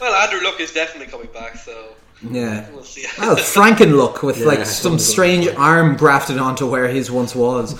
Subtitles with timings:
[0.00, 1.72] Well, Andrew Luck is definitely coming back, so
[2.30, 2.66] Yeah.
[2.70, 3.06] we'll see.
[3.18, 7.34] Well, Franken look with Yeah, like some something strange arm grafted onto where his once
[7.34, 7.74] was.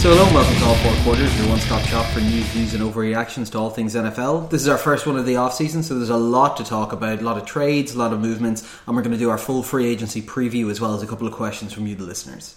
[0.00, 2.82] So hello and welcome to All Four Quarters, your one-stop shop for news, views and
[2.82, 4.48] overreactions to all things NFL.
[4.48, 7.20] This is our first one of the off-season, so there's a lot to talk about,
[7.20, 9.62] a lot of trades, a lot of movements, and we're going to do our full
[9.64, 12.54] free agency preview as well as a couple of questions from you, the listeners.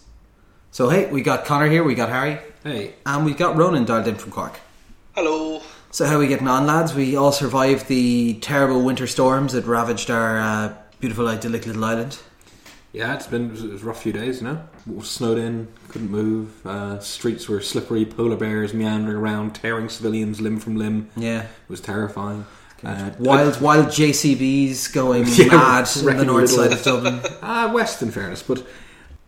[0.72, 4.08] So hey, we got Connor here, we got Harry, Hey, and we've got Ronan dialed
[4.08, 4.60] in from Cork.
[5.16, 5.62] Hello.
[5.92, 6.94] So how are we getting on, lads?
[6.94, 12.18] We all survived the terrible winter storms that ravaged our uh, beautiful, idyllic little island.
[12.94, 14.64] yeah, it's been it was, a rough few days, you know.
[14.90, 16.66] It snowed in, couldn't move.
[16.66, 21.10] Uh, streets were slippery, polar bears meandering around, tearing civilians limb from limb.
[21.18, 22.46] Yeah, It was terrifying.
[22.84, 27.20] Uh, wild, wild JCBs going Yeah, mad in the north little- side of Dublin.
[27.42, 28.66] Ah, west, in fairness, but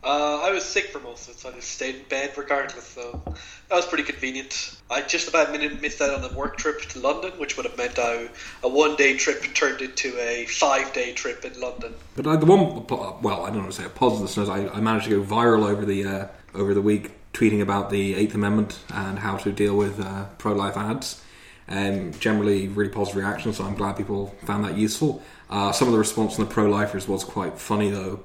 [0.03, 2.85] Uh, I was sick for most of it, so I just stayed in bed regardless.
[2.85, 3.21] So
[3.69, 4.75] that was pretty convenient.
[4.91, 7.97] I just about missed out on a work trip to London, which would have meant
[7.97, 8.27] I,
[8.63, 11.93] a one-day trip turned into a five-day trip in London.
[12.15, 12.85] but uh, the one
[13.21, 14.49] well, I don't want to say a positive note.
[14.49, 18.15] I, I managed to go viral over the uh, over the week, tweeting about the
[18.15, 21.21] Eighth Amendment and how to deal with uh, pro-life ads.
[21.69, 25.23] Um, generally, really positive reaction, so I'm glad people found that useful.
[25.49, 28.19] Uh, some of the response from the pro-lifers was quite funny, though.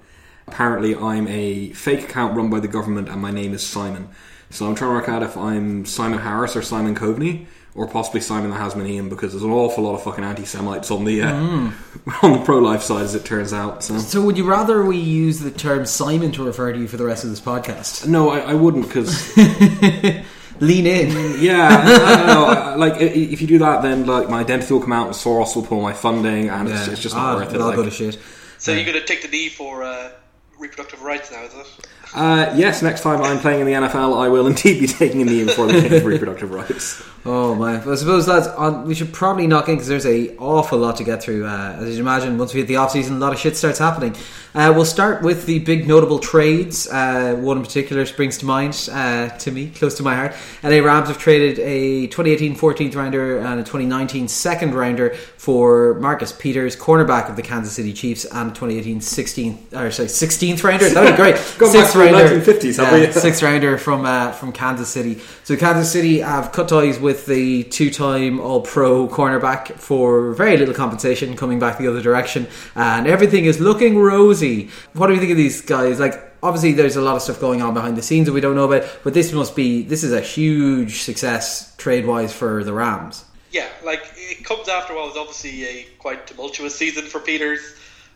[0.52, 4.08] Apparently, I'm a fake account run by the government, and my name is Simon.
[4.50, 8.20] So I'm trying to work out if I'm Simon Harris or Simon Coveney, or possibly
[8.20, 11.22] Simon the has my name, because there's an awful lot of fucking anti-Semites on the
[11.22, 11.32] uh,
[12.22, 13.84] on the pro-life side, as it turns out.
[13.84, 13.98] So.
[13.98, 17.04] So would you rather we use the term Simon to refer to you for the
[17.04, 18.06] rest of this podcast?
[18.08, 19.36] No, I, I wouldn't because
[20.60, 21.40] Lean in.
[21.40, 22.44] yeah, I don't know.
[22.46, 25.54] I- Like if you do that, then like my identity will come out, and Soros
[25.54, 27.54] will pull my funding, and it's, it's just not Ah, worth it.
[27.56, 28.18] it'll all go to shit.
[28.56, 30.10] So you're going to take the knee for uh,
[30.58, 31.88] reproductive rights now, is it?
[32.14, 35.24] Uh, yes, next time I'm playing in the NFL, I will indeed be taking a
[35.24, 37.02] knee before the king of reproductive rights.
[37.24, 37.76] Oh my!
[37.78, 41.04] I suppose lads, on, we should probably knock in because there's a awful lot to
[41.04, 41.46] get through.
[41.46, 43.78] Uh, as you imagine, once we hit the off season, a lot of shit starts
[43.78, 44.16] happening.
[44.54, 46.88] Uh, we'll start with the big notable trades.
[46.88, 50.34] Uh, one in particular springs to mind uh, to me, close to my heart.
[50.62, 56.32] LA Rams have traded a 2018 14th rounder and a 2019 second rounder for Marcus
[56.32, 60.88] Peters, cornerback of the Kansas City Chiefs, and a 2018 16th or sorry 16th rounder.
[60.88, 61.36] That would be great.
[61.74, 63.12] Back to the 1950s, have Yeah, we?
[63.12, 65.20] sixth rounder from uh, from Kansas City.
[65.44, 71.36] So Kansas City have cut ties with the two-time All-Pro cornerback for very little compensation,
[71.36, 74.70] coming back the other direction, and everything is looking rosy.
[74.94, 75.98] What do you think of these guys?
[76.00, 78.54] Like, obviously, there's a lot of stuff going on behind the scenes that we don't
[78.56, 83.24] know about, but this must be this is a huge success trade-wise for the Rams.
[83.50, 87.60] Yeah, like it comes after what was obviously a quite tumultuous season for Peters.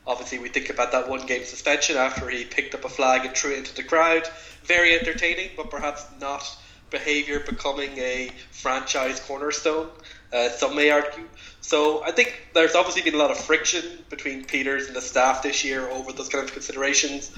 [0.07, 3.37] Obviously, we think about that one game suspension after he picked up a flag and
[3.37, 4.29] threw it into the crowd.
[4.65, 6.45] Very entertaining, but perhaps not
[6.91, 9.89] behaviour becoming a franchise cornerstone.
[10.33, 11.25] Uh, some may argue.
[11.61, 15.43] So I think there's obviously been a lot of friction between Peters and the staff
[15.43, 17.31] this year over those kind of considerations.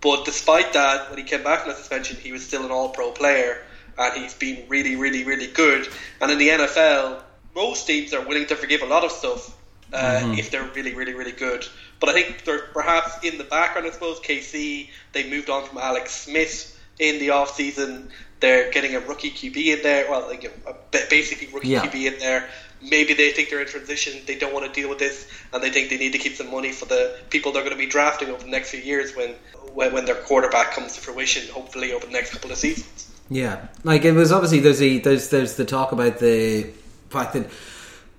[0.00, 3.12] But despite that, when he came back from the suspension, he was still an All-Pro
[3.12, 3.62] player,
[3.96, 5.88] and he's been really, really, really good.
[6.20, 7.22] And in the NFL,
[7.54, 9.56] most teams are willing to forgive a lot of stuff
[9.92, 11.66] uh, if they're really, really, really good.
[12.02, 15.78] But I think they're perhaps in the background, I suppose, KC, they moved on from
[15.78, 18.10] Alex Smith in the off season.
[18.40, 20.74] They're getting a rookie QB in there, well, like a, a
[21.08, 21.86] basically rookie Yeah.
[21.86, 22.48] QB in there.
[22.82, 25.70] Maybe they think they're in transition, they don't want to deal with this, and they
[25.70, 28.30] think they need to keep some money for the people they're going to be drafting
[28.30, 29.36] over the next few years when,
[29.72, 33.12] when, when their quarterback comes to fruition, hopefully over the next couple of seasons.
[33.30, 36.66] Yeah, like it was obviously there's the there's there's the talk about the
[37.10, 37.48] fact that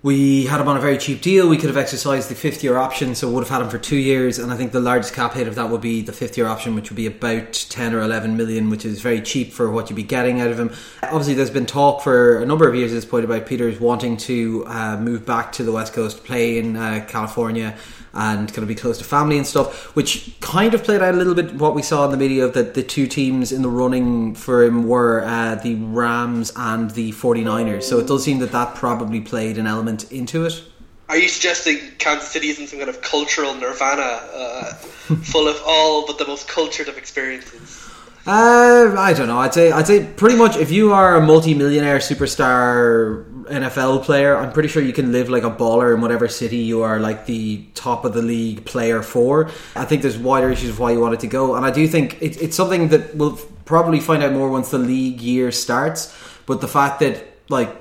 [0.03, 1.47] we had him on a very cheap deal.
[1.47, 3.95] We could have exercised the fifth year option, so would have had him for two
[3.95, 4.37] years.
[4.37, 6.75] And I think the largest cap hit of that would be the fifth year option,
[6.75, 9.95] which would be about ten or eleven million, which is very cheap for what you'd
[9.95, 10.71] be getting out of him.
[11.03, 14.17] Obviously, there's been talk for a number of years at this point about Peters wanting
[14.17, 17.77] to uh, move back to the West Coast, play in uh, California
[18.13, 21.17] and kind of be close to family and stuff, which kind of played out a
[21.17, 23.69] little bit what we saw in the media of that the two teams in the
[23.69, 27.83] running for him were uh, the Rams and the 49ers.
[27.83, 30.63] So it does seem that that probably played an element into it.
[31.09, 34.73] Are you suggesting Kansas City isn't some kind of cultural nirvana, uh,
[35.23, 37.89] full of all but the most cultured of experiences?
[38.25, 39.37] Uh, I don't know.
[39.37, 44.51] I'd say I'd say pretty much if you are a multi-millionaire superstar NFL player, I'm
[44.51, 47.65] pretty sure you can live like a baller in whatever city you are like the
[47.75, 49.49] top of the league player for.
[49.75, 51.87] I think there's wider issues of why you want it to go, and I do
[51.87, 56.15] think it, it's something that we'll probably find out more once the league year starts.
[56.45, 57.75] But the fact that like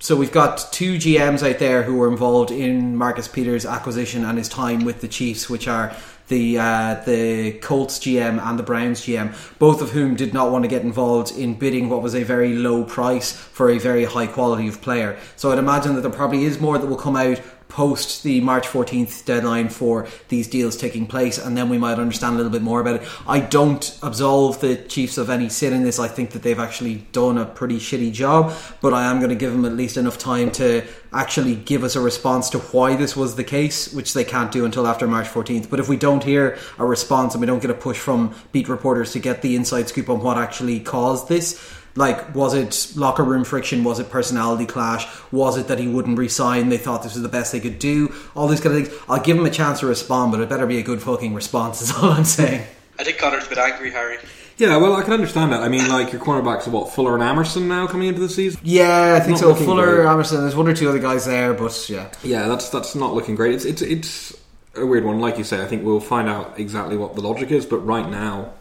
[0.00, 4.38] so we've got two GMs out there who were involved in Marcus Peters' acquisition and
[4.38, 5.94] his time with the Chiefs, which are
[6.28, 10.64] the uh, the Colts GM and the Browns GM, both of whom did not want
[10.64, 14.26] to get involved in bidding what was a very low price for a very high
[14.26, 15.18] quality of player.
[15.36, 18.66] So I'd imagine that there probably is more that will come out post the March
[18.66, 22.62] 14th deadline for these deals taking place, and then we might understand a little bit
[22.62, 23.08] more about it.
[23.26, 25.98] I don't absolve the Chiefs of any sin in this.
[25.98, 29.36] I think that they've actually done a pretty shitty job, but I am going to
[29.36, 33.16] give them at least enough time to actually give us a response to why this
[33.16, 35.70] was the case, which they can't do until after March 14th.
[35.70, 38.68] But if we don't hear a response and we don't get a push from beat
[38.68, 43.24] reporters to get the inside scoop on what actually caused this, like, was it locker
[43.24, 43.82] room friction?
[43.82, 45.06] Was it personality clash?
[45.32, 46.68] Was it that he wouldn't resign?
[46.68, 48.14] They thought this was the best they could do?
[48.36, 48.98] All these kind of things.
[49.08, 51.82] I'll give him a chance to respond, but it better be a good fucking response,
[51.82, 52.64] is all I'm saying.
[52.98, 54.18] I think Connor's a bit angry, Harry.
[54.58, 55.62] Yeah, well, I can understand that.
[55.62, 58.60] I mean, like your cornerbacks are what Fuller and Amerson now coming into the season.
[58.64, 59.54] Yeah, I think Not so.
[59.54, 60.06] Fuller, great.
[60.06, 62.10] Amerson, there's one or two other guys there, but yeah.
[62.24, 63.54] Yeah, that's that's not looking great.
[63.54, 64.36] It's it's it's
[64.74, 65.20] a weird one.
[65.20, 67.66] Like you say, I think we'll find out exactly what the logic is.
[67.66, 68.52] But right now,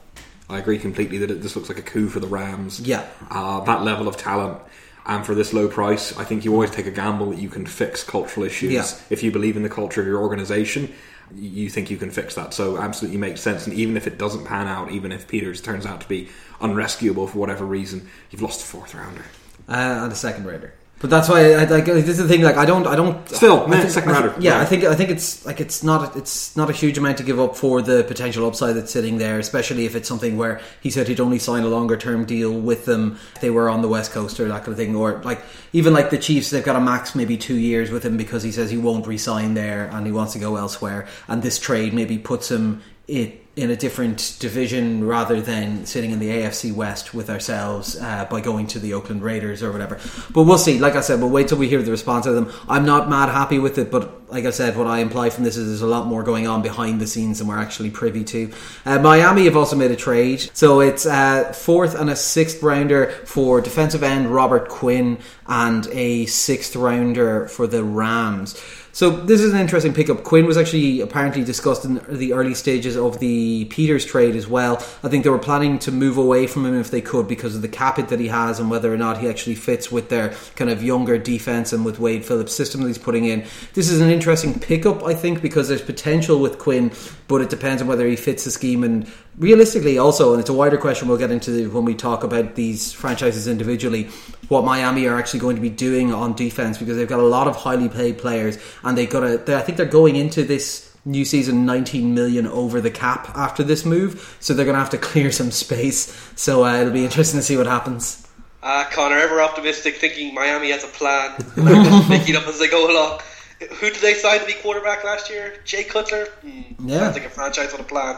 [0.49, 2.79] I agree completely that it, this looks like a coup for the Rams.
[2.79, 3.05] Yeah.
[3.29, 4.59] uh, that level of talent.
[5.05, 7.65] And for this low price, I think you always take a gamble that you can
[7.65, 8.73] fix cultural issues.
[8.73, 8.85] Yeah.
[9.09, 10.93] If you believe in the culture of your organization,
[11.35, 12.53] you think you can fix that.
[12.53, 13.67] So absolutely makes sense.
[13.67, 16.29] And even if it doesn't pan out, even if Peters turns out to be
[16.59, 19.23] unrescuable for whatever reason, you've lost a fourth rounder.
[19.69, 20.73] uh, and a second raider.
[20.99, 22.41] But that's why, I, like, this is the thing.
[22.41, 23.27] Like, I don't, I don't.
[23.29, 24.33] Still, I man, think- second rounder.
[24.39, 24.61] Yeah, Yeah.
[24.61, 27.39] I think, I think it's like it's not, it's not a huge amount to give
[27.39, 29.37] up for the potential upside that's sitting there.
[29.37, 32.85] Especially if it's something where he said he'd only sign a longer term deal with
[32.85, 34.95] them if they were on the west coast or that kind of thing.
[34.95, 35.41] Or like
[35.71, 38.51] even like the Chiefs, they've got a max maybe two years with him because he
[38.51, 41.07] says he won't resign there and he wants to go elsewhere.
[41.27, 46.19] And this trade maybe puts him it in a different division rather than sitting in
[46.19, 49.99] the AFC West with ourselves uh, by going to the Oakland Raiders or whatever.
[50.31, 50.77] But we'll see.
[50.77, 52.53] Like I said, we'll wait till we hear the response of them.
[52.69, 55.57] I'm not mad happy with it, but like I said, what I imply from this
[55.57, 58.53] is there's a lot more going on behind the scenes than we're actually privy to.
[58.85, 63.09] Uh, Miami have also made a trade, so it's uh, fourth and a sixth rounder
[63.25, 65.17] for defensive end Robert Quinn
[65.47, 68.61] and a sixth rounder for the Rams.
[68.97, 70.23] So this is an interesting pickup.
[70.23, 74.77] Quinn was actually apparently discussed in the early stages of the Peters trade as well.
[75.03, 77.61] I think they were planning to move away from him if they could because of
[77.61, 80.29] the cap it that he has and whether or not he actually fits with their
[80.55, 83.45] kind of younger defense and with Wade Phillips' system that he's putting in.
[83.75, 86.91] This is an interesting pickup, I think, because there's potential with Quinn,
[87.27, 89.07] but it depends on whether he fits the scheme and
[89.37, 92.91] realistically also, and it's a wider question we'll get into when we talk about these
[92.93, 94.09] franchises individually,
[94.49, 97.47] what Miami are actually going to be doing on defense because they've got a lot
[97.47, 99.37] of highly paid players and they've got a.
[99.37, 103.63] They, I think they're going into this new season 19 million over the cap after
[103.63, 106.31] this move, so they're going to have to clear some space.
[106.35, 108.23] So uh, it'll be interesting to see what happens.
[108.63, 112.59] Ah, Connor, ever optimistic, thinking Miami has a plan, and they're just making up as
[112.59, 113.21] they go along.
[113.59, 115.55] Who did they sign to be quarterback last year?
[115.63, 116.25] Jay Cutler.
[116.41, 116.99] Hmm, Yeah.
[116.99, 118.17] sounds like a franchise with a plan.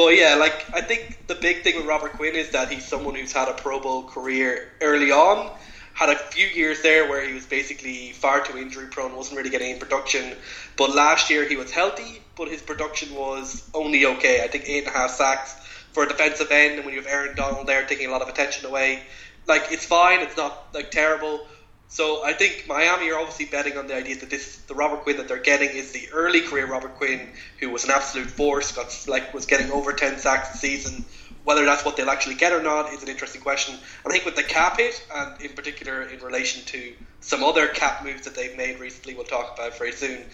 [0.00, 3.14] But yeah, like I think the big thing with Robert Quinn is that he's someone
[3.14, 5.50] who's had a Pro Bowl career early on.
[5.92, 9.50] Had a few years there where he was basically far too injury prone, wasn't really
[9.50, 10.36] getting any production.
[10.78, 14.42] But last year he was healthy, but his production was only okay.
[14.42, 15.52] I think eight and a half sacks
[15.92, 18.28] for a defensive end, and when you have Aaron Donald there taking a lot of
[18.28, 19.02] attention away,
[19.46, 20.20] like it's fine.
[20.20, 21.46] It's not like terrible.
[21.92, 25.16] So I think Miami are obviously betting on the idea that this the Robert Quinn
[25.16, 27.28] that they're getting is the early career Robert Quinn
[27.58, 31.04] who was an absolute force, got like was getting over ten sacks a season.
[31.42, 33.74] Whether that's what they'll actually get or not is an interesting question.
[34.06, 38.04] I think with the cap hit, and in particular in relation to some other cap
[38.04, 40.26] moves that they've made recently, we'll talk about very soon.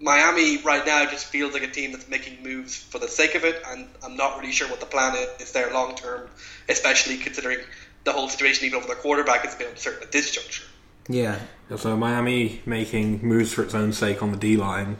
[0.00, 3.44] Miami right now just feels like a team that's making moves for the sake of
[3.44, 6.28] it, and I'm not really sure what the plan is there long term,
[6.68, 7.58] especially considering
[8.04, 10.62] the whole situation, even over the quarterback, a bit uncertain at this juncture.
[11.08, 11.38] Yeah.
[11.76, 14.96] So Miami making moves for its own sake on the D line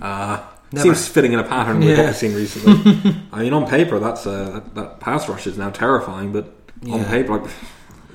[0.00, 0.42] uh,
[0.76, 2.06] seems fitting in a pattern with Yeah.
[2.06, 3.16] we've seen recently.
[3.32, 6.52] I mean, on paper, that's uh, that, that pass rush is now terrifying, but
[6.90, 7.50] on paper, like,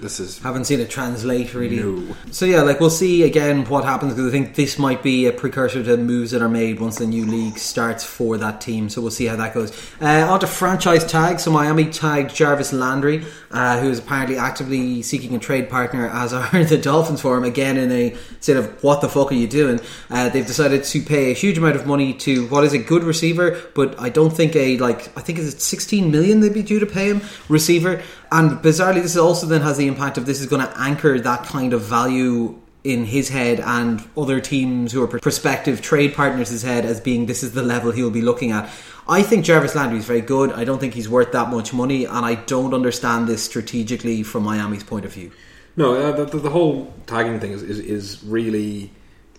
[0.03, 1.77] this is Haven't seen it translate really.
[1.77, 2.15] No.
[2.31, 5.31] So yeah, like we'll see again what happens because I think this might be a
[5.31, 8.89] precursor to moves that are made once the new league starts for that team.
[8.89, 9.71] So we'll see how that goes.
[10.01, 11.43] Uh, on to franchise tags.
[11.43, 16.33] So Miami tagged Jarvis Landry, uh, who is apparently actively seeking a trade partner, as
[16.33, 17.45] are the Dolphins for him.
[17.45, 19.79] Again, in a sort of what the fuck are you doing?
[20.09, 23.03] Uh, they've decided to pay a huge amount of money to what is a good
[23.03, 26.79] receiver, but I don't think a like I think it's 16 million they'd be due
[26.79, 28.03] to pay him receiver.
[28.33, 31.45] And bizarrely, this also then has the impact of this is going to anchor that
[31.45, 36.63] kind of value in his head and other teams who are prospective trade partners' his
[36.63, 38.67] head as being this is the level he'll be looking at.
[39.07, 40.51] I think Jarvis Landry is very good.
[40.51, 44.41] I don't think he's worth that much money, and I don't understand this strategically from
[44.41, 45.31] Miami's point of view.
[45.75, 45.93] no.
[45.93, 48.89] Uh, the, the, whole tagging thing is, is is really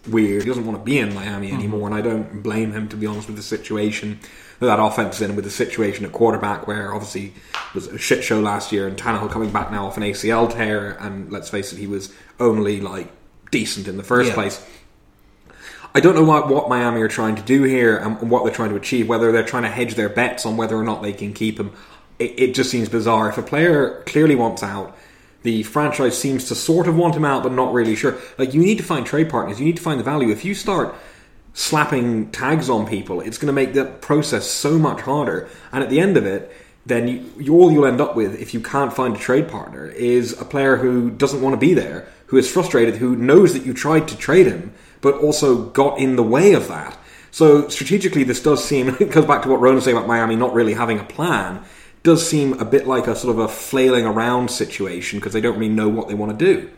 [0.09, 0.43] weird.
[0.43, 3.07] He doesn't want to be in Miami anymore, and I don't blame him to be
[3.07, 4.21] honest with the situation
[4.61, 8.25] that offense is in, with the situation at quarterback, where obviously it was a shit
[8.25, 11.73] show last year, and Tannehill coming back now off an ACL tear, and let's face
[11.73, 13.09] it, he was only like
[13.51, 14.35] decent in the first Yeah.
[14.35, 14.65] place.
[15.97, 18.71] I don't know what, what Miami are trying to do here and what they're trying
[18.71, 21.33] to achieve, whether they're trying to hedge their bets on whether or not they can
[21.33, 21.71] keep him.
[22.19, 23.29] It, it just seems bizarre.
[23.29, 24.97] If a player clearly wants out,
[25.45, 28.17] the franchise seems to sort of want him out, but not really sure.
[28.39, 30.31] Like, you need to find trade partners, you need to find the value.
[30.31, 30.95] If you start
[31.55, 35.49] slapping tags on people, it's going to make the process so much harder.
[35.73, 36.53] And at the end of it,
[36.85, 39.87] then you, you, all you'll end up with, if you can't find a trade partner,
[39.87, 43.65] is a player who doesn't want to be there, who is frustrated, who knows that
[43.65, 46.99] you tried to trade him, but also got in the way of that.
[47.31, 50.37] So strategically, this does seem it goes back to what Ron was saying about Miami
[50.37, 51.65] not really having a plan.
[52.03, 55.59] Does seem a bit like a sort of a flailing around situation because they don't
[55.59, 56.71] really know what they want to do.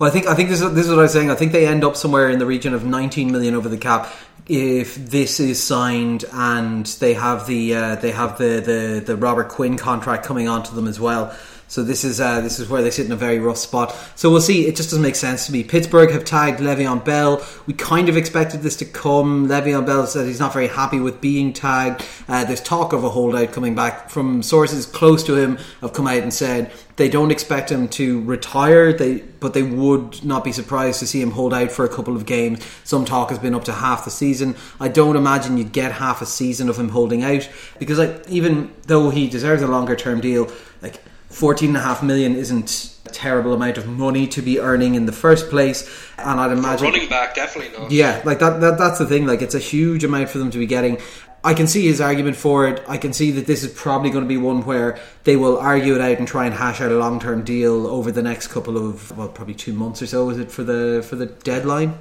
[0.00, 1.30] Well, I think I think this is, this is what I was saying.
[1.30, 4.10] I think they end up somewhere in the region of 19 million over the cap
[4.48, 9.50] if this is signed and they have the uh, they have the, the the Robert
[9.50, 11.36] Quinn contract coming onto them as well.
[11.70, 13.94] So this is uh, this is where they sit in a very rough spot.
[14.16, 14.66] So we'll see.
[14.66, 15.62] It just doesn't make sense to me.
[15.62, 17.46] Pittsburgh have tagged Le'Veon Bell.
[17.66, 19.46] We kind of expected this to come.
[19.46, 22.04] Le'Veon Bell said he's not very happy with being tagged.
[22.26, 25.58] Uh, there's talk of a holdout coming back from sources close to him.
[25.80, 28.92] Have come out and said they don't expect him to retire.
[28.92, 32.16] They but they would not be surprised to see him hold out for a couple
[32.16, 32.66] of games.
[32.82, 34.56] Some talk has been up to half the season.
[34.80, 37.48] I don't imagine you'd get half a season of him holding out
[37.78, 40.50] because like even though he deserves a longer term deal,
[40.82, 41.00] like.
[41.30, 45.88] 14.5 million isn't a terrible amount of money to be earning in the first place
[46.18, 47.90] and I'd imagine running back, definitely not.
[47.90, 49.26] yeah, like that, that that's the thing.
[49.26, 50.98] Like it's a huge amount for them to be getting.
[51.42, 52.82] I can see his argument for it.
[52.86, 55.94] I can see that this is probably going to be one where they will argue
[55.94, 58.76] it out and try and hash out a long term deal over the next couple
[58.76, 60.28] of well, probably two months or so.
[60.30, 61.98] Is it for the for the deadline?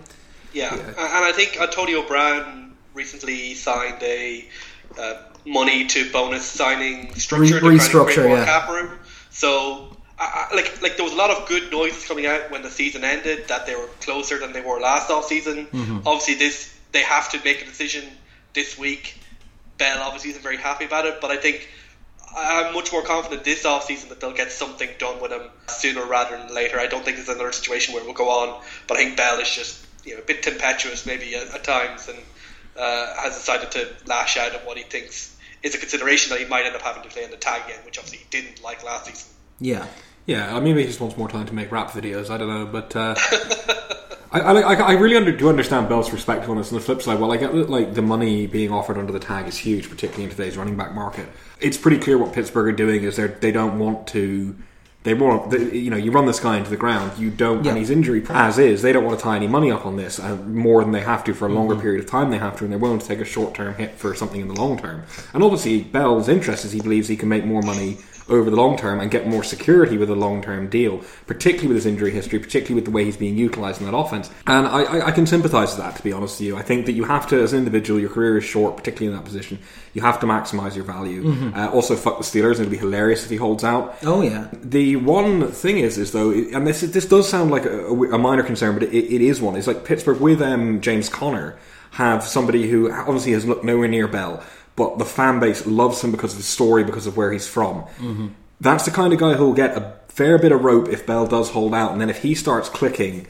[0.52, 4.46] Yeah, and I think Antonio Brown recently signed a
[5.00, 8.46] uh, money to bonus signing structure, Re- to kind of create restructure, yeah.
[8.46, 8.99] cap room.
[9.30, 12.62] So, I, I, like, like there was a lot of good noises coming out when
[12.62, 15.68] the season ended that they were closer than they were last off season.
[15.68, 16.08] Mm-hmm.
[16.08, 18.04] Obviously, this they have to make a decision
[18.54, 19.16] this week.
[19.78, 21.68] Bell obviously isn't very happy about it, but I think
[22.36, 26.06] I'm much more confident this off season that they'll get something done with him sooner
[26.06, 26.80] rather than later.
[26.80, 29.40] I don't think it's another situation where it will go on, but I think Bell
[29.40, 32.18] is just you know a bit tempestuous maybe at, at times and
[32.78, 36.46] uh, has decided to lash out at what he thinks is a consideration that he
[36.46, 38.84] might end up having to play in the tag again, which obviously he didn't like
[38.84, 39.32] last season.
[39.60, 39.86] Yeah.
[40.26, 42.30] Yeah, uh, maybe he just wants more time to make rap videos.
[42.30, 43.16] I don't know, but uh,
[44.32, 46.72] I, I, I I really under, do understand Bell's perspective on this.
[46.72, 49.20] On the flip side, well, I get that like the money being offered under the
[49.20, 51.28] tag is huge, particularly in today's running back market.
[51.60, 54.56] It's pretty clear what Pittsburgh are doing is they they don't want to.
[55.04, 57.18] They want, they, you know, you run this guy into the ground.
[57.18, 57.72] You don't, Yeah.
[57.72, 58.82] and he's injury as is.
[58.82, 61.24] They don't want to tie any money up on this uh, more than they have
[61.24, 62.32] to for a longer period of time.
[62.32, 64.50] They have to, and they're willing to take a short term hit for something in
[64.50, 65.04] the long term.
[65.34, 67.98] And obviously, Bell's interest is he believes he can make more money
[68.30, 71.78] over the long term and get more security with a long term deal, particularly with
[71.78, 74.30] his injury history, particularly with the way he's being utilised in that offense.
[74.48, 76.58] And I, I, I can sympathise with that, to be honest with you.
[76.58, 79.22] I think that you have to, as an individual, your career is short, particularly in
[79.22, 79.60] that position.
[79.94, 81.52] You have to maximise your value.
[81.56, 83.98] Uh, also, fuck the Steelers, and it'll be hilarious if he holds out.
[84.04, 84.48] Oh yeah.
[84.54, 88.44] The one thing is, is though, and this this does sound like a, a minor
[88.44, 89.56] concern, but it, it is one.
[89.56, 91.58] It's like Pittsburgh with um, James Conner
[91.92, 94.44] have somebody who obviously has looked nowhere near Bell,
[94.80, 97.84] but the fan base loves him because of his story, because of where he's from.
[98.60, 101.28] That's the kind of guy who will get a fair bit of rope if Bell
[101.28, 103.28] does hold out, and then if he starts clicking.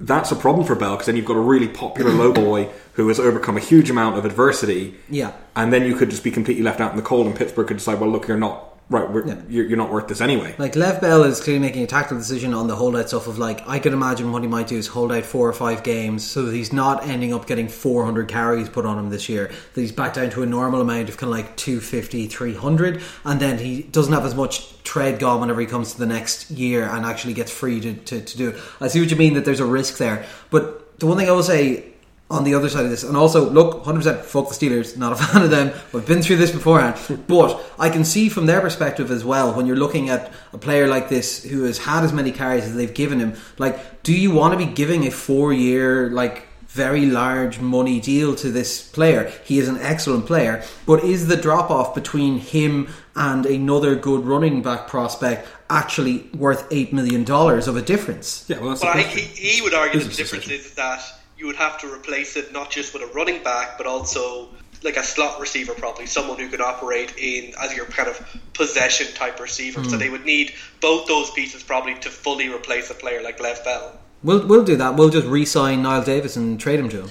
[0.00, 3.08] That's a problem for Bell because then you've got a really popular low boy who
[3.08, 5.32] has overcome a huge amount of adversity, Yeah.
[5.56, 7.78] and then you could just be completely left out in the cold, and Pittsburgh could
[7.78, 9.36] decide, well, look, you're not right, we're, Yeah.
[9.48, 10.54] you're, you're not worth this anyway.
[10.58, 13.66] Like Lev Bell is clearly making a tactical decision on the holdout stuff of like
[13.68, 16.42] I could imagine what he might do is hold out four or five games so
[16.42, 19.92] that he's not ending up getting 400 carries put on him this year that he's
[19.92, 23.82] back down to a normal amount of kind of like 250 300 and then he
[23.82, 27.34] doesn't have as much tread gone whenever he comes to the next year and actually
[27.34, 29.66] gets free to, to, to do it I see what you mean that there's a
[29.66, 31.84] risk there but the one thing I will say
[32.30, 33.02] on the other side of this.
[33.04, 35.72] And also, look, 100% fuck the Steelers, not a fan of them.
[35.92, 36.96] We've been through this beforehand.
[37.26, 40.86] But I can see from their perspective as well, when you're looking at a player
[40.86, 44.30] like this who has had as many carries as they've given him, like, do you
[44.30, 49.32] want to be giving a four year, like, very large money deal to this player?
[49.44, 54.26] He is an excellent player, but is the drop off between him and another good
[54.26, 58.44] running back prospect actually worth $8 million of a difference?
[58.48, 60.66] Yeah, well, that's But the I think he, he would argue that the difference decision.
[60.66, 61.02] is that
[61.38, 64.48] you would have to replace it not just with a running back, but also
[64.82, 69.12] like a slot receiver, probably someone who could operate in as your kind of possession
[69.14, 69.80] type receiver.
[69.80, 69.88] Hmm.
[69.88, 73.64] So they would need both those pieces probably to fully replace a player like Lev
[73.64, 73.98] Bell.
[74.22, 74.96] We'll we'll do that.
[74.96, 77.10] We'll just re-sign Knile Davis and trade him to him.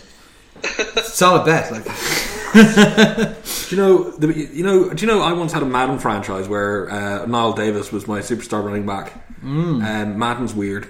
[1.03, 1.85] Solid bet, like.
[3.69, 4.11] Do you know?
[4.11, 4.93] The, you know?
[4.93, 5.21] Do you know?
[5.21, 9.13] I once had a Madden franchise where uh, Knile Davis was my superstar running back.
[9.41, 9.83] Mm.
[9.83, 10.87] Um, Madden's weird.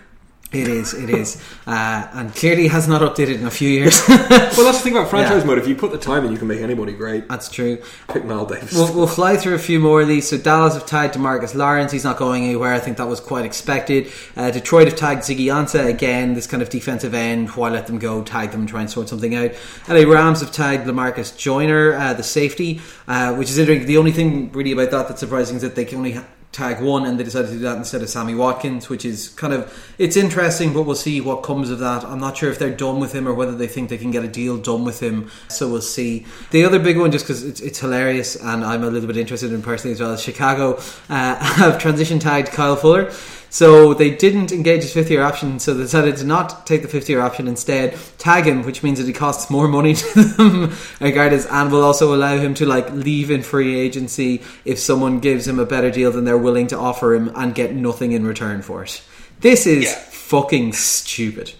[0.53, 4.01] It is, it is, uh, and clearly has not updated in a few years.
[4.07, 5.45] well, that's the thing about franchise yeah.
[5.45, 5.57] mode.
[5.57, 7.27] If you put the time in, you can make anybody great.
[7.27, 7.81] That's true.
[8.07, 8.73] Pick Knile Davis.
[8.73, 10.29] We'll, we'll, fly through a few more of these.
[10.29, 11.91] So Dallas have tied to Marcus Lawrence.
[11.91, 12.73] He's not going anywhere.
[12.73, 14.09] I think that was quite expected.
[14.37, 16.33] Uh, Detroit have tagged Ziggy Ansah again.
[16.33, 17.49] This kind of defensive end.
[17.49, 18.23] Why let them go?
[18.23, 19.51] Tag them and try and sort something out.
[19.89, 23.85] LA Rams have tagged Lamarcus Joyner, uh, the safety, uh, which is interesting.
[23.85, 26.13] The only thing really about that that's surprising is that they can only.
[26.13, 29.29] Ha- tag one, and they decided to do that instead of Sammy Watkins, which is
[29.29, 32.03] kind of it's interesting, but we'll see what comes of that.
[32.03, 34.23] I'm not sure if they're done with him or whether they think they can get
[34.23, 35.29] a deal done with him.
[35.49, 36.25] So we'll see.
[36.51, 39.51] The other big one, just because it's, it's, hilarious, and I'm a little bit interested
[39.51, 43.11] in personally as well, is Chicago uh, have transition tagged Kyle Fuller.
[43.57, 46.87] So they didn't engage his fifth year option, so they decided to not take the
[46.87, 50.73] fifth year option instead, tag him, which means that he costs more money to them,
[50.99, 55.47] regardless, and will also allow him to like leave in free agency if someone gives
[55.47, 58.61] him a better deal than they're willing to offer him and get nothing in return
[58.61, 59.01] for it.
[59.39, 59.95] This is yeah.
[60.11, 61.51] fucking stupid.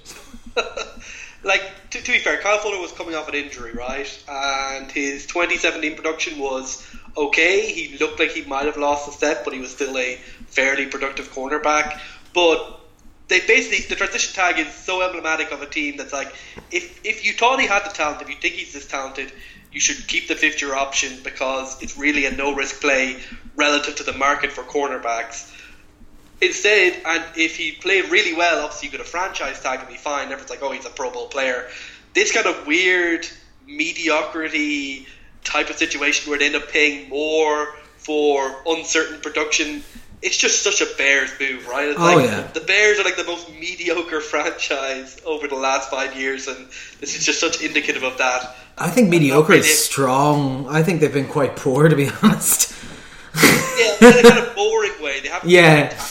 [1.43, 4.23] like to, to, be fair, Kyle Fuller was coming off an injury, right?
[4.29, 6.85] And his 2017 production was
[7.17, 7.71] okay.
[7.71, 10.15] He looked like he might have lost a step, but he was still a
[10.47, 11.99] fairly productive cornerback.
[12.33, 12.79] But
[13.27, 16.33] they basically the transition tag is so emblematic of a team that's like
[16.71, 19.31] if if you thought he had the talent, if you think he's this talented,
[19.71, 23.17] you should keep the fifth year option because it's really a no risk play
[23.55, 25.53] relative to the market for cornerbacks.
[26.39, 29.95] Instead, and if he played really well, obviously you could have franchise tag and be
[29.95, 30.25] fine.
[30.25, 31.67] Everyone's like, oh, he's a Pro Bowl player.
[32.13, 33.27] This kind of weird
[33.65, 35.07] mediocrity
[35.47, 39.83] type of situation where they end up paying more for uncertain production
[40.21, 41.89] it's just such a Bears move, right?
[41.89, 42.47] It's oh, like yeah.
[42.53, 46.67] the Bears are like the most mediocre franchise over the last five years, and
[46.99, 48.55] this is just such indicative of that.
[48.77, 50.67] I think mediocre is strong.
[50.69, 52.73] I think they've been quite poor, to be honest.
[53.35, 55.19] yeah, in a kind of boring way.
[55.21, 55.49] They haven't.
[55.49, 56.07] Yeah,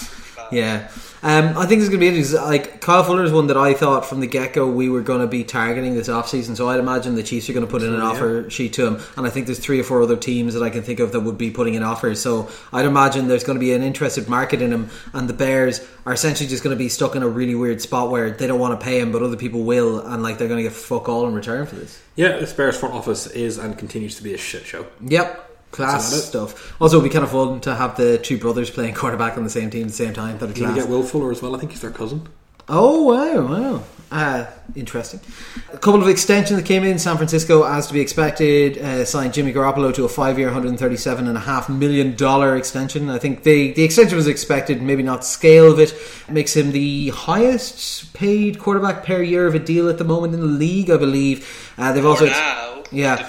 [0.53, 0.89] yeah.
[1.23, 2.41] Um, I think it's going to be interesting.
[2.41, 5.21] Like Kyle Fuller is one that I thought from the get go we were going
[5.21, 6.57] to be targeting this offseason.
[6.57, 8.07] So I'd imagine the Chiefs are going to put in an yeah.
[8.07, 10.71] offer sheet to him, and I think there's three or four other teams that I
[10.71, 12.21] can think of that would be putting in offers.
[12.21, 15.87] So I'd imagine there's going to be an interested market in him, and the Bears
[16.05, 18.61] are essentially just going to be stuck in a really weird spot where they don't
[18.61, 21.09] want to pay him, but other people will, and like they're going to get fuck
[21.09, 22.01] all in return for this.
[22.15, 24.87] Yeah, this Bears front office is and continues to be a shit show.
[25.01, 25.46] Yep
[25.77, 26.81] class stuff.
[26.81, 29.51] Also, it'd be kind of fun to have the two brothers playing quarterback on the
[29.51, 30.39] same team at the same time.
[30.39, 31.55] That'd You get Will Fuller as well.
[31.55, 32.29] I think he's their cousin.
[32.69, 33.83] Oh wow, wow.
[34.11, 35.21] Uh, interesting.
[35.73, 36.99] A couple of extensions that came in.
[36.99, 42.57] San Francisco, as to be expected, uh, signed Jimmy Garoppolo to a five-year, $137.5 million
[42.57, 43.11] extension.
[43.11, 45.93] I think the, the extension was expected, maybe not scale of it.
[46.29, 50.41] Makes him the highest paid quarterback per year of a deal at the moment in
[50.41, 51.73] the league, I believe.
[51.77, 52.27] Uh, they've also...
[52.27, 52.85] Now.
[52.93, 53.29] Yeah.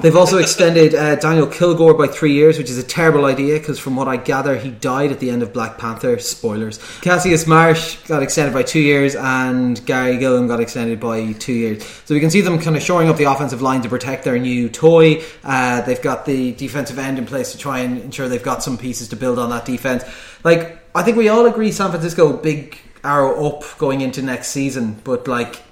[0.00, 3.78] They've also extended uh, Daniel Kilgore by three years, which is a terrible idea because,
[3.78, 6.18] from what I gather, he died at the end of Black Panther.
[6.18, 6.78] Spoilers.
[7.02, 11.84] Cassius Marsh got extended by two years, and Garry Gilliam got extended by two years.
[12.04, 14.38] So we can see them kind of shoring up the offensive line to protect their
[14.38, 15.22] new toy.
[15.44, 18.76] Uh, they've got the defensive end in place to try and ensure they've got some
[18.76, 20.04] pieces to build on that defense.
[20.42, 25.00] Like, I think we all agree San Francisco big arrow up going into next season,
[25.04, 25.62] but like,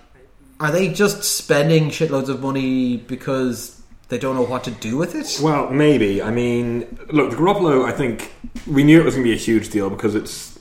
[0.61, 3.80] are they just spending shitloads of money because
[4.11, 5.39] they don't know what to do with it?
[5.43, 6.21] Well, maybe.
[6.21, 8.35] I mean, look, the Garoppolo, I think
[8.67, 10.59] we knew it was going to be a huge deal because it's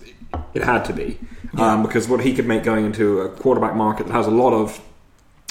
[0.54, 1.20] it had to be.
[1.54, 1.74] Yeah.
[1.74, 4.54] Um, because what he could make going into a quarterback market that has a lot
[4.54, 4.80] of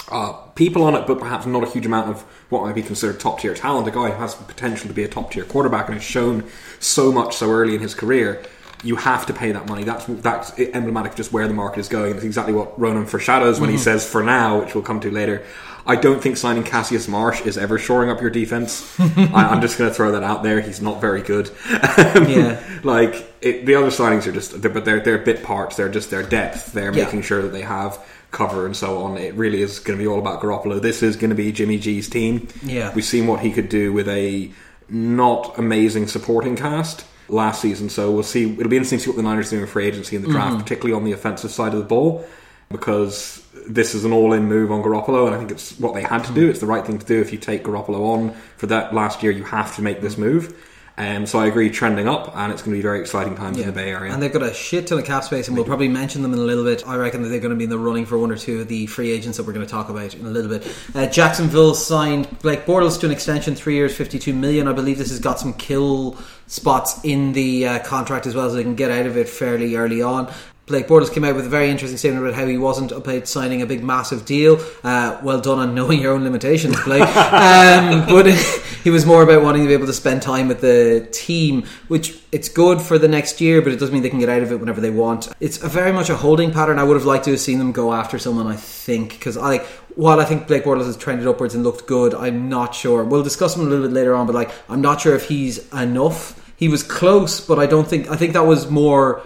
[0.09, 3.19] uh, people on it, but perhaps not a huge amount of what might be considered
[3.19, 3.87] top tier talent.
[3.87, 6.45] A guy who has the potential to be a top tier quarterback and has shown
[6.79, 8.43] so much so early in his career.
[8.81, 9.83] You have to pay that money.
[9.83, 12.15] That's that's emblematic of just where the market is going.
[12.15, 13.77] It's exactly what Ronan foreshadows when mm-hmm.
[13.77, 15.45] he says "for now," which we'll come to later.
[15.89, 18.99] I don't think signing Cassius Marsh is ever shoring up your defense.
[18.99, 20.61] I, am just going to throw that out there.
[20.61, 21.49] He's not very good.
[21.67, 22.61] yeah.
[22.83, 25.77] Like it, the other signings are just, they're, but they're they're bit parts.
[25.77, 26.73] They're just their depth.
[26.73, 27.05] They're yeah.
[27.05, 27.99] making sure that they have
[28.29, 29.17] cover and so on.
[29.17, 30.79] It really is going to be all about Garoppolo.
[30.79, 32.47] This is going to be Jimmy G's team.
[32.61, 32.93] Yeah.
[32.93, 34.51] We've seen what he could do with a
[34.89, 37.89] not amazing supporting cast last season.
[37.89, 38.51] So we'll see.
[38.53, 40.51] It'll be interesting to see what the Niners do in free agency in the draft,
[40.51, 40.61] mm-hmm.
[40.61, 42.25] particularly on the offensive side of the ball,
[42.69, 46.23] because this is an all-in move on Garoppolo, and I think it's what they had
[46.25, 46.49] to do.
[46.49, 47.19] It's the right thing to do.
[47.19, 50.55] If you take Garoppolo on for that last year, you have to make this move.
[50.97, 53.63] Um, so I agree, trending up, and it's going to be very exciting times yeah.
[53.63, 54.11] in the Bay Area.
[54.11, 56.39] And they've got a shit ton of cap space, and we'll probably mention them in
[56.39, 56.85] a little bit.
[56.85, 58.67] I reckon that they're going to be in the running for one or two of
[58.67, 60.67] the free agents that we're going to talk about in a little bit.
[60.93, 64.67] Uh, Jacksonville signed Blake Bortles to an extension, three years, fifty-two million.
[64.67, 68.55] I believe this has got some kill spots in the uh, contract as well, so
[68.55, 70.29] they can get out of it fairly early on.
[70.69, 73.63] Blake Bortles came out with a very interesting statement about how he wasn't about signing
[73.63, 74.63] a big, massive deal.
[74.83, 77.01] Uh, well done on knowing your own limitations, Blake.
[77.17, 78.27] um, but
[78.83, 82.21] he was more about wanting to be able to spend time with the team, which
[82.31, 84.51] it's good for the next year, but it doesn't mean they can get out of
[84.51, 85.27] it whenever they want.
[85.39, 86.77] It's a very much a holding pattern.
[86.77, 89.47] I would have liked to have seen them go after someone, I think, because I
[89.47, 93.03] like while I think Blake Bortles has trended upwards and looked good, I'm not sure.
[93.03, 95.67] We'll discuss him a little bit later on, but like I'm not sure if he's
[95.73, 96.35] enough.
[96.57, 99.23] He was close, but I don't think I think that was more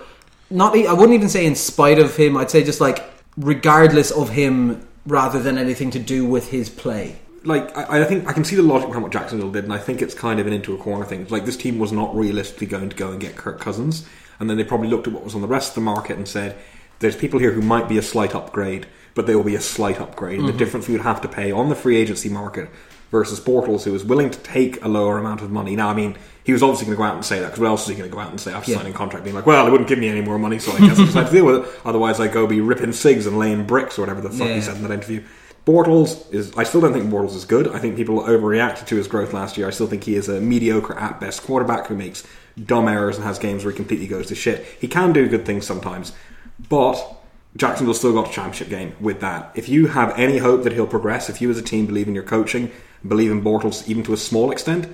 [0.53, 2.37] not I wouldn't even say in spite of him.
[2.37, 3.03] I'd say just like
[3.37, 7.17] regardless of him, rather than anything to do with his play.
[7.43, 9.77] Like I, I think I can see the logic behind what Jacksonville did, and I
[9.77, 11.27] think it's kind of an into a corner thing.
[11.29, 14.07] Like this team was not realistically going to go and get Kirk Cousins,
[14.39, 16.27] and then they probably looked at what was on the rest of the market and
[16.27, 16.55] said,
[16.99, 20.01] "There's people here who might be a slight upgrade." But they will be a slight
[20.01, 20.39] upgrade.
[20.39, 20.47] Mm-hmm.
[20.47, 22.67] The difference we would have to pay on the free agency market
[23.13, 25.75] versus Bortles, who was willing to take a lower amount of money.
[25.75, 27.67] Now, I mean, he was obviously going to go out and say that because what
[27.67, 28.77] else is he going to go out and say after yeah.
[28.77, 30.79] signing a contract, being like, "Well, they wouldn't give me any more money, so I
[30.79, 33.37] guess I just had to deal with it." Otherwise, I go be ripping cigs and
[33.37, 34.55] laying bricks or whatever the fuck yeah.
[34.55, 35.23] he said in that interview.
[35.65, 36.51] Bortles is.
[36.57, 37.67] I still don't think Bortles is good.
[37.69, 39.67] I think people overreacted to his growth last year.
[39.67, 42.25] I still think he is a mediocre at best quarterback who makes
[42.65, 44.65] dumb errors and has games where he completely goes to shit.
[44.81, 46.11] He can do good things sometimes,
[46.67, 47.22] but
[47.55, 49.51] Jacksonville still got a championship game with that.
[49.53, 52.15] If you have any hope that he'll progress, if you as a team believe in
[52.15, 52.71] your coaching,
[53.07, 54.85] believe in Bortles even to a small extent,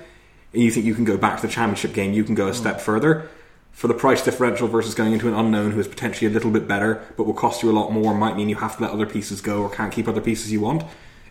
[0.52, 2.54] and you think you can go back to the championship game, you can go a
[2.54, 3.28] step further.
[3.72, 6.68] For the price differential versus going into an unknown who is potentially a little bit
[6.68, 9.06] better but will cost you a lot more, might mean you have to let other
[9.06, 10.82] pieces go or can't keep other pieces you want.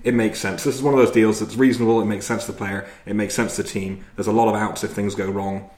[0.03, 0.63] It makes sense.
[0.63, 2.01] This is one of those deals that's reasonable.
[2.01, 2.87] It makes sense to the player.
[3.05, 4.05] It makes sense to the team.
[4.15, 5.69] There's a lot of outs if things go wrong.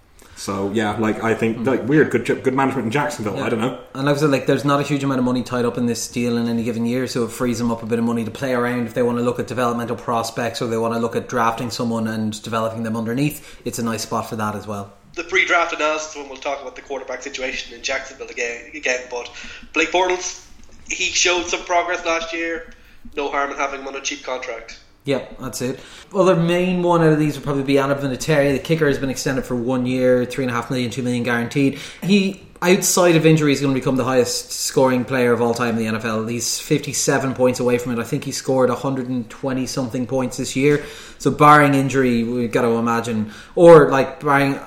[0.42, 1.66] So yeah, like I think hmm.
[1.66, 3.36] like weird, good good management in Jacksonville.
[3.36, 3.46] Yeah.
[3.46, 3.80] I don't know.
[3.94, 5.86] And like I said, like there's not a huge amount of money tied up in
[5.86, 8.26] this deal in any given year, so it frees them up a bit of money
[8.26, 11.00] to play around if they want to look at developmental prospects or they want to
[11.00, 13.62] look at drafting someone and developing them underneath.
[13.66, 14.92] It's a nice spot for that as well.
[15.14, 18.72] The pre-draft analysis when we'll talk about the quarterback situation in Jacksonville again.
[18.74, 19.30] Again, but
[19.74, 20.48] Blake Bortles,
[20.90, 22.74] he showed some progress last year.
[23.16, 24.80] No harm in having him on a cheap contract.
[25.06, 25.80] Yep, that's it.
[26.14, 28.54] Other main one out of these would probably be Adam Vinatieri.
[28.54, 31.24] The kicker has been extended for one year, three and a half million, two million
[31.24, 31.80] guaranteed.
[32.04, 35.76] He, outside of injury, is going to become the highest scoring player of all time
[35.76, 36.30] in the NFL.
[36.30, 38.00] He's 57 points away from it.
[38.00, 40.86] I think he scored 120 something points this year.
[41.18, 44.60] So, barring injury, we've got to imagine, or like barring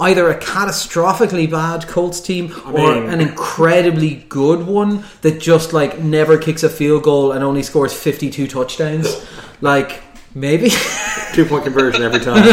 [0.00, 6.36] either a catastrophically bad Colts team or an incredibly good one that just like never
[6.36, 9.26] kicks a field goal and only scores 52 touchdowns.
[9.60, 10.02] Like
[10.34, 10.70] maybe
[11.32, 12.44] two point conversion every time.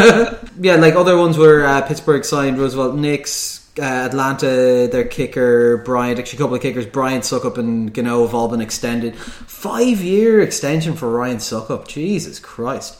[0.60, 3.62] yeah, like other ones were uh, Pittsburgh signed Roosevelt Nix.
[3.78, 8.34] Uh, Atlanta, their kicker, Bryant, actually a couple of kickers, Bryant Succop and Gano have
[8.34, 9.14] all been extended.
[9.14, 11.86] Five year extension for Ryan Succop.
[11.86, 12.98] Jesus Christ.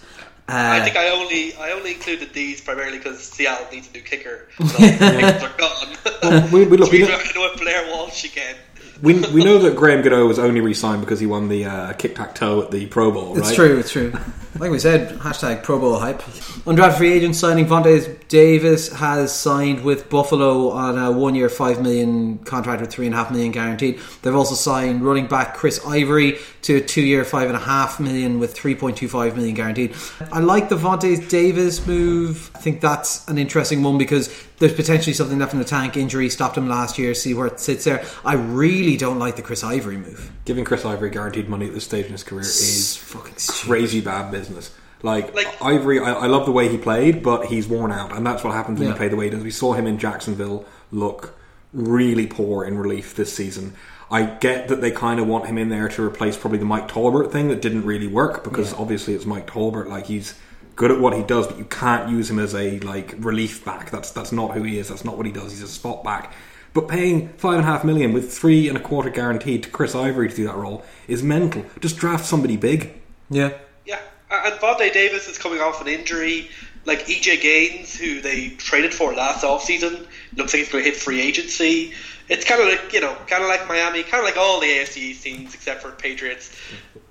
[0.49, 4.03] Uh, I think I only I only included these primarily because Seattle needs a new
[4.03, 4.49] kicker.
[4.59, 5.97] So kickers are gone.
[6.23, 8.57] Well, we, we, look, we, know Blair Walsh again
[9.03, 12.15] we, we know that Graham Gano was only re-signed because he won the uh, kick
[12.15, 13.35] tack toe at the Pro Bowl.
[13.35, 13.39] Right?
[13.39, 13.79] It's true.
[13.79, 14.13] It's true.
[14.59, 16.23] Like we said, hashtag Pro Bowl hype.
[16.65, 22.39] Undrafted free agent signing Vontae Davis has signed with Buffalo on a one-year, five million
[22.39, 24.01] contract with three and a half million guaranteed.
[24.23, 28.39] They've also signed running back Chris Ivory to a two-year, five and a half million
[28.39, 29.95] with three point two five million guaranteed.
[30.33, 32.51] I like the Vontae Davis move.
[32.55, 35.97] I think that's an interesting one because there's potentially something left in the tank.
[35.97, 37.15] Injury stopped him last year.
[37.15, 38.05] See where it sits there.
[38.25, 40.33] I really don't like the Chris Ivory move.
[40.45, 44.31] Giving Chris Ivory guaranteed money at this stage in his career is fucking crazy bad
[44.31, 44.75] business.
[45.03, 48.27] Like, like Ivory, I, I, love the way he played, but he's worn out, and
[48.27, 48.95] that's what happens when yeah.
[48.95, 49.43] you play the way he does.
[49.43, 51.39] We saw him in Jacksonville look
[51.73, 53.75] really poor in relief this season.
[54.11, 56.89] I get that they kind of want him in there to replace probably the Mike
[56.89, 58.79] Tolbert thing that didn't really work because yeah.
[58.79, 59.89] obviously it's Mike Tolbert.
[59.89, 60.35] Like he's
[60.77, 63.91] good at what he does, but you can't use him as a like relief back.
[63.91, 64.89] That's that's not who he is.
[64.89, 65.51] That's not what he does.
[65.51, 66.33] He's a spot back.
[66.75, 69.95] But paying five and a half million with three and a quarter guaranteed to Chris
[69.95, 71.65] Ivory to do that role is mental.
[71.81, 72.93] Just draft somebody big.
[73.31, 73.55] Yeah.
[73.87, 73.99] Yeah.
[74.31, 76.51] And Vontae Davis is coming off an injury.
[76.85, 80.99] Like EJ Gaines, who they traded for last offseason, looks like he's going to hit
[80.99, 81.95] free agency.
[82.29, 84.67] It's kind of like, you know, kind of like Miami, kind of like all the
[84.67, 86.55] AFC teams except for Patriots.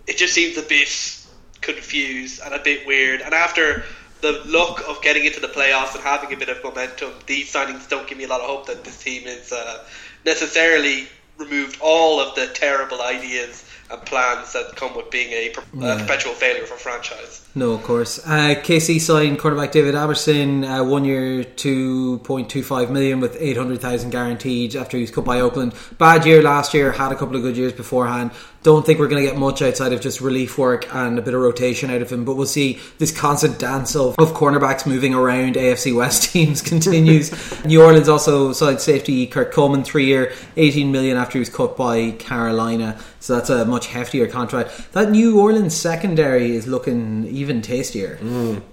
[0.07, 0.87] It just seems a bit
[1.65, 3.21] confused and a bit weird.
[3.21, 3.83] And after
[4.21, 7.89] the luck of getting into the playoffs and having a bit of momentum, these signings
[7.89, 9.83] don't give me a lot of hope that this team is uh,
[10.25, 15.99] necessarily removed all of the terrible ideas and plans that come with being a, yeah.
[15.99, 17.47] perpetual failure for franchise.
[17.53, 18.19] No, of course.
[18.25, 23.37] Uh, KC signed quarterback David Amerson, uh, one year, two point two five million with
[23.39, 25.73] eight hundred thousand guaranteed after he was cut by Oakland.
[25.97, 28.31] Bad year last year, had a couple of good years beforehand
[28.65, 31.35] Don't think we're going to get much outside of just relief work and a bit
[31.35, 35.13] of rotation out of him, but we'll see this constant dance of, of cornerbacks moving
[35.13, 37.31] around AFC West teams continues.
[37.65, 41.77] New Orleans also signed safety Kurt Coleman, three year, 18 million after he was cut
[41.77, 42.99] by Carolina.
[43.19, 44.93] So that's a much heftier contract.
[44.93, 48.17] That New Orleans secondary is looking even tastier.
[48.19, 48.63] Mm.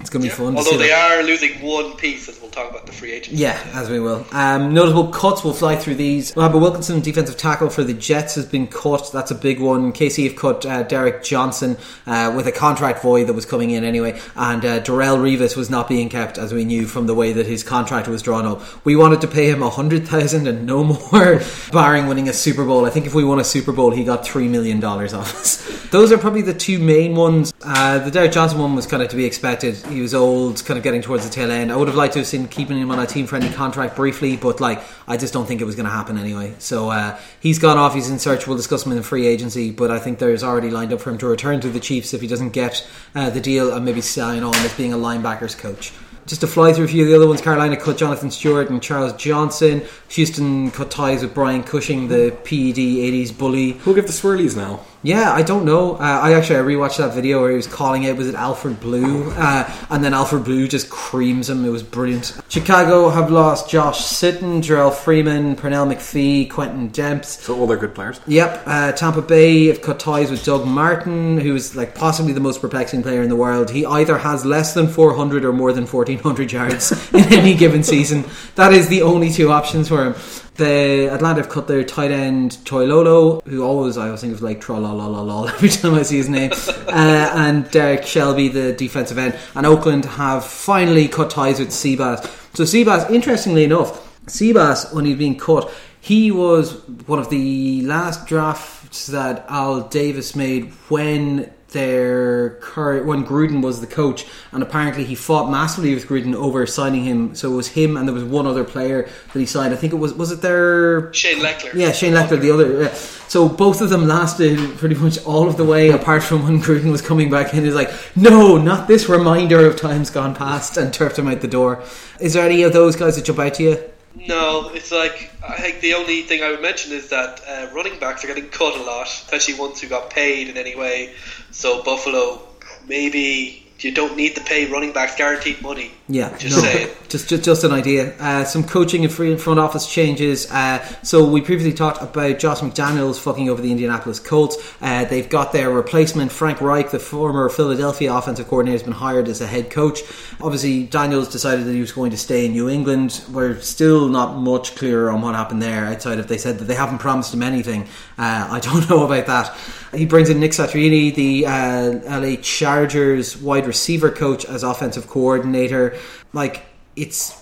[0.00, 0.52] It's going to be fun.
[0.52, 1.20] to Although they that.
[1.20, 3.38] are losing one piece, as we'll talk about the free agents.
[3.38, 4.26] Yeah, as we will.
[4.32, 6.34] Um, notable cuts, we'll fly through these.
[6.36, 9.10] Robert Wilkinson, defensive tackle for the Jets, has been cut.
[9.12, 9.92] That's a big one.
[9.92, 13.84] KC have cut uh, Derrick Johnson uh, with a contract void that was coming in
[13.84, 14.18] anyway.
[14.36, 17.46] And uh, Darrelle Revis was not being kept, as we knew from the way that
[17.46, 18.62] his contract was drawn up.
[18.84, 21.40] We wanted to pay him a hundred thousand and no more,
[21.72, 22.84] barring winning a Super Bowl.
[22.86, 25.88] I think if we won a Super Bowl, he got three million dollars off us.
[25.90, 27.52] Those are probably the two main ones.
[27.62, 29.76] Uh, the Derrick Johnson one was kind of to be expected.
[29.86, 31.70] He was old, kind of getting towards the tail end.
[31.70, 34.36] I would have liked to have seen keeping him on a team friendly contract briefly,
[34.36, 36.54] but like I just don't think it was going to happen anyway.
[36.58, 37.94] So uh, he's gone off.
[37.94, 38.46] He's in search.
[38.46, 41.10] We'll discuss him in the free agency, but I think there's already lined up for
[41.10, 44.00] him to return to the Chiefs if he doesn't get uh, the deal and maybe
[44.00, 45.92] sign on as being a linebackers coach.
[46.26, 48.82] Just to fly through a few of the other ones, Carolina cut Jonathan Stewart and
[48.82, 49.82] Charles Johnson.
[50.08, 53.72] Houston cut ties with Brian Cushing, the PED 80s bully.
[53.72, 54.80] Who'll give the swirlies now?
[55.04, 55.96] Yeah, I don't know.
[55.96, 58.16] Uh, I actually I rewatched that video where he was calling it.
[58.16, 59.30] Was it Alfred Blue?
[59.32, 61.62] Uh, and then Alfred Blue just creams him.
[61.62, 62.40] It was brilliant.
[62.48, 67.26] Chicago have lost Josh Sitton, Jerrell Freeman, Pernell McPhee, Quentin Demps.
[67.26, 68.18] So all they're good players.
[68.26, 72.40] Yep, uh, Tampa Bay have cut ties with Doug Martin, who is like possibly the
[72.40, 73.70] most perplexing player in the world.
[73.70, 78.24] He either has less than 400 or more than 1400 yards in any given season.
[78.54, 80.14] That is the only two options for him.
[80.56, 84.60] The Atlanta have cut their tight end Toilolo, who always I always think of like
[84.60, 89.36] trollololol every time I see his name, uh, and Derrick Shelby, the defensive end.
[89.56, 92.22] And Oakland have finally cut ties with Seabass.
[92.56, 98.26] So Seabass, interestingly enough, Seabass when he'd been cut, he was one of the last
[98.26, 105.04] drafts that Al Davis made when their current when Gruden was the coach, and apparently
[105.04, 107.34] he fought massively with Gruden over signing him.
[107.34, 109.74] So it was him, and there was one other player that he signed.
[109.74, 111.74] I think it was was it their Shane Lechler.
[111.74, 112.84] yeah, Shane Lechler, the other.
[112.84, 112.94] Yeah.
[112.94, 116.90] So both of them lasted pretty much all of the way, apart from when Gruden
[116.90, 117.64] was coming back in.
[117.64, 121.48] He's like, no, not this reminder of times gone past, and turfed him out the
[121.48, 121.82] door.
[122.20, 123.93] Is there any of those guys that jump out to you?
[124.14, 127.98] No, it's like I think the only thing I would mention is that uh, running
[127.98, 131.14] backs are getting cut a lot, especially ones who got paid in any way.
[131.50, 132.40] So Buffalo,
[132.86, 135.90] maybe you don't need to pay running backs guaranteed money.
[136.08, 136.88] Yeah, Just no, saying.
[137.08, 138.14] Just, just, just an idea.
[138.18, 140.50] Uh, some coaching and free front office changes.
[140.50, 144.56] Uh, so we previously talked about Josh McDaniels fucking over the Indianapolis Colts.
[144.80, 149.28] Uh, they've got their replacement, Frank Reich, the former Philadelphia offensive coordinator, has been hired
[149.28, 150.00] as a head coach.
[150.42, 153.22] Obviously, Daniels decided that he was going to stay in New England.
[153.32, 156.74] We're still not much clearer on what happened there, outside of they said that they
[156.74, 157.84] haven't promised him anything.
[158.18, 159.56] Uh, I don't know about that.
[159.94, 163.73] He brings in Nick Sirianni, the uh, LA Chargers wide receiver
[164.10, 165.98] coach, as offensive coordinator.
[166.32, 166.64] Like,
[166.96, 167.40] it's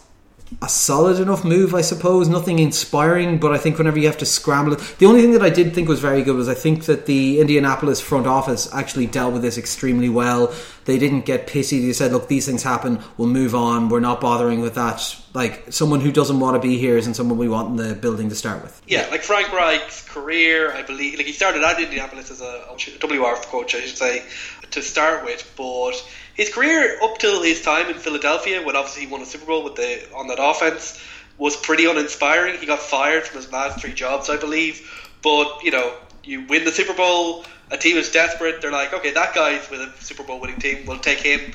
[0.60, 2.28] a solid enough move, I suppose.
[2.28, 4.76] Nothing inspiring, but I think whenever you have to scramble.
[4.98, 7.40] The only thing that I did think was very good was I think that the
[7.40, 10.52] Indianapolis front office actually dealt with this extremely well.
[10.84, 11.80] They didn't get pissy.
[11.80, 13.02] They said, look, these things happen.
[13.16, 13.88] We'll move on.
[13.88, 15.16] We're not bothering with that.
[15.32, 18.28] Like, someone who doesn't want to be here isn't someone we want in the building
[18.28, 18.82] to start with.
[18.86, 22.66] Yeah, like Frank Reich's career, I believe, like he started at Indianapolis as a
[23.02, 24.22] WR coach, I should say,
[24.70, 25.94] to start with, but
[26.34, 29.64] his career up till his time in Philadelphia, when obviously he won a Super Bowl
[29.64, 31.02] with the on that offense,
[31.38, 32.58] was pretty uninspiring.
[32.58, 34.88] He got fired from his last three jobs, I believe.
[35.22, 38.60] But you know, you win the Super Bowl, a team is desperate.
[38.60, 40.86] They're like, okay, that guy's with a Super Bowl winning team.
[40.86, 41.54] We'll take him.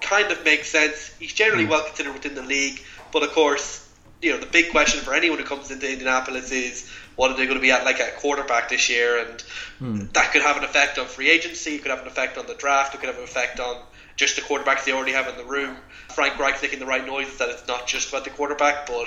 [0.00, 1.14] Kind of makes sense.
[1.18, 1.70] He's generally hmm.
[1.70, 3.86] well considered within the league, but of course,
[4.22, 7.44] you know, the big question for anyone who comes into Indianapolis is what are they
[7.44, 9.40] going to be at like a quarterback this year, and
[9.78, 10.06] hmm.
[10.12, 11.76] that could have an effect on free agency.
[11.76, 12.94] It could have an effect on the draft.
[12.94, 13.76] It could have an effect on
[14.20, 15.74] just the quarterbacks they already have in the room.
[16.14, 19.06] Frank Reich making the right noises that it's not just about the quarterback, but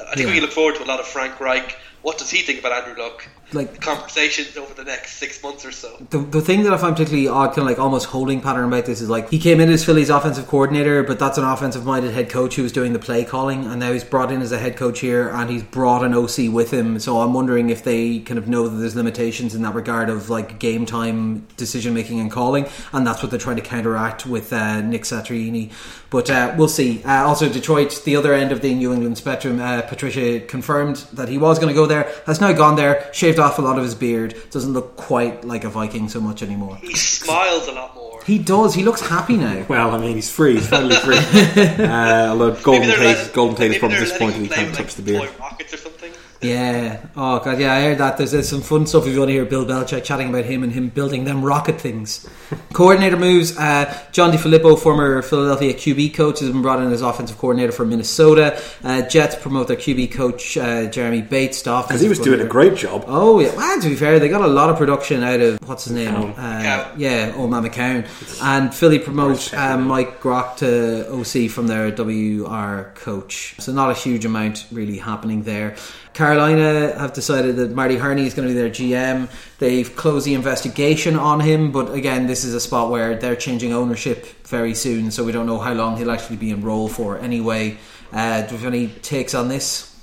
[0.00, 0.26] I think Yeah.
[0.26, 1.76] we can look forward to a lot of Frank Reich.
[2.00, 3.28] What does he think about Andrew Luck?
[3.52, 6.04] Like, Conversations over the next six months or so.
[6.10, 8.86] the, the thing that I find particularly odd, kind of like almost holding pattern about
[8.86, 12.12] this is like he came in as Philly's offensive coordinator, but that's an offensive minded
[12.12, 14.58] head coach who was doing the play calling, and now he's brought in as a
[14.58, 16.98] head coach here, and he's brought an OC with him.
[16.98, 20.28] So I'm wondering if they kind of know that there's limitations in that regard of
[20.28, 24.52] like game time decision making and calling, and that's what they're trying to counteract with
[24.52, 25.72] uh, Nick Sirianni.
[26.10, 27.02] But uh, we'll see.
[27.04, 31.28] Uh, also, Detroit, the other end of the New England spectrum, uh, Patricia confirmed that
[31.28, 32.12] he was going to go there.
[32.26, 35.64] Has now gone there, shaved off a lot of his beard, doesn't look quite like
[35.64, 36.76] a Viking so much anymore.
[36.76, 38.22] He smiles a lot more.
[38.24, 38.74] He does.
[38.74, 39.64] He looks happy now.
[39.68, 40.54] Well, I mean, he's free.
[40.54, 41.16] He's finally free.
[41.84, 44.76] uh, although Golden Maybe Tate, Golden Tate is maybe probably they're disappointed he can't with,
[44.76, 45.95] touch the like, beard.
[46.40, 46.96] Toy rockets or something.
[46.96, 47.06] Yeah.
[47.16, 47.58] Oh god.
[47.58, 48.16] Yeah, I heard that.
[48.16, 50.62] There's, there's some fun stuff if you want to hear Bill Belichick chatting about him
[50.62, 52.28] and him building them rocket things.
[52.72, 53.56] coordinator moves.
[53.56, 57.84] Uh, John DeFilippo, former Philadelphia QB coach, has been brought in as offensive coordinator for
[57.84, 58.60] Minnesota.
[58.82, 62.46] Uh, Jets promote their QB coach uh, Jeremy Bates to Because he was doing a
[62.46, 63.04] great job.
[63.06, 63.54] Oh yeah.
[63.54, 66.34] Well, to be fair, they got a lot of production out of what's his name?
[66.36, 68.06] Uh, yeah, old man McCown.
[68.42, 73.54] And Philly promote um, Mike Grock to OC from their WR coach.
[73.58, 75.76] So not a huge amount really happening there.
[76.16, 79.28] Carolina have decided that Marty Hurney is going to be their GM.
[79.58, 83.74] They've closed the investigation on him, but again, this is a spot where they're changing
[83.74, 87.18] ownership very soon, so we don't know how long he'll actually be in role for
[87.18, 87.76] anyway.
[88.14, 89.94] Uh, do you have any takes on this?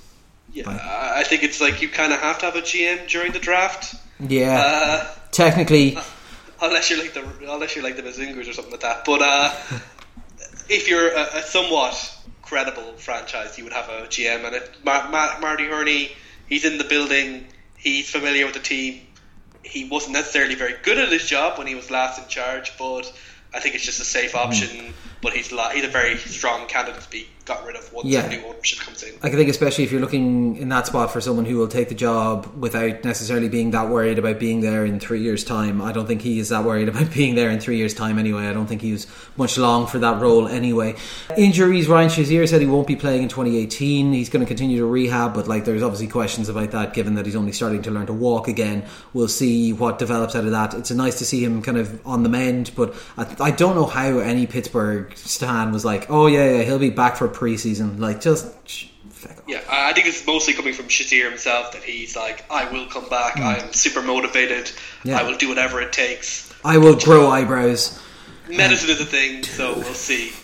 [0.52, 3.32] Yeah, I I think it's like you kind of have to have a GM during
[3.32, 5.98] the draft, Yeah, uh, technically,
[6.62, 9.04] unless you're like the unless you're like the Bazungus or something like that.
[9.04, 9.52] But uh,
[10.68, 11.94] if you're a, a somewhat
[12.42, 14.44] credible franchise, you would have a GM.
[14.44, 16.10] And if Mar- Mar- Marty Hurney,
[16.46, 17.46] he's in the building,
[17.76, 19.00] he's familiar with the team.
[19.62, 23.10] He wasn't necessarily very good at his job when he was last in charge, but
[23.54, 24.68] I think it's just a safe option.
[24.68, 24.92] Hmm.
[25.22, 28.26] But he's la- he's a very strong candidate to be got rid of once Yeah.
[28.28, 29.12] new ownership comes in.
[29.22, 31.94] I think especially if you're looking in that spot for someone who will take the
[31.94, 35.82] job without necessarily being that worried about being there in three years' time.
[35.82, 38.46] I don't think he is that worried about being there in three years' time anyway.
[38.46, 40.94] I don't think he's much long for that role anyway.
[41.36, 44.12] Injuries, Ryan Shazier said he won't be playing in 2018.
[44.14, 47.26] He's going to continue to rehab, but like there's obviously questions about that given that
[47.26, 48.84] he's only starting to learn to walk again.
[49.12, 50.72] We'll see what develops out of that.
[50.74, 53.86] It's nice to see him kind of on the mend, but I, I don't know
[53.86, 57.98] how any Pittsburgh stan was like, oh yeah, yeah, he'll be back for preseason.
[57.98, 58.46] Like just.
[59.46, 63.08] Yeah, I think it's mostly coming from Shazier himself that he's like, I will come
[63.08, 63.38] back.
[63.38, 64.70] I am super motivated.
[65.02, 65.18] Yeah.
[65.18, 66.52] I will do whatever it takes.
[66.64, 67.98] I will grow eyebrows.
[68.48, 70.32] Medicine is a thing, so we'll see.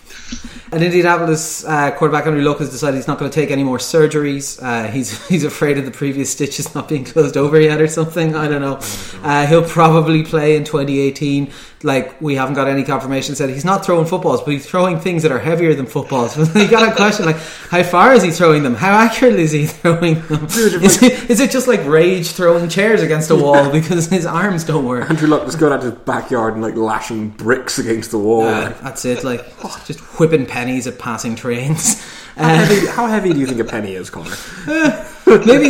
[0.73, 3.77] And Indianapolis uh, quarterback Andrew Luck has decided he's not going to take any more
[3.77, 4.57] surgeries.
[4.63, 8.35] Uh, he's he's afraid of the previous stitches not being closed over yet or something.
[8.35, 8.79] I don't know.
[9.21, 11.51] Uh, he'll probably play in 2018.
[11.83, 15.23] Like we haven't got any confirmation said he's not throwing footballs, but he's throwing things
[15.23, 16.37] that are heavier than footballs.
[16.55, 18.75] you got a question like how far is he throwing them?
[18.75, 20.45] How accurately is he throwing them?
[20.45, 24.63] Is it, is it just like rage throwing chairs against a wall because his arms
[24.63, 25.09] don't work?
[25.09, 28.43] Andrew Luck just going out to his backyard and like lashing bricks against the wall.
[28.43, 29.23] Uh, that's it.
[29.23, 29.43] Like
[29.85, 31.99] just whipping pennies at passing trains.
[32.35, 34.35] how, Uh, heavy, how heavy do you think a penny is, Connor?
[35.45, 35.69] Maybe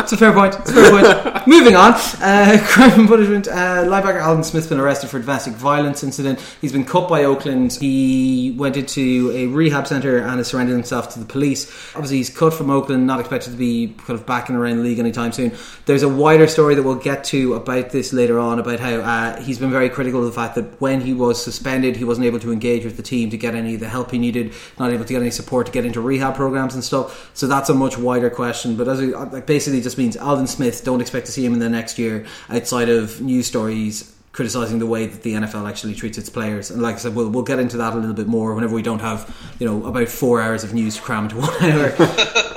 [0.00, 0.54] it's a fair point.
[0.60, 1.46] It's a fair point.
[1.46, 3.48] Moving on, uh, crime and punishment.
[3.48, 6.38] Uh, linebacker Aldon Smith's been arrested for a domestic violence incident.
[6.60, 7.72] He's been cut by Oakland.
[7.72, 11.70] He went into a rehab centre and has surrendered himself to the police.
[11.94, 14.82] Obviously, he's cut from Oakland, not expected to be kind of back and around the
[14.82, 15.52] league anytime soon.
[15.86, 19.40] There's a wider story that we'll get to about this later on about how uh,
[19.40, 22.40] he's been very critical of the fact that when he was suspended, he wasn't able
[22.40, 25.04] to engage with the team to get any of the help he needed, not able
[25.04, 27.30] to get any support to get into rehab programs and stuff.
[27.32, 28.49] So that's a much wider question.
[28.76, 30.84] But as we, like basically, just means Aldon Smith.
[30.84, 34.86] Don't expect to see him in the next year outside of news stories criticizing the
[34.86, 36.70] way that the NFL actually treats its players.
[36.70, 38.82] And like I said, we'll, we'll get into that a little bit more whenever we
[38.82, 41.92] don't have, you know, about four hours of news crammed into one hour.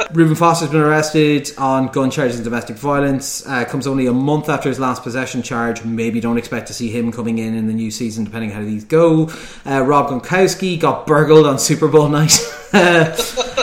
[0.13, 3.45] Reuben Foster's been arrested on gun charges and domestic violence.
[3.47, 5.83] Uh, comes only a month after his last possession charge.
[5.83, 8.85] Maybe don't expect to see him coming in in the new season, depending how these
[8.85, 9.31] go.
[9.65, 12.37] Uh, Rob Gronkowski got burgled on Super Bowl night.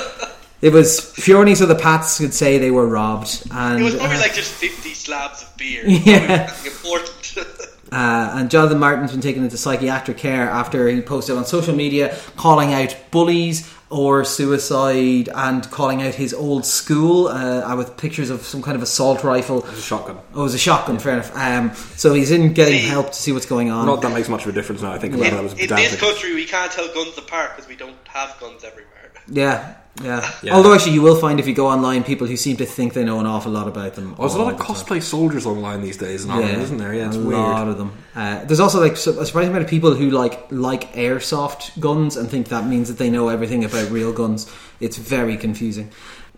[0.62, 3.44] it was purely so the Pats could say they were robbed.
[3.50, 5.82] And It was probably uh, like just 50 slabs of beer.
[5.86, 6.52] Yeah.
[6.64, 7.16] Important.
[7.92, 12.16] Uh, and Jonathan Martin's been taken into psychiatric care after he posted on social media
[12.36, 18.42] calling out bullies or suicide and calling out his old school uh, with pictures of
[18.42, 19.64] some kind of assault rifle.
[19.70, 20.20] It's a shotgun.
[20.34, 21.36] Oh, it was a shotgun, fair enough.
[21.36, 23.86] Um, so he's in getting See- help to see what's going on.
[23.86, 24.92] Not that makes much of a difference now.
[24.92, 25.30] I think about it.
[25.32, 28.62] That was in this country, we can't tell guns apart because we don't have guns
[28.62, 28.86] everywhere.
[29.30, 30.54] Yeah, yeah, Yeah.
[30.54, 33.04] Although actually, you will find if you go online people who seem to think they
[33.04, 34.14] know an awful lot about them.
[34.18, 34.76] Oh, there's a lot of the time.
[34.76, 36.94] cosplay soldiers online these days in Ireland, isn't there?
[36.94, 37.38] Yeah, it's a weird.
[37.38, 37.92] lot of them.
[38.14, 42.30] Uh, there's also like a surprising amount of people who like like airsoft guns and
[42.30, 44.50] think that means that they know everything about real guns.
[44.80, 45.90] It's very confusing.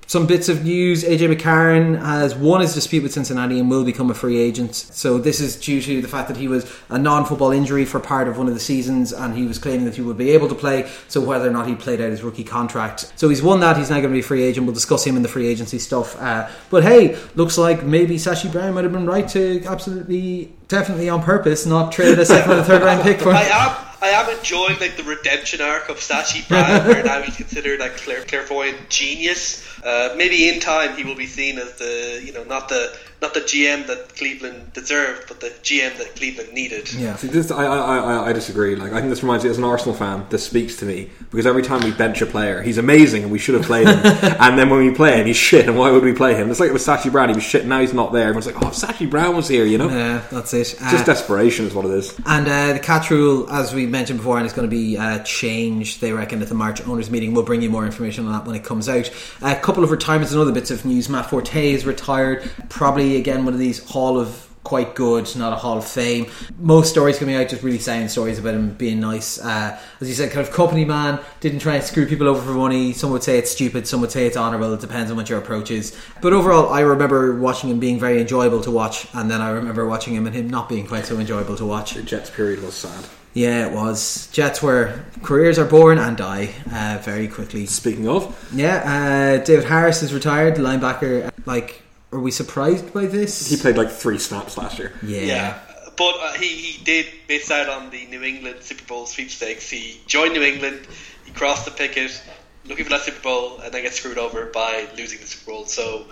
[0.07, 4.11] Some bits of news: AJ McCarron has won his dispute with Cincinnati and will become
[4.11, 4.75] a free agent.
[4.75, 8.29] So this is due to the fact that he was a non-football injury for part
[8.29, 10.55] of one of the seasons, and he was claiming that he would be able to
[10.55, 10.91] play.
[11.09, 13.77] So whether or not he played out his rookie contract, so he's won that.
[13.77, 14.67] He's now going to be a free agent.
[14.67, 16.21] We'll discuss him in the free agency stuff.
[16.21, 21.09] Uh, but hey, looks like maybe Sashi Brown might have been right to absolutely, definitely
[21.09, 23.31] on purpose, not trade a second or third round pick for.
[23.35, 27.79] Am I am enjoying like the redemption arc of Sashi Brown, where now he's considered
[27.79, 29.65] like clair- clairvoyant genius.
[29.83, 33.35] Uh, maybe in time he will be seen as the you know not the not
[33.35, 36.93] the GM that Cleveland deserved, but the GM that Cleveland needed.
[36.93, 37.15] Yeah.
[37.17, 38.75] See, this, I, I, I, I disagree.
[38.75, 41.47] Like, I think this reminds me, as an Arsenal fan, this speaks to me because
[41.47, 44.01] every time we bench a player, he's amazing and we should have played him.
[44.05, 45.69] and then when we play him, he's shit.
[45.69, 46.51] And why would we play him?
[46.51, 47.65] It's like with Sashi Brown, he was shit.
[47.65, 48.25] Now he's not there.
[48.25, 49.89] Everyone's like, oh, if Sashi Brown was here, you know.
[49.89, 50.77] Yeah, that's it.
[50.81, 52.19] Uh, Just desperation is what it is.
[52.27, 55.21] And uh, the catch rule, as we mentioned before, and it's going to be uh,
[55.21, 57.35] changed, they reckon, at the March owners meeting.
[57.35, 59.09] We'll bring you more information on that when it comes out.
[59.43, 61.09] a couple of retirements and other bits of news.
[61.09, 62.51] Matt Forte is retired.
[62.69, 66.27] Probably, again, one of these Hall of quite good, not a Hall of Fame.
[66.59, 69.41] Most stories coming out just really saying stories about him being nice.
[69.41, 72.53] Uh, as you said, kind of company man, didn't try and screw people over for
[72.53, 72.93] money.
[72.93, 74.73] Some would say it's stupid, some would say it's honourable.
[74.73, 75.97] It depends on what your approach is.
[76.21, 79.87] But overall, I remember watching him being very enjoyable to watch, and then I remember
[79.87, 81.95] watching him and him not being quite so enjoyable to watch.
[81.95, 83.05] The Jets period was sad.
[83.35, 84.29] Yeah, it was.
[84.29, 87.65] Jets where careers are born and die uh, very quickly.
[87.65, 91.31] Speaking of, Yeah, uh, David Harris is retired, linebacker.
[91.47, 91.82] Like,
[92.13, 93.49] are we surprised by this?
[93.49, 94.93] he played like three snaps last year.
[95.03, 95.21] yeah.
[95.23, 95.59] Yeah,
[95.97, 99.69] but uh, he, he did miss out on the New England Super Bowl sweepstakes.
[99.71, 100.87] He joined New England,
[101.25, 102.21] he crossed the picket,
[102.67, 105.65] looking for that Super Bowl, and then gets screwed over by losing the Super Bowl.
[105.67, 106.07] So,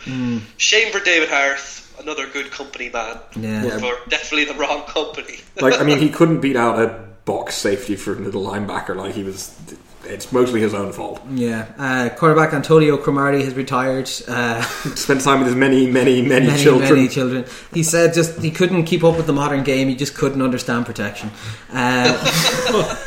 [0.57, 3.79] shame for David Harris, another good company man, Yeah.
[3.79, 5.39] for definitely the wrong company.
[5.61, 6.89] Like, I mean, he couldn't beat out a
[7.25, 8.97] box safety for a little linebacker.
[8.97, 9.55] Like, he was.
[10.05, 11.21] It's mostly his own fault.
[11.31, 11.67] Yeah.
[11.79, 14.11] Uh, quarterback Antonio Cromartie has retired.
[14.27, 14.63] Uh,
[14.95, 16.95] Spent time with his many, many, many, many, children.
[16.95, 17.45] many children.
[17.73, 19.89] He said just he couldn't keep up with the modern game.
[19.89, 21.31] He just couldn't understand protection.
[21.73, 22.17] Uh,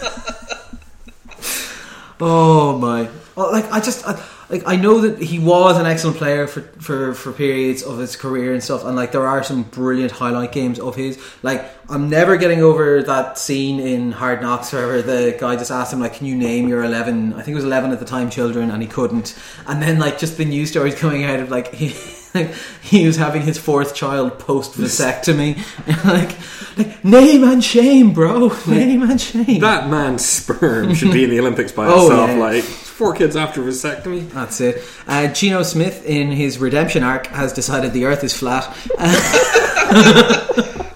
[2.21, 3.09] oh my!
[3.35, 6.61] Oh, like I just I, like I know that he was an excellent player for,
[6.79, 10.51] for for periods of his career and stuff, and like there are some brilliant highlight
[10.51, 11.19] games of his.
[11.41, 15.93] Like I'm never getting over that scene in Hard Knocks where the guy just asked
[15.93, 18.29] him like, "Can you name your 11?" I think it was 11 at the time,
[18.29, 19.37] children, and he couldn't.
[19.67, 21.95] And then like just the news stories coming out of like he.
[22.33, 25.57] Like he was having his fourth child post vasectomy,
[26.05, 26.35] like,
[26.77, 29.59] like name and shame, bro, name and shame.
[29.61, 32.29] That man's sperm should be in the Olympics by Oh, itself.
[32.29, 32.37] yeah.
[32.37, 34.29] Like four kids after vasectomy.
[34.31, 34.83] That's it.
[35.07, 38.65] Uh, Geno Smith, in his redemption arc, has decided the Earth is flat.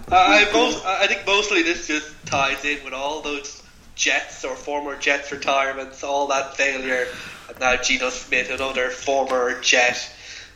[0.09, 3.61] I, most, I think mostly this just ties in with all those
[3.95, 7.07] Jets or former Jets retirements, all that failure,
[7.49, 10.09] and now Geno Smith, another former Jet,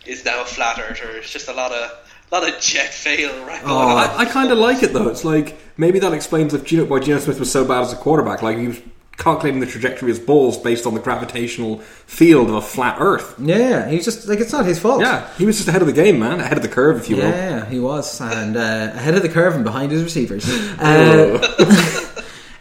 [0.05, 1.17] is now a flat earther.
[1.17, 1.91] It's just a lot of
[2.31, 3.97] lot of Jet fail right Oh, on.
[4.09, 5.09] I, I kind of like it though.
[5.09, 7.97] It's like maybe that explains if Geno, why Geno Smith was so bad as a
[7.97, 8.41] quarterback.
[8.41, 8.79] Like he was
[9.17, 13.35] calculating the trajectory of his balls based on the gravitational field of a flat Earth.
[13.37, 15.01] yeah, he's just like it's not his fault.
[15.01, 16.39] Yeah, he was just ahead of the game, man.
[16.39, 17.29] Ahead of the curve, if you will.
[17.29, 20.45] Yeah, he was, and uh, ahead of the curve and behind his receivers.
[20.81, 21.37] Uh,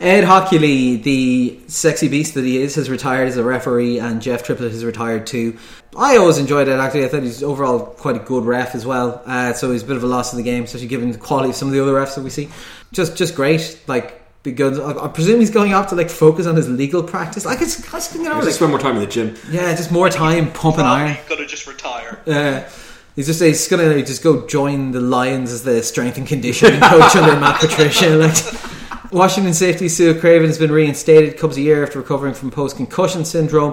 [0.01, 4.43] Ed Hochuli, the sexy beast that he is, has retired as a referee, and Jeff
[4.45, 5.59] Triplett has retired too.
[5.95, 6.73] I always enjoyed it.
[6.81, 9.23] Actually, I thought he's overall quite a good ref as well.
[9.27, 11.51] Uh, so he's a bit of a loss in the game, especially given the quality
[11.51, 12.49] of some of the other refs that we see.
[12.93, 13.79] Just, just great.
[13.89, 17.45] Like, because I, I presume he's going off to like focus on his legal practice.
[17.45, 19.37] Like, it's, it's you know, Just like, spend more time in the gym.
[19.51, 21.15] yeah, just more time pumping iron.
[21.17, 22.19] Probably gonna just retire.
[22.27, 22.63] Uh,
[23.17, 27.15] he's just he's gonna just go join the Lions as the strength and conditioning coach
[27.17, 28.17] under Matt Patricia.
[28.17, 28.37] Like
[29.13, 31.37] Washington safety Su'a Cravens has been reinstated.
[31.37, 33.73] Comes a year after recovering from post concussion syndrome.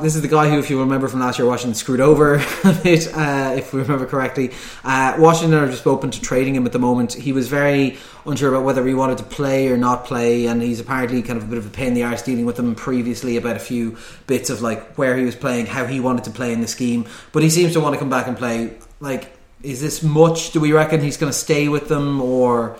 [0.00, 2.72] This is the guy who, if you remember from last year, Washington screwed over a
[2.82, 4.52] bit, uh, if we remember correctly.
[4.82, 7.12] Uh, Washington are just open to trading him at the moment.
[7.12, 10.80] He was very unsure about whether he wanted to play or not play, and he's
[10.80, 13.36] apparently kind of a bit of a pain in the arse dealing with them previously
[13.36, 16.54] about a few bits of like where he was playing, how he wanted to play
[16.54, 17.06] in the scheme.
[17.32, 18.78] But he seems to want to come back and play.
[18.98, 20.52] Like, is this much?
[20.52, 22.78] Do we reckon he's going to stay with them, or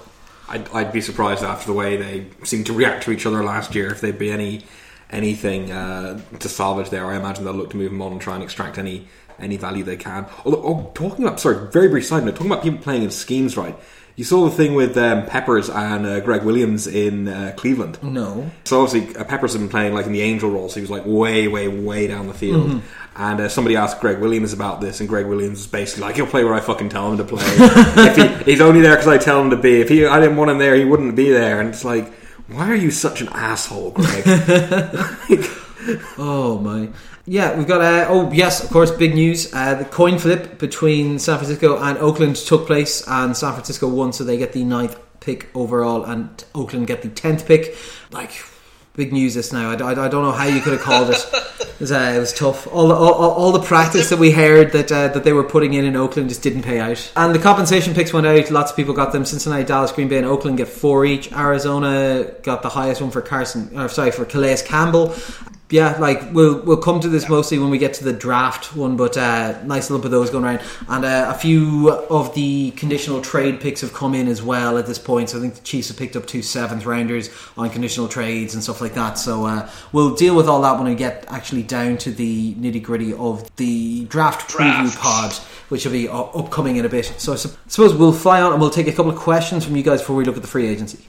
[0.50, 3.74] I'd, I'd be surprised after the way they seemed to react to each other last
[3.74, 4.64] year if there'd be any
[5.10, 7.06] anything uh, to salvage there.
[7.06, 9.82] I imagine they'll look to move him on and try and extract any any value
[9.84, 10.26] they can.
[10.44, 13.56] Although, oh, talking about sorry, very brief side note, talking about people playing in schemes,
[13.56, 13.76] right?
[14.20, 17.98] You saw the thing with um, Peppers and uh, Gregg Williams in uh, Cleveland.
[18.02, 18.50] no?
[18.64, 20.90] So obviously, uh, Peppers had been playing like in the angel role, so he was
[20.90, 22.82] like way, way, way down the field.
[23.16, 26.26] And uh, somebody asked Gregg Williams about this, and Gregg Williams was basically like, "He'll
[26.26, 27.42] play where I fucking tell him to play.
[27.46, 29.80] if he, he's only there because I tell him to be.
[29.80, 32.12] If he, I didn't want him there, he wouldn't be there." And it's like,
[32.48, 34.24] why are you such an asshole, Gregg?
[36.18, 36.88] Oh my.
[37.26, 37.80] Yeah, we've got.
[37.80, 39.52] Uh, oh yes, of course, big news.
[39.52, 44.12] Uh, the coin flip between San Francisco and Oakland took place, and San Francisco won,
[44.12, 47.76] so they get the ninth pick overall, and Oakland get the tenth pick.
[48.10, 48.32] Like
[49.00, 49.70] big news just now.
[49.70, 51.16] I, I, I don't know how you could have called it.
[51.60, 52.66] It was, uh, it was tough.
[52.66, 55.72] All the, all, all- the practice that we heard that uh, that they were putting
[55.72, 57.00] in in Oakland just didn't pay out.
[57.16, 58.50] And the compensation picks went out.
[58.50, 59.24] Lots of people got them.
[59.24, 61.32] Cincinnati, Dallas, Green Bay, and Oakland get four each.
[61.32, 63.70] Arizona got the highest one for Carson.
[63.78, 65.14] Or sorry, for Calais Campbell.
[65.70, 68.96] yeah, like we'll we'll come to this mostly when we get to the draft one,
[68.96, 73.20] but uh, nice lump of those going around, and uh, a few of the conditional
[73.22, 75.30] trade picks have come in as well at this point.
[75.30, 78.62] So I think the Chiefs have picked up two seventh rounders on conditional trades and
[78.62, 79.18] stuff like that.
[79.18, 82.82] So uh, we'll deal with all that when we get actually down to the nitty
[82.82, 84.98] gritty of the draft preview Draft.
[84.98, 85.32] pod,
[85.68, 87.06] which will be uh, upcoming in a bit.
[87.18, 89.82] So I suppose we'll fly on and we'll take a couple of questions from you
[89.82, 91.04] guys before we look at the free agency.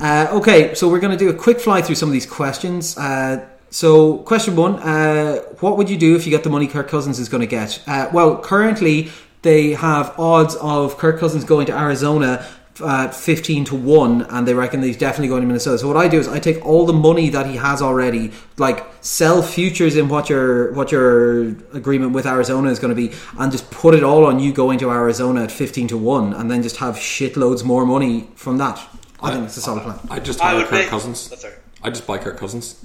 [0.00, 2.96] Uh, okay, so we're going to do a quick fly through some of these questions.
[2.96, 6.88] Uh, so, question one: uh, What would you do if you get the money Kirk
[6.88, 7.82] Cousins is going to get?
[7.86, 9.10] Uh, well, currently
[9.42, 12.46] they have odds of Kirk Cousins going to Arizona.
[12.82, 15.98] Uh, 15 to 1 and they reckon that he's definitely going to Minnesota so what
[15.98, 19.96] I do is I take all the money that he has already like sell futures
[19.96, 23.94] in what your what your agreement with Arizona is going to be and just put
[23.94, 26.94] it all on you going to Arizona at 15 to 1 and then just have
[26.96, 28.78] shitloads more money from that
[29.22, 30.88] I think it's a solid plan I just I hire would Kirk make.
[30.88, 31.28] Cousins.
[31.28, 31.54] That's right.
[31.82, 32.82] I just buy Kirk Cousins.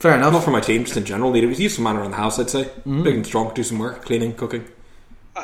[0.00, 1.30] fair enough Not for my team, just in general.
[1.32, 2.64] Need He's some man around the house, I'd say.
[2.64, 3.02] Mm-hmm.
[3.04, 4.64] Big and strong, do some work, cleaning, cooking.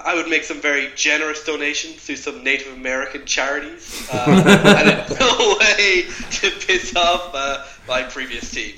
[0.05, 4.24] I would make some very generous donations to some Native American charities, uh,
[4.78, 8.74] and in no way to piss off uh, my previous team.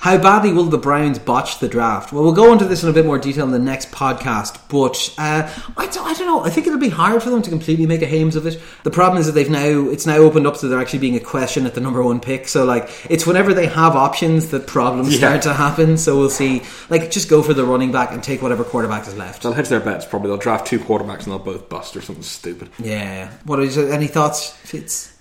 [0.00, 2.12] How badly will the Browns botch the draft?
[2.12, 5.12] Well, we'll go into this in a bit more detail in the next podcast, but
[5.18, 6.44] uh, I, don't, I don't know.
[6.44, 8.60] I think it'll be hard for them to completely make a hames of it.
[8.84, 11.20] The problem is that they've now it's now opened up to there actually being a
[11.20, 12.48] question at the number one pick.
[12.48, 15.18] So like it's whenever they have options that problems Yeah.
[15.18, 15.96] start to happen.
[15.96, 16.62] So we'll see.
[16.90, 19.42] Like just go for the running back and take whatever quarterback is left.
[19.42, 20.04] They'll hedge their bets.
[20.06, 22.70] Probably they'll draft two quarterbacks and they'll both bust or something stupid.
[22.78, 23.30] Yeah.
[23.44, 23.90] What is it?
[23.90, 24.50] Any thoughts?
[24.50, 25.14] Fitz?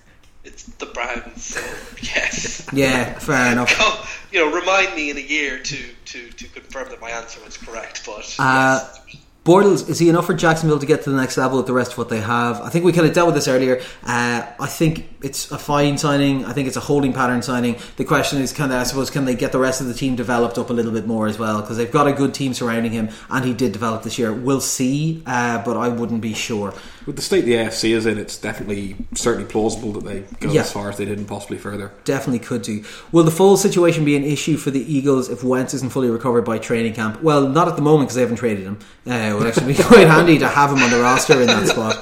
[0.47, 1.59] It's the Browns, so
[2.01, 2.67] yes.
[2.71, 3.77] Yeah, fair enough.
[3.77, 7.39] Go, you know, remind me in a year to, to, to confirm that my answer
[7.43, 8.03] was correct.
[8.05, 9.17] But Uh, yes.
[9.43, 11.93] Bortles, is he enough for Jacksonville to get to the next level with the rest
[11.93, 12.59] of what they have?
[12.59, 13.79] I think we kind of dealt with this earlier.
[14.03, 16.43] Uh, I think it's a fine signing.
[16.43, 17.77] I think it's a holding pattern signing.
[17.95, 20.17] The question is, can they, I suppose, can they get the rest of the team
[20.17, 21.61] developed up a little bit more as well?
[21.61, 24.33] Because they've got a good team surrounding him, and he did develop this year.
[24.33, 26.73] We'll see, uh, but I wouldn't be sure.
[27.07, 30.61] With the state the AFC is in, it's definitely certainly plausible that they go Yeah.
[30.61, 31.91] as far as they did and possibly further.
[32.03, 32.83] Definitely could do.
[33.13, 36.41] Will the full situation be an issue for the Eagles if Wentz isn't fully recovered
[36.43, 37.23] by training camp?
[37.23, 38.79] Well, not at the moment because they haven't traded him.
[39.09, 41.67] Uh, it would actually be quite handy to have him on the roster in that
[41.73, 41.95] spot.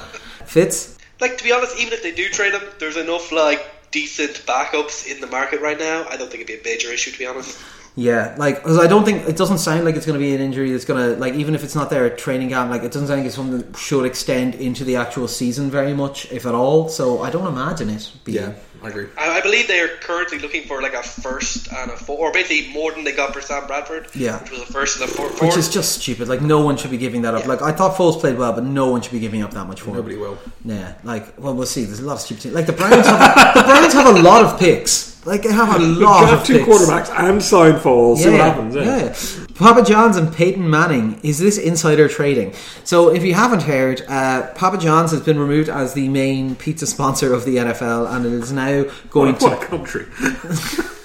[0.44, 0.98] Fitz?
[1.20, 3.64] like to be honest, even if they do trade him, there's enough like
[4.00, 5.98] decent backups in the market right now.
[6.12, 7.58] I don't think it'd be a major issue, to be honest.
[7.98, 10.42] Yeah, like 'cause I don't think it doesn't sound like it's going to be an
[10.48, 12.92] injury that's going to like even if it's not there at training camp, like it
[12.92, 16.44] doesn't sound like it's something that should extend into the actual season very much, if
[16.44, 16.90] at all.
[16.90, 18.04] So I don't imagine it.
[18.24, 18.52] Being, Yeah,
[18.82, 19.06] I agree.
[19.16, 22.32] I, I believe they are currently looking for like a first and a four, or
[22.32, 24.08] basically more than they got for Sam Bradford.
[24.14, 24.40] Yeah.
[24.42, 25.28] which was a first and a four.
[25.46, 26.28] which is just stupid.
[26.28, 27.42] Like no one should be giving that up.
[27.42, 27.48] Yeah.
[27.48, 29.80] Like I thought Foles played well, but no one should be giving up that much
[29.80, 29.96] for him.
[29.96, 30.38] Nobody will.
[30.64, 31.84] Yeah, like well, we'll see.
[31.84, 32.42] There's a lot of stupid.
[32.42, 32.54] Things.
[32.54, 35.15] Like the Browns have the Browns have a lot of picks.
[35.26, 36.68] Like they have a lot of Draft two picks.
[36.68, 38.18] quarterbacks and sign Foles.
[38.18, 38.74] See what happens.
[38.74, 38.84] Yeah.
[38.84, 39.46] yeah.
[39.56, 41.18] Papa John's and Peyton Manning.
[41.22, 42.54] Is this insider trading?
[42.84, 46.86] So, if you haven't heard, uh, Papa John's has been removed as the main pizza
[46.86, 50.06] sponsor of the NFL, and it is now going to What a country.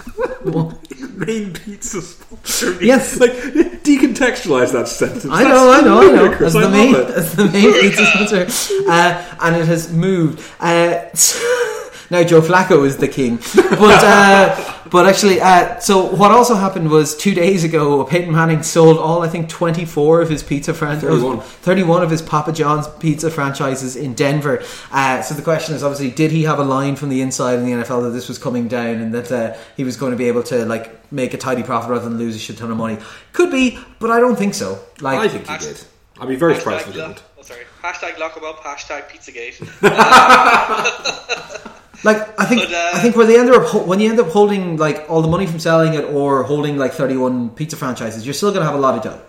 [1.15, 2.83] Main pizza sponsor.
[2.83, 3.19] Yes.
[3.19, 5.25] Like, decontextualize that sentence.
[5.29, 6.23] I know, I know, I know.
[6.23, 6.55] Ludicrous.
[6.55, 10.39] As the I main, as the main pizza sponsor, uh, and it has moved.
[10.59, 11.05] Uh,
[12.11, 16.91] now Joe Flacco is the king, but uh, but actually, uh, so what also happened
[16.91, 20.73] was two days ago, Peyton Manning sold all I think twenty four of his pizza
[20.73, 21.23] franchises,
[21.61, 22.03] 31.
[22.03, 24.61] of his Papa John's pizza franchises in Denver.
[24.91, 27.65] Uh, so the question is obviously, did he have a line from the inside in
[27.65, 30.27] the NFL that this was coming down and that uh, he was going to be
[30.27, 32.97] able to like make a tidy profit rather than lose a shit ton of money?
[33.31, 34.79] Could be, but I don't think so.
[34.99, 35.81] Like, I think he did.
[36.19, 37.23] I'd be very surprised if Hashtag he lock, didn't.
[37.39, 37.65] oh, sorry.
[37.81, 38.59] Hashtag lock 'em up.
[38.63, 39.57] Hashtag Pizzagate.
[42.03, 44.29] Like I think But, uh, I think where they end up when you end up
[44.29, 48.25] holding like all the money from selling it or holding like thirty one pizza franchises,
[48.25, 49.21] you're still going to have a lot of dough.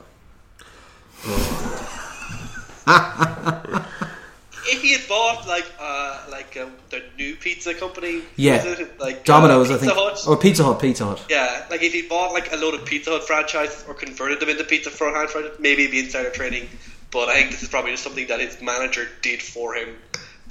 [4.66, 8.64] if he had bought like uh, like uh, the new pizza company, Yeah.
[8.64, 8.98] it?
[9.00, 10.24] like Domino's, uh, I think, Hut.
[10.26, 11.24] or Pizza Hut, Pizza Hut.
[11.28, 14.48] Yeah, like if he bought like a load of Pizza Hut franchises or converted them
[14.48, 16.68] into Pizza Hut franchises, maybe it'd be insider trading.
[17.10, 19.90] But I think this is probably just something that his manager did for him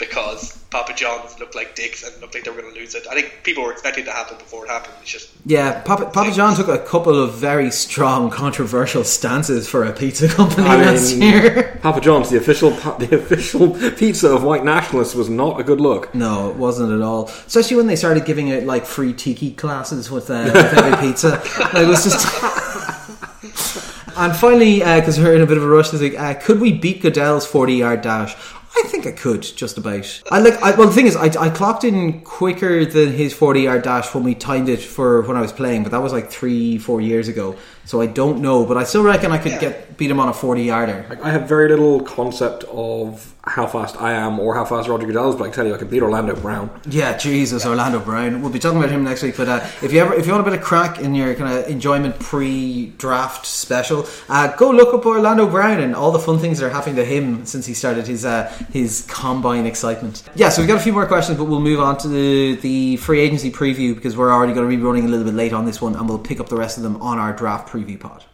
[0.01, 3.05] because Papa John's looked like dicks and looked like they were going to lose it.
[3.09, 4.95] I think people were expecting it to happen before it happened.
[5.01, 9.83] It's just Yeah, Papa, Papa John took a couple of very strong, controversial stances for
[9.83, 11.79] a pizza company I last mean, year.
[11.81, 16.13] Papa John's, the official the official pizza of white nationalists, was not a good look.
[16.15, 17.27] No, it wasn't at all.
[17.27, 21.41] Especially when they started giving out like free tiki classes with, uh, with every pizza.
[21.59, 22.25] Like, it was just.
[24.17, 26.73] and finally, because we're in a bit of a rush this week, uh, could we
[26.73, 28.35] beat Goodell's forty-yard dash?
[28.75, 30.21] I think I could just about.
[30.31, 30.61] I like.
[30.61, 34.13] I, well, the thing is, I, I clocked in quicker than his forty yard dash
[34.13, 37.01] when we timed it for when I was playing, but that was like three, four
[37.01, 37.55] years ago.
[37.85, 39.59] So I don't know, but I still reckon I could Yeah.
[39.59, 41.05] get beat him on a forty yarder.
[41.09, 45.05] Like, I have very little concept of how fast I am or how fast Roger
[45.07, 46.69] Goodell is, but I can tell you I can beat Orlando Brown.
[46.89, 48.41] Yeah, Jesus, Orlando Brown.
[48.41, 49.35] We'll be talking about him next week.
[49.35, 51.51] But uh, if you ever, if you want a bit of crack in your kind
[51.53, 56.59] of enjoyment pre-draft special, uh, go look up Orlando Brown and all the fun things
[56.59, 60.23] that are happening to him since he started his uh, his combine excitement.
[60.35, 62.97] Yeah, so we've got a few more questions, but we'll move on to the, the
[62.97, 65.65] free agency preview because we're already going to be running a little bit late on
[65.65, 68.25] this one, and we'll pick up the rest of them on our draft preview pod.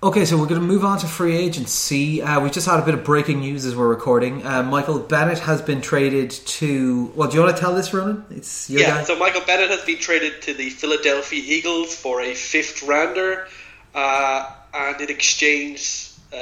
[0.00, 2.22] Okay, so we're going to move on to free agency.
[2.22, 4.46] Uh, we just had a bit of breaking news as we're recording.
[4.46, 7.10] Uh, Michael Bennett has been traded to.
[7.16, 8.24] Well, do you want to tell this, Ronan?
[8.30, 9.02] It's your Yeah, guy.
[9.02, 13.48] so Michael Bennett has been traded to the Philadelphia Eagles for a fifth rounder,
[13.92, 16.36] uh, and in exchange, uh,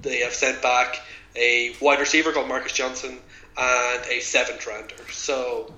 [0.00, 0.98] they have sent back
[1.36, 3.18] a wide receiver called Marcus Johnson
[3.58, 4.94] and a seventh rounder.
[5.12, 5.70] So,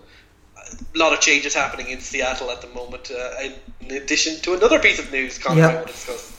[0.95, 3.11] a lot of changes happening in Seattle at the moment.
[3.11, 3.51] Uh,
[3.81, 5.69] in addition to another piece of news, Conor Yeah.
[5.69, 6.39] I want to discuss.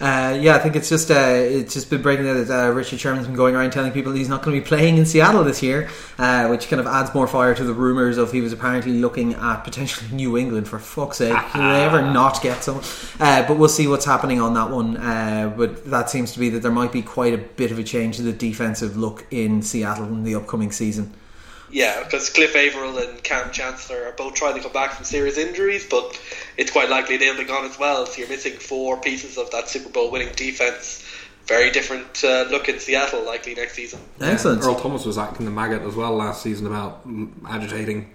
[0.00, 3.26] Uh, yeah, I think it's just uh, it's just been breaking that uh, Richard Sherman's
[3.26, 5.88] been going around telling people he's not going to be playing in Seattle this year,
[6.18, 9.34] uh, which kind of adds more fire to the rumours of he was apparently looking
[9.34, 10.68] at potentially New England.
[10.68, 12.84] For fuck's sake, can they ever not get someone?
[13.18, 14.96] Uh, but we'll see what's happening on that one.
[14.96, 17.84] Uh, but that seems to be that there might be quite a bit of a
[17.84, 21.14] change to the defensive look in Seattle in the upcoming season.
[21.70, 25.38] Yeah, because Cliff Avril and Kam Chancellor are both trying to come back from serious
[25.38, 26.20] injuries, but
[26.56, 28.06] it's quite likely they'll be gone as well.
[28.06, 31.04] So you're missing four pieces of that Super Bowl winning defense.
[31.46, 34.00] Very different uh, look in Seattle likely next season.
[34.20, 34.62] Excellent.
[34.62, 37.02] Earl Thomas was acting the maggot as well last season about
[37.48, 38.14] agitating.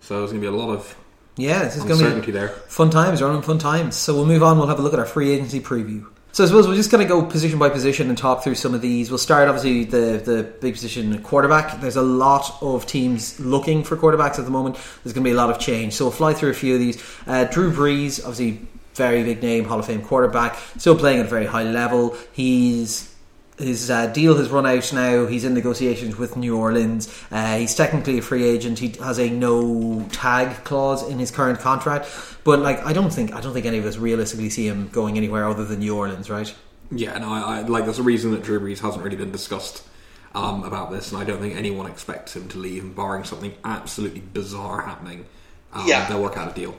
[0.00, 0.94] So there's going to be a lot of
[1.36, 2.48] Yeah, this is going to uncertainty be there.
[2.48, 3.96] fun times, running fun times.
[3.96, 4.58] So we'll move on.
[4.58, 6.06] We'll have a look at our free agency preview.
[6.34, 8.74] So I suppose we'll just kind of go position by position and talk through some
[8.74, 9.08] of these.
[9.08, 11.80] We'll start obviously the the big position quarterback.
[11.80, 14.74] There's a lot of teams looking for quarterbacks at the moment.
[14.74, 15.92] There's going to be a lot of change.
[15.92, 17.00] So we'll fly through a few of these.
[17.28, 18.66] Uh, Drew Brees, obviously
[18.96, 22.16] very big name, Hall of Fame quarterback, still playing at a very high level.
[22.32, 23.13] He's
[23.58, 25.26] his uh, deal has run out now.
[25.26, 27.08] He's in negotiations with New Orleans.
[27.30, 28.78] Uh, he's technically a free agent.
[28.78, 32.08] He has a no tag clause in his current contract.
[32.42, 35.16] But like, I don't think I don't think any of us realistically see him going
[35.16, 36.52] anywhere other than New Orleans, right?
[36.90, 37.84] Yeah, no, I, I like.
[37.84, 39.82] There's a reason that Drew Brees hasn't really been discussed
[40.34, 43.54] um, about this, and I don't think anyone expects him to leave, and barring something
[43.64, 45.24] absolutely bizarre happening,
[45.72, 46.08] um, Yeah.
[46.08, 46.76] they'll work out a deal.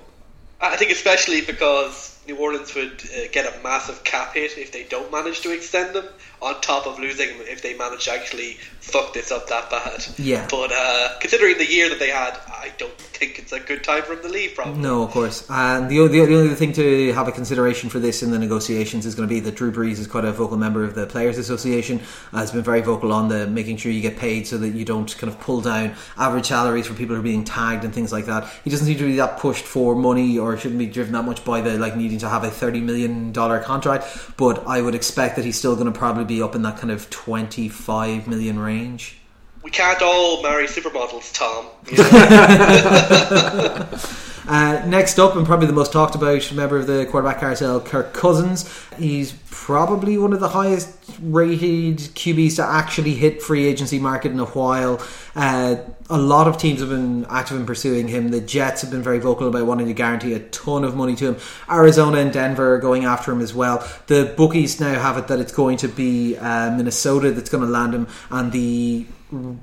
[0.62, 4.84] I think especially because New Orleans would uh, get a massive cap hit if they
[4.84, 6.06] don't manage to extend them,
[6.42, 10.06] on top of losing them if they manage to actually fuck this up that bad.
[10.18, 10.48] Yeah.
[10.50, 14.04] But uh, considering the year that they had, I don't think it's a good time
[14.04, 14.56] for him to leave.
[14.56, 14.82] Probably.
[14.82, 15.48] No, of course.
[15.50, 19.06] And the, the, the only thing to have a consideration for this in the negotiations
[19.06, 21.38] is going to be that Drew Brees is quite a vocal member of the Players
[21.38, 22.00] Association.
[22.32, 25.16] Has been very vocal on the making sure you get paid so that you don't
[25.18, 28.26] kind of pull down average salaries for people who are being tagged and things like
[28.26, 28.48] that.
[28.64, 31.44] He doesn't seem to be that pushed for money or shouldn't be driven that much
[31.46, 34.06] by the like needing to have a thirty million dollar contract.
[34.38, 36.92] But I would expect that he's still going to probably be up in that kind
[36.92, 39.18] of twenty five million range.
[39.64, 41.66] We can't all marry supermodels, Tom.
[41.90, 41.98] You
[43.98, 44.00] know?
[44.48, 48.14] Uh, next up, and probably the most talked about member of the quarterback carousel, Kirk
[48.14, 48.70] Cousins.
[48.98, 50.90] He's probably one of the highest
[51.20, 55.02] rated QBs to actually hit free agency market in a while.
[55.36, 55.78] Uh,
[56.10, 58.30] a lot of teams have been active in pursuing him.
[58.30, 61.30] The Jets have been very vocal about wanting to guarantee a ton of money to
[61.30, 61.38] him.
[61.70, 63.88] Arizona and Denver are going after him as well.
[64.06, 67.70] The bookies now have it that it's going to be uh, Minnesota that's going to
[67.70, 69.08] land him, and the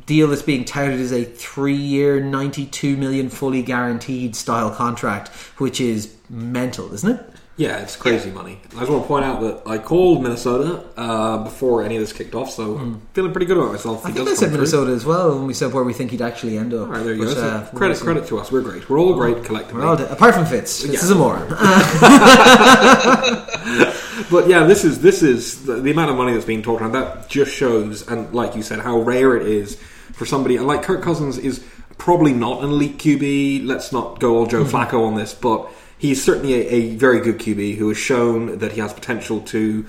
[0.06, 6.14] deal that's being touted as a three-year, ninety-two million fully guaranteed style contract, which is
[6.28, 7.26] mental, isn't it?
[7.58, 8.58] Yeah, it's crazy money.
[8.74, 12.10] I just want to point out that I called Minnesota uh, before any of this
[12.10, 14.06] kicked off, so I'm feeling pretty good about myself.
[14.06, 14.56] I think I said come through.
[14.58, 16.88] Minnesota as well when we said where we think he'd actually end up.
[16.88, 17.40] All right, there you But, go.
[17.40, 18.50] So uh, credit, we'll credit to us.
[18.50, 18.88] We're great.
[18.88, 19.82] We're all great collectively.
[19.82, 21.00] We're all de- apart from Fitz, Fitz Yeah.
[21.00, 21.46] is a moron.
[24.30, 26.92] But yeah, this is this is the, the amount of money that's being talked around.
[26.92, 29.76] That just shows, and like you said, how rare it is
[30.12, 30.56] for somebody.
[30.56, 31.64] And like Kirk Cousins is
[31.98, 33.66] probably not an elite QB.
[33.66, 37.38] Let's not go all Joe Flacco on this, but he's certainly a, a very good
[37.38, 39.86] QB who has shown that he has potential to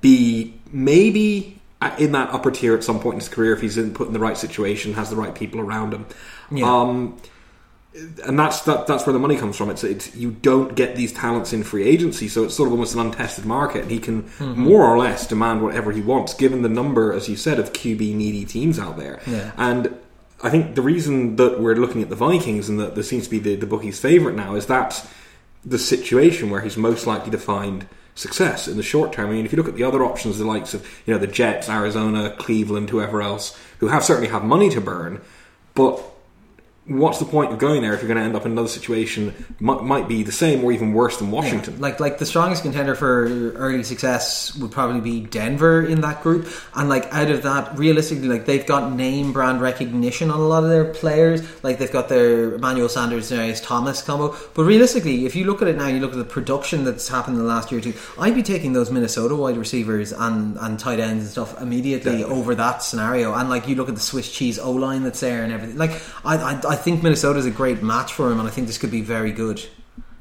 [0.00, 1.60] be maybe
[1.98, 4.12] in that upper tier at some point in his career if he's in, put in
[4.12, 6.06] the right situation, has the right people around him.
[6.50, 6.70] Yeah.
[6.70, 7.16] Um,
[8.24, 9.68] and that's that, that's where the money comes from.
[9.70, 12.94] It's, it's you don't get these talents in free agency, so it's sort of almost
[12.94, 13.82] an untested market.
[13.82, 14.62] And he can Mm-hmm.
[14.62, 18.14] more or less demand whatever he wants, given the number, as you said, of QB
[18.14, 19.20] needy teams out there.
[19.26, 19.52] Yeah.
[19.56, 19.94] And
[20.42, 23.30] I think the reason that we're looking at the Vikings and that there seems to
[23.30, 25.06] be the, the bookies' favourite now is that
[25.64, 29.30] the situation where he's most likely to find success in the short term.
[29.30, 31.26] I mean, if you look at the other options, the likes of you know the
[31.26, 35.20] Jets, Arizona, Cleveland, whoever else, who have certainly have money to burn,
[35.74, 36.02] but
[36.86, 39.34] what's the point of going there if you're going to end up in another situation
[39.60, 41.74] might, might be the same or even worse than Washington?
[41.74, 46.22] Yeah, like like the strongest contender for early success would probably be Denver in that
[46.22, 50.46] group, and like out of that, realistically, like they've got name brand recognition on a
[50.46, 51.42] lot of their players.
[51.62, 55.68] Like they've got their Emmanuel Sanders, Darius Thomas combo, but realistically, if you look at
[55.68, 57.94] it now, you look at the production that's happened in the last year or two.
[58.18, 62.34] I'd be taking those Minnesota wide receivers and and tight ends and stuff immediately Definitely.
[62.34, 63.34] over that scenario.
[63.34, 65.76] And like you look at the Swiss cheese O line that's there and everything.
[65.76, 65.92] Like
[66.24, 68.78] I, I, I think Minnesota is a great match for him, and I think this
[68.78, 69.60] could be very good.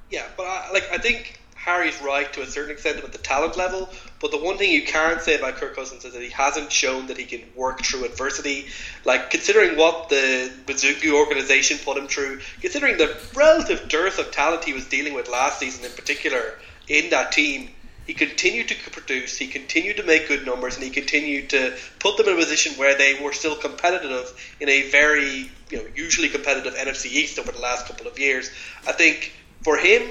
[0.10, 3.56] Yeah, but I, like I think Harry's right to a certain extent at the talent
[3.56, 3.88] level.
[4.20, 7.06] But the one thing you can't say about Kirk Cousins is that he hasn't shown
[7.06, 8.66] that he can work through adversity.
[9.06, 14.64] Like considering what the Mizzouki organization put him through, considering the relative dearth of talent
[14.64, 16.56] he was dealing with last season in particular
[16.88, 17.70] in that team
[18.10, 22.18] he continued to produce, he continued to make good numbers, and he continued to put
[22.18, 26.28] them in a position where they were still competitive in a very, you know, usually
[26.28, 28.50] competitive NFC East over the last couple of years.
[28.88, 29.32] I think
[29.62, 30.02] for him,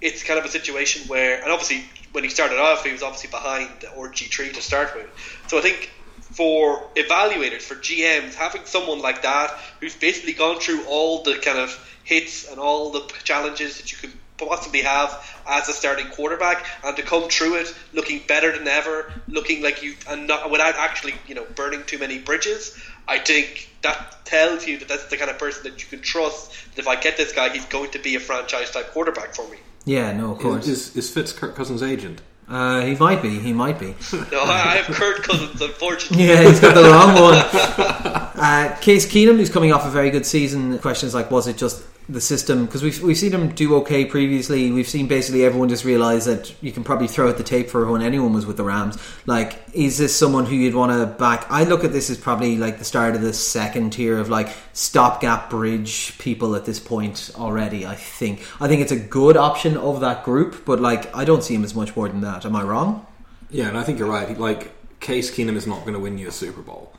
[0.00, 1.82] it's kind of a situation where, and obviously
[2.12, 5.08] when he started off, he was obviously behind RG3 to start with.
[5.48, 5.90] So I think
[6.20, 11.58] for evaluators, for GMs, having someone like that who's basically gone through all the kind
[11.58, 14.12] of hits and all the challenges that you can
[14.48, 19.12] possibly have as a starting quarterback, and to come through it looking better than ever,
[19.28, 22.78] looking like you and not without actually you know burning too many bridges.
[23.08, 26.52] I think that tells you that that's the kind of person that you can trust.
[26.74, 29.48] That if I get this guy, he's going to be a franchise type quarterback for
[29.48, 29.58] me.
[29.84, 30.68] Yeah, no, of course.
[30.68, 32.20] Is, is Fitz Kirk Cousins' agent?
[32.46, 33.38] Uh, he might be.
[33.38, 33.86] He might be.
[34.32, 36.26] no, I have Kirk Cousins, unfortunately.
[36.26, 38.16] yeah, he's got the wrong one.
[38.40, 40.78] Uh, Case Keenum, who's coming off a very good season.
[40.78, 44.70] Questions like, was it just the system because we've we've seen him do okay previously.
[44.70, 47.90] We've seen basically everyone just realize that you can probably throw out the tape for
[47.90, 48.98] when anyone was with the Rams.
[49.26, 51.46] Like, is this someone who you'd want to back?
[51.50, 54.48] I look at this as probably like the start of the second tier of like
[54.72, 57.86] stopgap bridge people at this point already.
[57.86, 61.44] I think I think it's a good option of that group, but like I don't
[61.44, 62.44] see him as much more than that.
[62.44, 63.06] Am I wrong?
[63.50, 64.38] Yeah, and I think you're right.
[64.38, 66.92] Like Case Keenum is not going to win you a Super Bowl.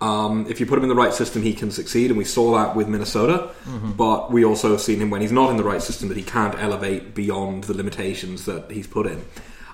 [0.00, 2.56] Um, if you put him in the right system, he can succeed, and we saw
[2.56, 3.50] that with Minnesota.
[3.64, 3.92] Mm-hmm.
[3.92, 6.22] But we also have seen him when he's not in the right system that he
[6.22, 9.24] can't elevate beyond the limitations that he's put in.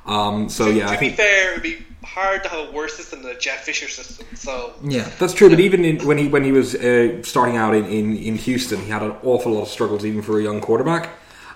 [0.06, 2.68] Um, so to, yeah, to I be think fair, it would be hard to have
[2.68, 4.26] a worse system than the Jeff Fisher system.
[4.34, 5.50] So yeah, that's true.
[5.50, 8.80] But even in, when he when he was uh, starting out in, in, in Houston,
[8.80, 11.10] he had an awful lot of struggles, even for a young quarterback.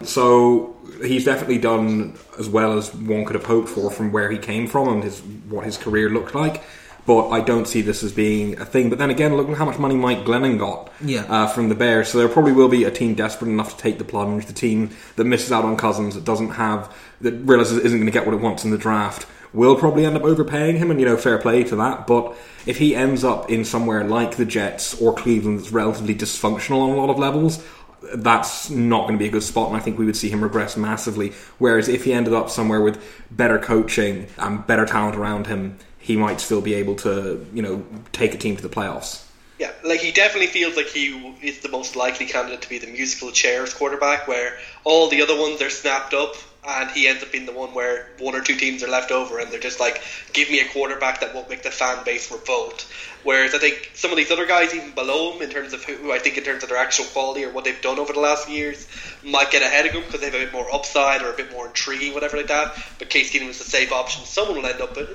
[0.05, 4.39] So he's definitely done as well as one could have hoped for from where he
[4.39, 6.63] came from and his what his career looked like
[7.09, 8.91] but I don't see this as being a thing.
[8.91, 11.23] But then again, look at how much money Mike Glennon got yeah.
[11.23, 12.11] uh, from the Bears.
[12.11, 14.45] So there probably will be a team desperate enough to take the plunge.
[14.45, 18.13] The team that misses out on Cousins, that doesn't have, that realizes it isn't going
[18.13, 20.91] to get what it wants in the draft, will probably end up overpaying him.
[20.91, 22.07] And you know, fair play to that.
[22.07, 22.37] But
[22.67, 26.91] if he ends up in somewhere like the Jets or Cleveland that's relatively dysfunctional on
[26.91, 27.65] a lot of levels,
[28.17, 30.43] that's not going to be a good spot, and I think we would see him
[30.43, 31.33] regress massively.
[31.57, 35.79] Whereas if he ended up somewhere with better coaching and better talent around him,
[36.09, 39.23] he might still be able to, you know, take a team to the playoffs.
[39.59, 41.09] Yeah, like he definitely feels like he
[41.43, 45.39] is the most likely candidate to be the musical chairs quarterback, where all the other
[45.39, 46.35] ones are snapped up,
[46.67, 49.39] and he ends up being the one where one or two teams are left over,
[49.39, 50.01] and they're just like,
[50.33, 52.87] "Give me a quarterback that won't make the fan base revolt."
[53.23, 56.11] Whereas I think some of these other guys, even below him, in terms of who
[56.13, 58.49] I think in terms of their actual quality or what they've done over the last
[58.49, 58.87] years,
[59.23, 61.51] might get ahead of him because they have a bit more upside or a bit
[61.53, 62.75] more intriguing, whatever like that.
[62.99, 64.25] But Case Keenum is the safe option.
[64.25, 65.11] Someone will end up with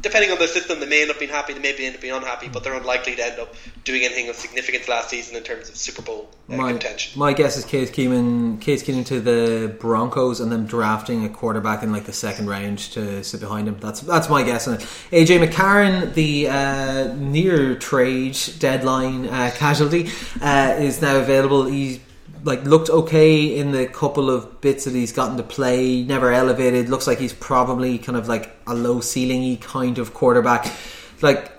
[0.00, 2.14] depending on the system, they may end up being happy, they may end up being
[2.14, 5.68] unhappy, but they're unlikely to end up doing anything of significance last season in terms
[5.68, 7.18] of Super Bowl uh, my, contention.
[7.18, 11.82] My guess is Case Keenum, Case Keenum to the Broncos, and then drafting a quarterback
[11.82, 13.78] in like the second round to sit behind him.
[13.80, 14.80] That's that's my guess on it.
[15.10, 21.64] AJ McCarron, the uh, near trade deadline uh, casualty, uh, is now available.
[21.66, 22.00] He's
[22.46, 26.04] like looked okay in the couple of bits that he's gotten to play.
[26.04, 26.88] Never elevated.
[26.88, 30.72] Looks like he's probably kind of like a low ceilingy kind of quarterback.
[31.20, 31.50] Like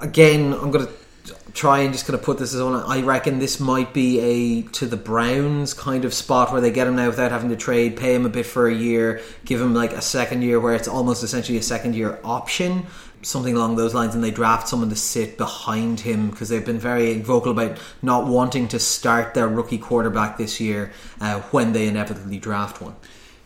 [0.00, 0.88] again, I'm gonna
[1.52, 2.74] try and just kind of put this as on.
[2.74, 6.86] I reckon this might be a to the Browns kind of spot where they get
[6.86, 9.74] him now without having to trade, pay him a bit for a year, give him
[9.74, 12.86] like a second year where it's almost essentially a second year option
[13.22, 16.78] something along those lines and they draft someone to sit behind him because they've been
[16.78, 21.86] very vocal about not wanting to start their rookie quarterback this year uh, when they
[21.86, 22.96] inevitably draft one.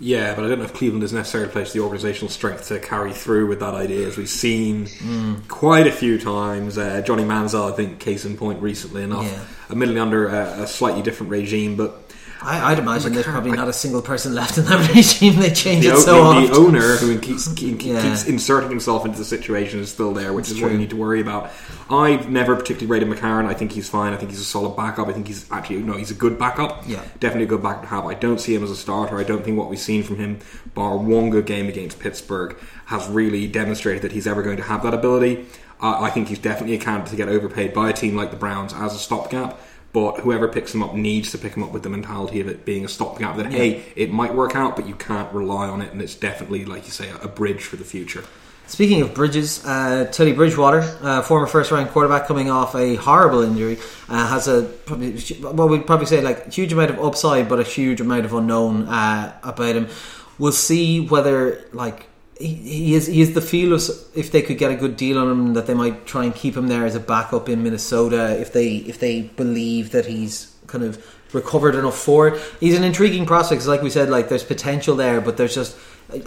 [0.01, 3.13] Yeah, but I don't know if Cleveland is necessarily placed the organisational strength to carry
[3.13, 5.47] through with that idea, as we've seen mm.
[5.49, 6.77] quite a few times.
[6.77, 9.45] Uh, Johnny Manziel, I think, case in point recently enough, yeah.
[9.71, 12.04] admittedly under a, a, slightly different regime, but
[12.45, 15.37] I, I'd imagine there's probably not a single person left in that regime.
[15.41, 16.21] They change The, it o- so the
[16.51, 16.55] often.
[16.55, 18.03] owner who keeps, keep- Yeah.
[18.03, 20.97] keeps inserting himself into the situation is still there, which is what you need to
[20.97, 21.51] worry about.
[21.91, 23.47] I've never particularly rated McCarron.
[23.47, 24.13] I think he's fine.
[24.13, 25.09] I think he's a solid backup.
[25.09, 26.85] I think he's actually no, he's a good backup.
[26.87, 27.03] Yeah.
[27.21, 28.05] definitely a good backup to have.
[28.07, 29.19] I don't see him as a starter.
[29.19, 30.39] I don't think what we've seen from him,
[30.75, 34.83] bar one good game against Pittsburgh, has really demonstrated that he's ever going to have
[34.83, 35.47] that ability.
[35.81, 38.37] Uh, I think he's definitely a candidate to get overpaid by a team like the
[38.37, 39.59] Browns as a stopgap.
[39.95, 42.65] But whoever picks him up needs to pick him up with the mentality of it
[42.65, 43.37] being a stopgap.
[43.37, 46.65] That hey, it might work out, but you can't rely on it, and it's definitely,
[46.65, 48.25] like you say, a bridge for the future.
[48.67, 53.43] Speaking of bridges, uh, Teddy Bridgewater, uh, former first round quarterback coming off a horrible
[53.43, 53.79] injury,
[54.09, 57.63] uh, has a probably well we'd probably say like huge amount of upside, but a
[57.63, 59.89] huge amount of unknown uh, about him.
[60.39, 62.07] We'll see whether like
[62.39, 63.83] he, he is he is the feel of
[64.15, 66.57] if they could get a good deal on him that they might try and keep
[66.57, 70.85] him there as a backup in Minnesota if they if they believe that he's kind
[70.85, 72.43] of recovered enough for it.
[72.61, 73.67] He's an intriguing prospect.
[73.67, 75.77] like we said, like there's potential there, but there's just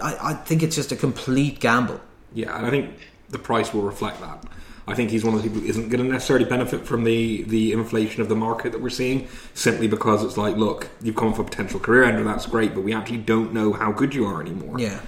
[0.02, 2.00] I, I think it's just a complete gamble.
[2.34, 2.96] Yeah, and I think
[3.30, 4.44] the price will reflect that.
[4.90, 7.44] I think he's one of the people who isn't going to necessarily benefit from the,
[7.44, 11.34] the inflation of the market that we're seeing, simply because it's like, look, you've come
[11.34, 14.26] for a potential career ender, that's great, but we actually don't know how good you
[14.26, 14.80] are anymore.
[14.80, 15.02] Yeah.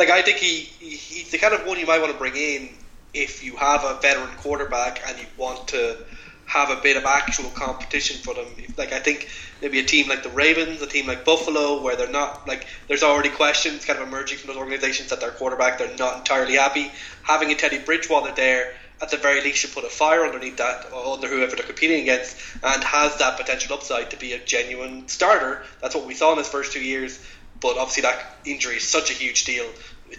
[0.00, 2.34] Like I think he, he he's the kind of one you might want to bring
[2.34, 2.70] in
[3.12, 5.98] if you have a veteran quarterback and you want to
[6.46, 8.46] have a bit of actual competition for them.
[8.78, 9.28] Like I think
[9.60, 13.02] maybe a team like the Ravens, a team like Buffalo, where they're not like there's
[13.02, 16.90] already questions kind of emerging from those organizations that their quarterback they're not entirely happy.
[17.22, 18.72] Having a Teddy Bridgewater there.
[19.02, 22.02] At the very least, should put a fire underneath that, or under whoever they're competing
[22.02, 25.62] against, and has that potential upside to be a genuine starter.
[25.80, 27.18] That's what we saw in his first two years.
[27.60, 29.66] But obviously, that injury is such a huge deal.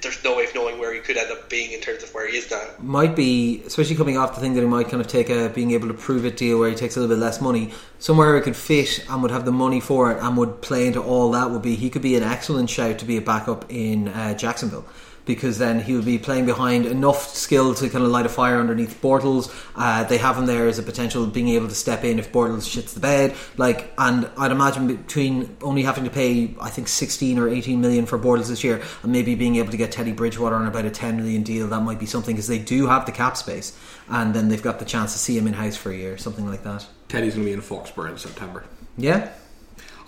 [0.01, 2.25] There's no way of knowing where he could end up being in terms of where
[2.29, 2.63] he is now.
[2.79, 5.71] Might be, especially coming off the thing that he might kind of take a being
[5.71, 7.73] able to prove it deal where he takes a little bit less money.
[7.99, 11.01] Somewhere he could fit and would have the money for it and would play into
[11.01, 14.07] all that would be he could be an excellent shout to be a backup in
[14.07, 14.85] uh, Jacksonville.
[15.31, 18.59] Because then he would be playing behind enough skill to kind of light a fire
[18.59, 19.49] underneath Bortles.
[19.77, 22.67] Uh, they have him there as a potential being able to step in if Bortles
[22.67, 23.33] shits the bed.
[23.55, 28.05] Like, and I'd imagine between only having to pay, I think, sixteen or eighteen million
[28.05, 30.91] for Bortles this year, and maybe being able to get Teddy Bridgewater on about a
[30.91, 33.77] ten million deal, that might be something because they do have the cap space,
[34.09, 36.45] and then they've got the chance to see him in house for a year, something
[36.45, 36.85] like that.
[37.07, 38.65] Teddy's going to be in Foxborough in September.
[38.97, 39.31] Yeah,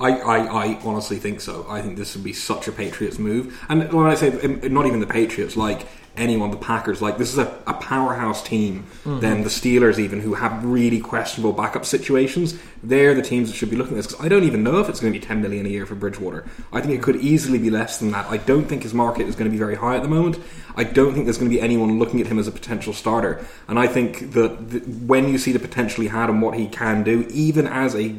[0.03, 1.65] I, I, I honestly think so.
[1.69, 3.57] I think this would be such a Patriots move.
[3.69, 4.29] And when I say
[4.69, 8.85] not even the Patriots, like anyone, the Packers, like this is a, a powerhouse team.
[9.19, 13.69] Then the Steelers, even who have really questionable backup situations, they're the teams that should
[13.69, 14.07] be looking at this.
[14.07, 15.95] Because I don't even know if it's going to be ten million a year for
[15.95, 16.45] Bridgewater.
[16.71, 18.27] I think it could easily be less than that.
[18.29, 20.39] I don't think his market is going to be very high at the moment.
[20.75, 23.45] I don't think there's going to be anyone looking at him as a potential starter.
[23.67, 26.67] And I think that the, when you see the potential he had and what he
[26.67, 28.09] can do, even as a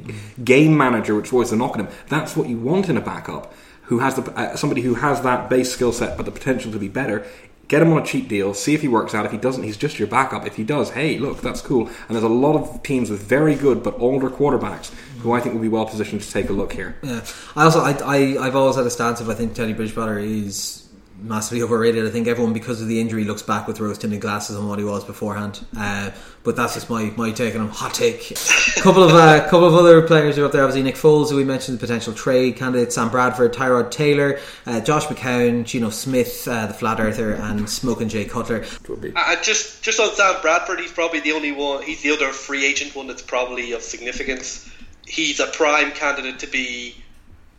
[0.43, 3.53] game manager, which was the knock on him, that's what you want in a backup
[3.85, 6.79] who has the uh, somebody who has that base skill set but the potential to
[6.79, 7.27] be better.
[7.69, 8.53] Get him on a cheap deal.
[8.55, 9.25] See if he works out.
[9.25, 10.47] If he doesn't, he's just your backup.
[10.47, 11.87] If he does, hey, look, that's cool.
[11.87, 15.55] And there's a lot of teams with very good but older quarterbacks who I think
[15.55, 16.97] will be well positioned to take a look here.
[17.03, 17.25] yeah.
[17.57, 20.84] I also, I, I, I've always had a stance of I think Teddy Bridgewater is
[21.25, 22.07] massively overrated.
[22.07, 24.79] I think everyone, because of the injury, looks back with rose tinted glasses on what
[24.79, 25.65] he was beforehand.
[25.77, 26.11] Uh,
[26.43, 27.69] but that's just my, my take on him.
[27.69, 28.31] Hot take.
[28.31, 28.35] A
[28.81, 30.63] couple of uh, couple of other players who are up there.
[30.63, 32.93] Obviously, Nick Foles, who we mentioned, the potential trade candidate.
[32.93, 38.09] Sam Bradford, Tyrod Taylor, uh, Josh McCown, Geno Smith, uh, the Flat Earther, and Smoking
[38.09, 38.59] Jay Cutler.
[38.59, 39.13] It would be.
[39.17, 41.83] And just just on Sam Bradford, he's probably the only one.
[41.83, 44.71] He's the other free agent one that's probably of significance.
[45.07, 46.97] He's a prime candidate to be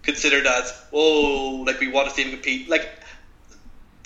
[0.03, 2.69] considered as oh, like we want to see him compete.
[2.69, 2.87] Like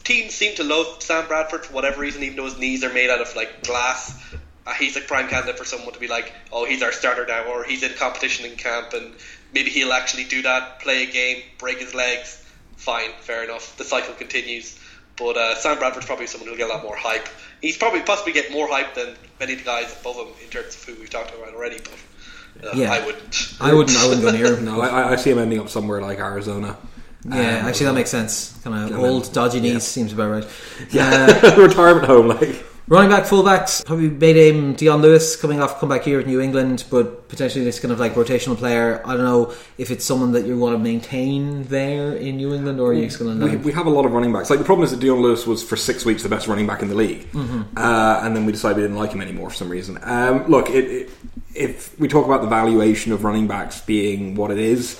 [0.09, 3.09] teams seem to love Sam Bradford for whatever reason, even though his knees are made
[3.11, 4.17] out of like glass.
[4.65, 7.43] Uh, he's a prime candidate for someone to be like, oh, he's our starter now,
[7.45, 9.13] or he's in competition in camp, and
[9.53, 12.43] maybe he'll actually do that, play a game, break his legs.
[12.75, 13.77] Fine, fair enough.
[13.77, 14.77] The cycle continues.
[15.17, 17.27] But uh, Sam Bradford's probably someone who'll get a lot more hype.
[17.61, 20.75] He's probably possibly get more hype than many of the guys above him in terms
[20.75, 21.79] of who we've talked about already.
[21.79, 22.91] But uh, Yeah.
[22.93, 23.53] I wouldn't.
[23.59, 23.97] I wouldn't.
[23.97, 24.65] I wouldn't go near him.
[24.65, 26.77] No, I, I see him ending up somewhere like Arizona.
[27.25, 28.57] Yeah, Um, actually, that makes sense.
[28.63, 29.79] Kind of Yeah, old, dodgy knees yeah.
[29.79, 30.47] seems about right.
[30.99, 32.65] Uh, retirement home, like.
[32.87, 36.85] Running back, fullbacks, probably made him Dion Lewis coming off comeback here with New England,
[36.89, 38.99] but potentially this kind of like rotational player.
[39.05, 42.79] I don't know if it's someone that you want to maintain there in New England
[42.79, 44.49] or are you just going to We, we have a lot of running backs.
[44.49, 46.81] Like the problem is that Dion Lewis was for six weeks the best running back
[46.81, 49.69] in the league, uh, and then we decided we didn't like him anymore for some
[49.69, 49.99] reason.
[50.01, 51.09] Um, look, it, it,
[51.53, 54.99] if we talk about the valuation of running backs being what it is,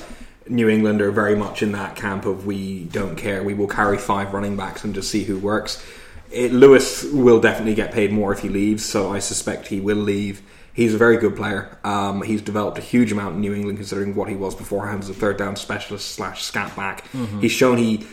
[0.50, 3.44] New England are very much in that camp of we don't care.
[3.44, 5.84] We will carry five running backs and just see who works.
[6.32, 9.98] It, Lewis will definitely get paid more if he leaves, so I suspect he will
[9.98, 10.42] leave.
[10.74, 11.78] He's a very good player.
[11.84, 15.10] Um, he's developed a huge amount in New England, considering what he was beforehand as
[15.10, 17.04] a third down specialist slash scat back.
[17.42, 18.08] He's shown he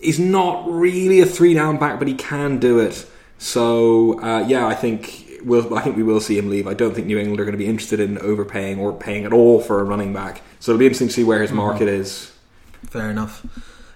[0.00, 3.06] is not really a three down back, but he can do it.
[3.38, 6.66] So uh, yeah, I think we'll, I think we will see him leave.
[6.66, 9.32] I don't think New England are going to be interested in overpaying or paying at
[9.32, 10.42] all for a running back.
[10.60, 11.58] So it'll be interesting to see where his mm-hmm.
[11.58, 12.32] market is.
[12.88, 13.46] Fair enough.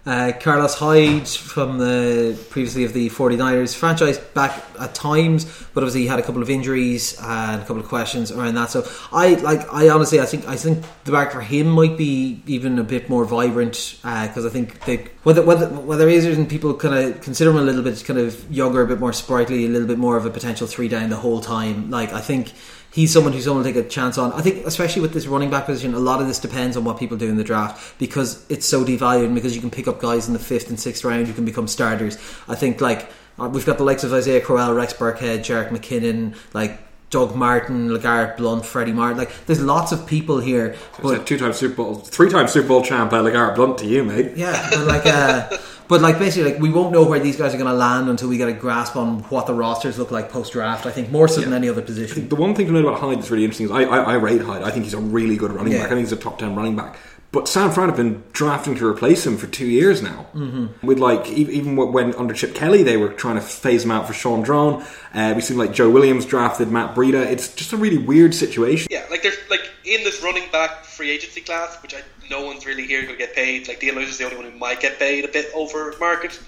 [0.06, 5.44] Uh, Carlos Hyde from the previously of the 49ers franchise back at times,
[5.74, 8.70] but obviously he had a couple of injuries and a couple of questions around that.
[8.70, 12.42] So I like I honestly I think I think the back for him might be
[12.46, 16.72] even a bit more vibrant because I think they, whether whether whether is and people
[16.74, 19.68] kind of consider him a little bit kind of younger, a bit more sprightly, a
[19.68, 21.90] little bit more of a potential three down the whole time.
[21.90, 22.54] Like I think
[22.92, 24.32] he's someone who's someone to take a chance on.
[24.32, 26.98] I think, especially with this running back position, a lot of this depends on what
[26.98, 29.26] people do in the draft because it's so devalued.
[29.26, 31.44] And because you can pick up guys in the fifth and sixth round you can
[31.44, 32.16] become starters.
[32.48, 36.34] I think like uh, we've got the likes of Isaiah Crowell, Rex Burkhead, Jerick McKinnon,
[36.52, 36.78] like.
[37.10, 39.18] Doug Martin, LeGarrette Blunt, Freddie Martin.
[39.18, 40.76] Like, there's lots of people here.
[41.02, 44.04] But two time Super Bowl, three time Super Bowl champ, uh, LeGarrette Blunt to you,
[44.04, 44.36] mate.
[44.36, 45.48] yeah, but like, uh,
[45.90, 48.28] but like basically, like we won't know where these guys are going to land until
[48.30, 50.86] we get a grasp on what the rosters look like post draft.
[50.86, 52.28] I think more so than any other position.
[52.28, 54.40] The one thing to note about Hyde that's really interesting is I, I, I rate
[54.40, 54.62] Hyde.
[54.62, 55.80] I think he's a really good running Yeah.
[55.80, 55.86] back.
[55.88, 56.96] I think he's a top 10 running back.
[57.32, 60.26] But San Fran have been drafting to replace him for two years now.
[60.34, 60.84] Mm-hmm.
[60.86, 64.12] With like, even when under Chip Kelly, they were trying to phase him out for
[64.12, 64.84] Shaun Draughn.
[65.14, 67.24] Uh, we seen like Joe Williams drafted Matt Breida.
[67.26, 68.88] It's just a really weird situation.
[68.90, 72.64] Yeah, like there's like in this running back free agency class, which I no one's
[72.64, 73.68] really here to get paid.
[73.68, 76.38] Like Dion Lewis is the only one who might get paid a bit over market.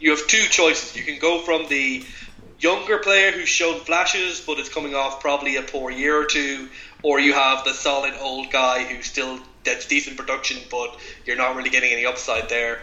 [0.00, 0.96] You have two choices.
[0.96, 2.04] You can go from the
[2.58, 6.68] younger player who's shown flashes but is coming off probably a poor year or two,
[7.02, 11.56] or you have the solid old guy who still gets decent production but you're not
[11.56, 12.82] really getting any upside there.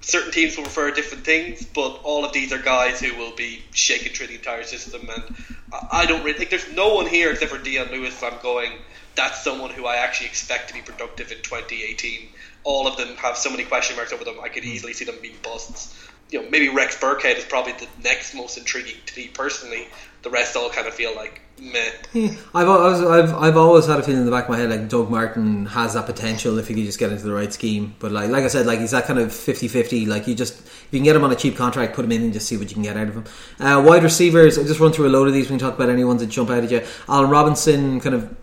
[0.00, 3.62] Certain teams will prefer different things, but all of these are guys who will be
[3.72, 5.08] shaken through the entire system.
[5.10, 5.57] And
[5.90, 8.22] I don't really think there's no one here except for Dion Lewis.
[8.22, 8.72] I'm going.
[9.14, 12.28] That's someone who I actually expect to be productive in 2018.
[12.64, 14.36] All of them have so many question marks over them.
[14.40, 16.08] I could easily see them being busts.
[16.30, 19.88] You know, maybe Rex Burkhead is probably the next most intriguing to me personally.
[20.22, 21.90] The rest all kind of feel like meh.
[22.54, 24.88] I've, always, I've I've always had a feeling in the back of my head like
[24.88, 27.94] Doug Martin has that potential if he could just get into the right scheme.
[27.98, 30.06] But like like I said, like he's that kind of 50-50.
[30.06, 32.22] Like you just if you can get him on a cheap contract, put him in
[32.22, 33.24] and just see what you can get out of him.
[33.60, 35.44] Uh, wide receivers, I just run through a load of these.
[35.44, 36.82] We can talk about any ones that jump out at you.
[37.06, 38.34] Allen Robinson, kind of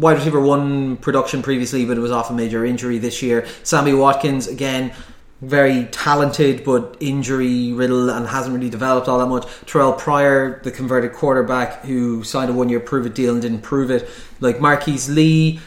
[0.00, 3.46] wide receiver one production previously, but it was off a major injury this year.
[3.62, 4.92] Sammy Watkins again.
[5.42, 9.46] Very talented, but injury riddle and hasn't really developed all that much.
[9.64, 13.62] Terrelle Pryor, the converted quarterback who signed a one year prove it deal and didn't
[13.62, 14.06] prove it.
[14.40, 15.60] Like Marquise Lee,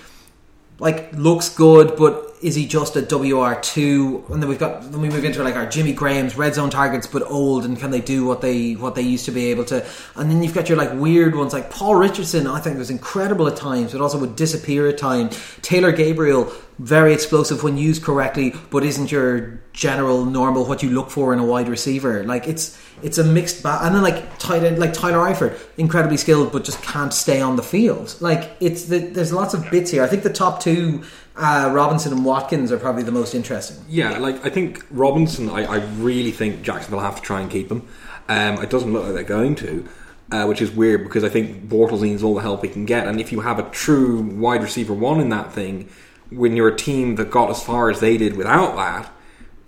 [0.79, 4.25] like looks good, but is he just a WR two?
[4.29, 7.07] And then we've got then we move into like our Jimmy Graham's red zone targets,
[7.07, 9.85] but old, and can they do what they what they used to be able to?
[10.15, 12.47] And then you've got your like weird ones like Paul Richardson.
[12.47, 15.39] I think was incredible at times, but also would disappear at times.
[15.61, 21.09] Taylor Gabriel, very explosive when used correctly, but isn't your general normal what you look
[21.09, 22.23] for in a wide receiver.
[22.23, 23.85] Like it's it's a mixed bag.
[23.85, 27.55] And then like tight end, like Tyler Eifert, incredibly skilled, but just can't stay on
[27.57, 28.15] the field.
[28.19, 30.03] Like it's the, there's lots of bits here.
[30.03, 31.03] I think the top two,
[31.35, 33.77] uh, Robinson and Watkins, are probably the most interesting.
[33.89, 37.69] Yeah, like I think Robinson, I, I really think Jacksonville have to try and keep
[37.69, 37.87] him.
[38.29, 39.87] Um, it doesn't look like they're going to,
[40.31, 43.05] uh, which is weird because I think Bortles needs all the help he can get.
[43.05, 45.89] And if you have a true wide receiver one in that thing,
[46.29, 49.11] when you're a team that got as far as they did without that,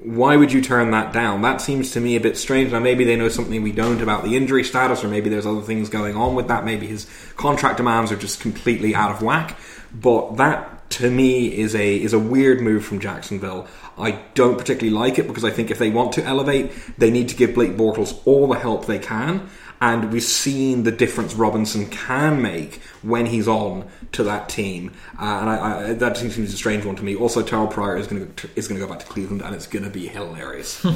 [0.05, 1.41] why would you turn that down?
[1.41, 2.71] That seems to me a bit strange.
[2.71, 5.61] Now, maybe they know something we don't about the injury status, or maybe there's other
[5.61, 6.63] things going on with that.
[6.63, 9.57] Maybe his contract demands are just completely out of whack.
[9.93, 13.67] But that, to me, is a is a weird move from Jacksonville.
[13.97, 17.29] I don't particularly like it because I think if they want to elevate, they need
[17.29, 19.49] to give Blake Bortles all the help they can.
[19.81, 25.23] And we've seen the difference Robinson can make when he's on to that team, uh,
[25.23, 27.15] and I, I, that seems a strange one to me.
[27.15, 29.67] Also, Terrelle Pryor is going to is going to go back to Cleveland, and it's
[29.67, 30.83] going to be hilarious.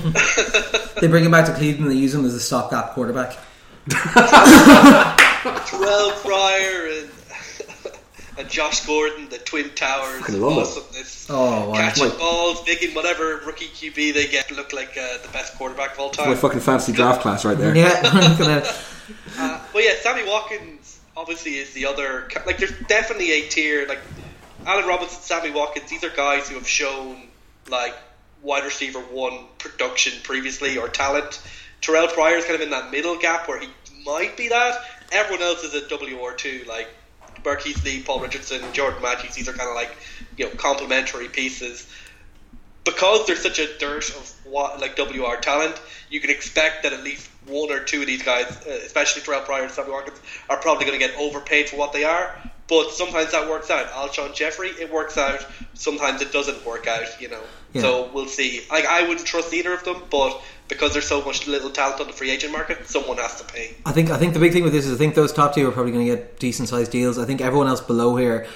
[1.00, 1.92] They bring him back to Cleveland.
[1.92, 3.38] They use him as a stopgap quarterback.
[3.90, 5.16] Terrelle
[6.22, 7.10] Pryor and
[8.40, 10.62] and Josh Gordon, the twin towers Fucking of love it.
[10.62, 11.28] awesomeness.
[11.30, 11.76] Oh, wow.
[11.76, 15.94] Catching My- balls, making whatever rookie QB they get look like uh, the best quarterback
[15.94, 16.36] of all My time.
[16.38, 17.76] fucking fancy draft class right there.
[17.76, 18.64] Yeah, I'm
[19.38, 22.30] Uh, but yeah, Sammy Watkins obviously is the other.
[22.46, 23.86] Like, there's definitely a tier.
[23.88, 24.00] Like,
[24.66, 27.28] Allen Robinson, Sammy Watkins, these are guys who have shown,
[27.70, 27.96] like,
[28.42, 31.42] wide receiver one production previously or talent.
[31.82, 33.68] Terrelle Pryor is kind of in that middle gap where he
[34.06, 34.82] might be that.
[35.12, 36.88] Everyone else is a WR2, like
[37.44, 39.36] Marquise Lee, Paul Richardson, Jordan Matthews.
[39.36, 39.96] These are kind of like,
[40.38, 41.88] you know, complementary pieces
[42.84, 45.80] because there's such a dearth of what, like WR talent,
[46.10, 49.46] you can expect that at least one or two of these guys, uh, especially Terrelle
[49.46, 50.20] Pryor and Sammy Watkins,
[50.50, 52.36] are probably going to get overpaid for what they are.
[52.68, 53.88] But sometimes that works out.
[53.88, 55.46] Alshon Jeffery, it works out.
[55.74, 57.20] Sometimes it doesn't work out.
[57.20, 57.42] You know.
[57.74, 57.82] Yeah.
[57.82, 58.62] So we'll see.
[58.70, 60.40] Like I wouldn't trust either of them, but
[60.70, 63.76] because there's so much little talent on the free agent market, someone has to pay.
[63.86, 65.68] I think I think the big thing with this is I think those top two
[65.68, 67.18] are probably going to get decent sized deals.
[67.18, 68.48] I think everyone else below here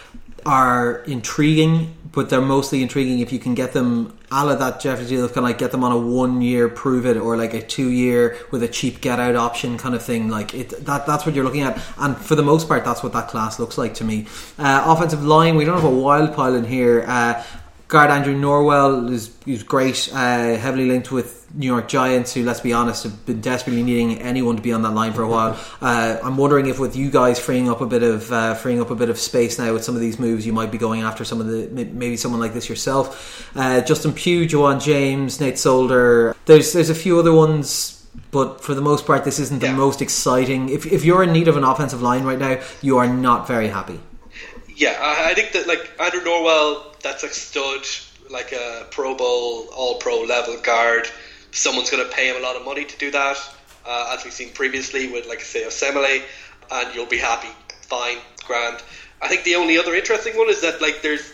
[0.46, 5.06] are intriguing, but they're mostly intriguing if you can get them a la that Jeffery
[5.06, 7.62] deal, kind of like get them on a one year prove it or like a
[7.62, 10.30] two year with a cheap get out option kind of thing.
[10.30, 13.14] Like it that that's what you're looking at, and for the most part, that's what
[13.14, 14.28] that class looks like to me.
[14.60, 17.06] Uh, offensive line, we don't have a wild pile in here.
[17.08, 17.44] Uh,
[17.94, 22.60] guard Andrew Norwell is, is great, uh, heavily linked with New York Giants, who, let's
[22.60, 25.58] be honest, have been desperately needing anyone to be on that line for a while.
[25.80, 28.90] Uh, I'm wondering if, with you guys freeing up a bit of uh, freeing up
[28.90, 31.24] a bit of space now with some of these moves, you might be going after
[31.24, 33.50] some of the maybe someone like this yourself.
[33.56, 36.36] Uh, Justin Pugh, Ja'Wuan James, Nate Solder.
[36.46, 38.00] There's there's a few other ones.
[38.32, 39.76] But for the most part, this isn't the Yeah.
[39.76, 40.70] most exciting.
[40.70, 43.68] If, if you're in need of an offensive line right now, you are not very
[43.68, 44.00] happy.
[44.76, 47.86] Yeah, I, I think that like Andrew Norwell, that's a stud,
[48.32, 51.08] like a Pro Bowl, All Pro level guard.
[51.52, 53.38] Someone's going to pay him a lot of money to do that,
[53.86, 56.24] uh, as we've seen previously with like say Osemele,
[56.72, 57.50] and you'll be happy,
[57.82, 58.82] fine, grand.
[59.22, 61.32] I think the only other interesting one is that like there's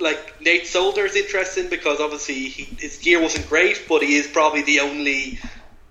[0.00, 4.26] like Nate Solder is interesting because obviously he, his year wasn't great, but he is
[4.26, 5.38] probably the only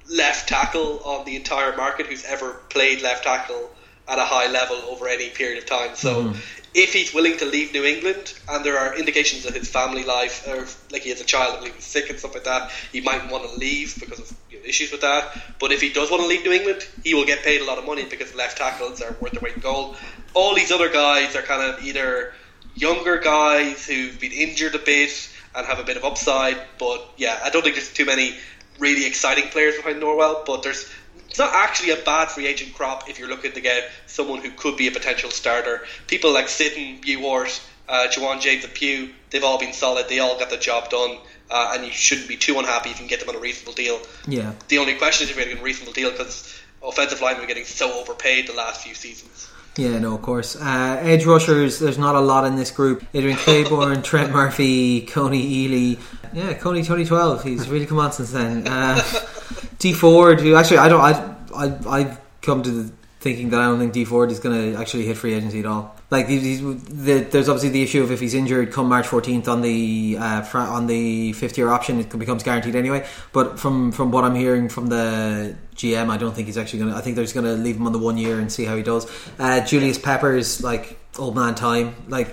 [0.10, 3.70] left tackle on the entire market who's ever played left tackle
[4.08, 5.96] at a high level over any period of time.
[5.96, 6.40] So mm-hmm.
[6.74, 10.48] if he's willing to leave New England, and there are indications of his family life,
[10.48, 13.32] or like he has a child, believe he's sick and stuff like that, he might
[13.32, 15.42] want to leave because of you know, issues with that.
[15.60, 17.78] But if he does want to leave New England, he will get paid a lot
[17.78, 19.96] of money because left tackles are worth their weight in gold.
[20.34, 22.34] All these other guys are kind of either
[22.76, 26.58] younger guys who've been injured a bit and have a bit of upside.
[26.80, 28.36] But yeah, I don't think there's too many
[28.80, 30.46] really exciting players behind Norwell.
[30.46, 30.90] But there's
[31.34, 34.52] it's not actually a bad free agent crop if you're looking to get someone who
[34.52, 35.82] could be a potential starter.
[36.06, 37.60] People like Sitton, Ewart,
[37.90, 40.08] uh, Ja'Wuan James, and Pugh, they've all been solid.
[40.08, 41.18] They all got the job done.
[41.50, 43.74] Uh, and you shouldn't be too unhappy if you can get them on a reasonable
[43.74, 44.00] deal.
[44.28, 44.54] Yeah.
[44.68, 47.66] The only question is if you're getting a reasonable deal because offensive linemen are getting
[47.66, 49.50] so overpaid the last few seasons.
[49.76, 50.56] Yeah, no, of course.
[50.56, 53.04] Uh, edge rushers, there's not a lot in this group.
[53.16, 56.00] Adrian Clayborn, Trent Murphy, Kony Ealy.
[56.32, 57.44] Yeah, Coney 2012.
[57.44, 58.68] He's really come on since then.
[58.68, 59.02] Uh,
[59.84, 63.66] Dee Ford, who actually I don't I I I've come to the thinking that I
[63.66, 65.94] don't think Dee Ford is going to actually hit free agency at all.
[66.10, 69.62] Like he's, the, there's obviously the issue of if he's injured come March 14th on
[69.62, 73.06] the uh, on the fifth year option, it becomes guaranteed anyway.
[73.34, 76.92] But from from what I'm hearing from the GM, I don't think he's actually going
[76.94, 76.98] to.
[76.98, 78.78] I think they're just going to leave him on the one year and see how
[78.78, 79.06] he does.
[79.38, 82.30] Uh, Julius Peppers, like old man time, like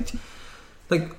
[0.89, 1.11] like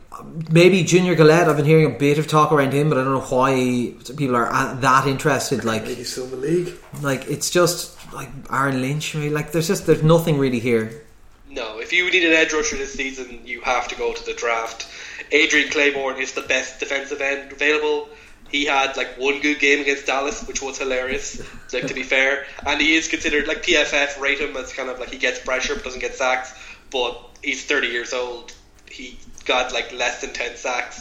[0.51, 1.47] maybe Junior Galette.
[1.47, 4.36] I've been hearing a bit of talk around him, but I don't know why people
[4.36, 5.64] are uh, that interested.
[5.64, 6.74] Like He's still in the league.
[7.01, 9.16] like it's just like Aaron Lynch.
[9.16, 11.03] I mean, like there's just there's nothing really here.
[11.49, 14.34] No, if you need an edge rusher this season, you have to go to the
[14.34, 14.88] draft.
[15.32, 18.09] Adrian Clayborn is the best defensive end available.
[18.49, 21.41] He had like one good game against Dallas, which was hilarious.
[21.74, 24.99] Like to be fair, and he is considered like PFF rate him as kind of
[24.99, 26.53] like he gets pressure but doesn't get sacks.
[26.89, 28.53] But he's 30 years old.
[28.89, 29.18] He
[29.51, 30.97] got like less than 10 sacks.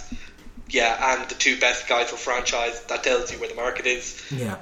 [0.69, 2.77] Yeah, and the two best guys for franchise.
[2.91, 4.05] That tells you where the market is.
[4.31, 4.57] Yeah.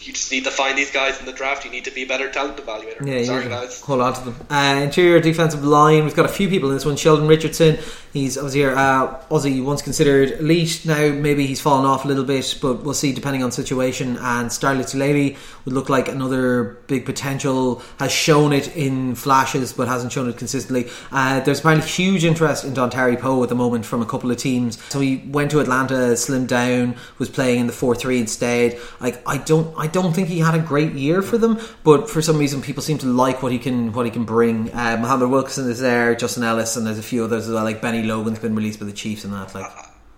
[0.00, 1.64] You just need to find these guys in the draft.
[1.64, 3.06] You need to be a better talent evaluator.
[3.06, 3.80] Yeah, Sorry, guys.
[3.80, 4.36] hold on to them.
[4.50, 6.96] Uh, interior defensive line, we've got a few people in this one.
[6.96, 7.78] Sheldon Richardson,
[8.12, 10.82] he's obviously uh, Aussie once considered elite.
[10.84, 14.16] Now maybe he's fallen off a little bit, but we'll see depending on situation.
[14.18, 17.82] And Starlet would look like another big potential.
[17.98, 20.90] Has shown it in flashes, but hasn't shown it consistently.
[21.10, 24.36] Uh, there's apparently huge interest in Dontari Poe at the moment from a couple of
[24.36, 24.82] teams.
[24.90, 28.78] So he went to Atlanta, slimmed down, was playing in the four three instead.
[29.00, 32.20] Like I don't, I don't think he had a great year for them, but for
[32.20, 34.70] some reason people seem to like what he can, what he can bring.
[34.72, 37.64] Uh, Muhammad Wilkerson is there, Justin Ellis, and there's a few others as well.
[37.64, 39.54] Like Benny Logan's been released by the Chiefs and that.
[39.54, 39.70] Like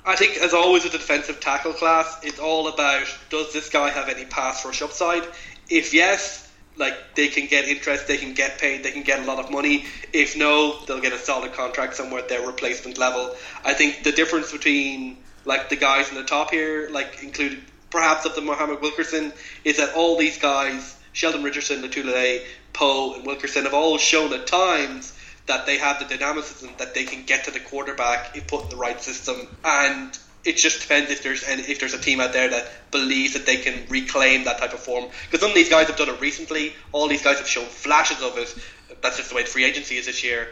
[0.07, 3.89] I think, as always with the defensive tackle class, it's all about does this guy
[3.89, 5.23] have any pass rush upside?
[5.71, 9.25] If yes, like they can get interest, they can get paid, they can get a
[9.25, 9.87] lot of money.
[10.13, 13.35] If no, they'll get a solid contract somewhere at their replacement level.
[13.65, 18.27] I think the difference between like the guys in the top here, like including perhaps
[18.27, 19.33] of the Muhammad Wilkerson,
[19.65, 24.47] is that all these guys, Sheldon Richardson, Lotulelei, Poe, and Wilkerson, have all shown at
[24.47, 25.14] times
[25.47, 28.71] that they have the dynamicism that they can get to the quarterback if put in
[28.71, 29.47] the right system.
[29.65, 33.35] And it just depends if there's any, if there's a team out there that believes
[33.35, 35.05] that they can reclaim that type of form.
[35.25, 36.73] Because some of these guys have done it recently.
[36.93, 38.55] All these guys have shown flashes of it.
[39.03, 40.49] That's just the way free agency is this year.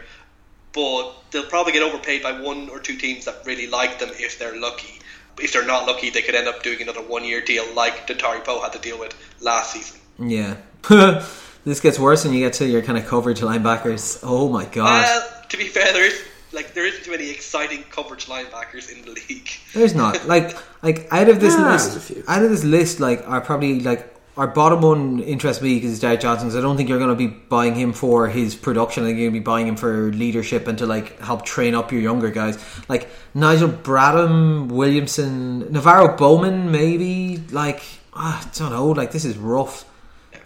[0.73, 4.39] But they'll probably get overpaid by one or two teams that really like them if
[4.39, 4.99] they're lucky.
[5.39, 8.61] if they're not lucky, they could end up doing another one-year deal like Dontari Poe
[8.61, 9.99] had to deal with last season.
[10.19, 10.57] Yeah.
[11.65, 14.19] this gets worse when you get to your kind of coverage linebackers.
[14.23, 15.03] Oh my god.
[15.03, 16.21] Well, to be fair, there is
[16.51, 19.49] like there isn't too many exciting coverage linebackers in the league.
[19.73, 23.41] There's not like like out of this Yeah, list, out of this list, like are
[23.41, 26.47] probably like our bottom one interests me because it's Derrick Johnson.
[26.49, 29.03] 'cause I don't think you're going to be buying him for his production.
[29.03, 31.75] I think you're going to be buying him for leadership and to like help train
[31.75, 32.57] up your younger guys,
[32.89, 37.37] like Nigel Bradham, Williamson, NaVorro Bowman, maybe.
[37.51, 37.83] Like
[38.13, 38.87] ah, I don't know.
[38.87, 39.85] Like this is rough.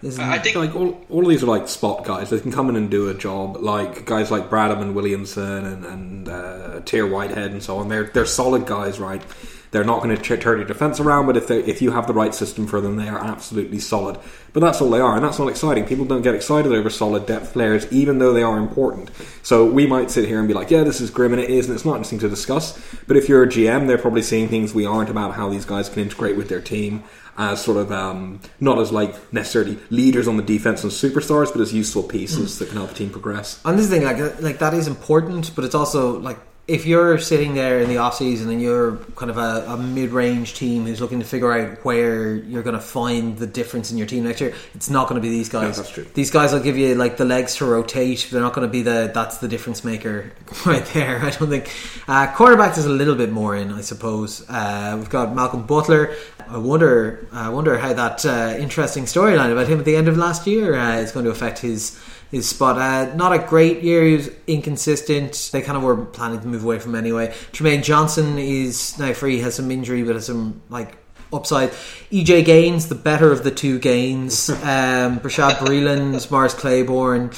[0.02, 2.30] This is, I think like all, all of these are like spot guys.
[2.30, 3.56] They can come in and do a job.
[3.56, 7.88] Like guys like Bradham and Williamson and, and uh, Tahir Whitehead and so on.
[7.88, 9.22] They're they're solid guys, right?
[9.70, 12.06] They're not going to ch- turn your defense around, but if they if you have
[12.06, 14.18] the right system for them, they are absolutely solid.
[14.52, 15.84] But that's all they are, and that's not exciting.
[15.84, 19.10] People don't get excited over solid depth players, even though they are important.
[19.42, 21.66] So we might sit here and be like, "Yeah, this is grim," and it is,
[21.66, 22.78] and it's not interesting to discuss.
[23.06, 25.88] But if you're a GM, they're probably seeing things we aren't about how these guys
[25.88, 27.02] can integrate with their team
[27.38, 31.60] as sort of um, not as like necessarily leaders on the defense and superstars, but
[31.60, 33.60] as useful pieces that can help a team progress.
[33.64, 36.38] And this thing, like, like that is important, but it's also like
[36.68, 40.10] if you're sitting there in the off season and you're kind of a, a mid
[40.10, 43.96] range team who's looking to figure out where you're going to find the difference in
[43.96, 45.78] your team next year, it's not going to be these guys.
[45.78, 46.06] that's true.
[46.12, 48.28] These guys will give you like the legs to rotate.
[48.30, 50.30] They're not going to be the that's the difference maker
[50.66, 51.24] right there.
[51.24, 51.72] I don't think.
[52.06, 54.44] Uh, quarterbacks is a little bit more in, I suppose.
[54.48, 56.14] Uh, we've got Malcolm Butler.
[56.48, 57.26] I wonder.
[57.32, 60.74] I wonder how that uh, interesting storyline about him at the end of last year
[60.74, 61.98] uh, is going to affect his
[62.30, 62.78] his spot.
[62.78, 64.04] Uh, not a great year.
[64.04, 65.50] He was inconsistent.
[65.52, 67.28] They kind of were planning to move away from him anyway.
[67.52, 69.40] Trumaine Johnson is now free.
[69.40, 70.96] Has some injury, but has some like
[71.32, 71.70] upside.
[72.10, 74.50] EJ Gaines, the better of the two Gaines.
[74.68, 77.30] Um, Bashaud Breeland, Morris Claiborne.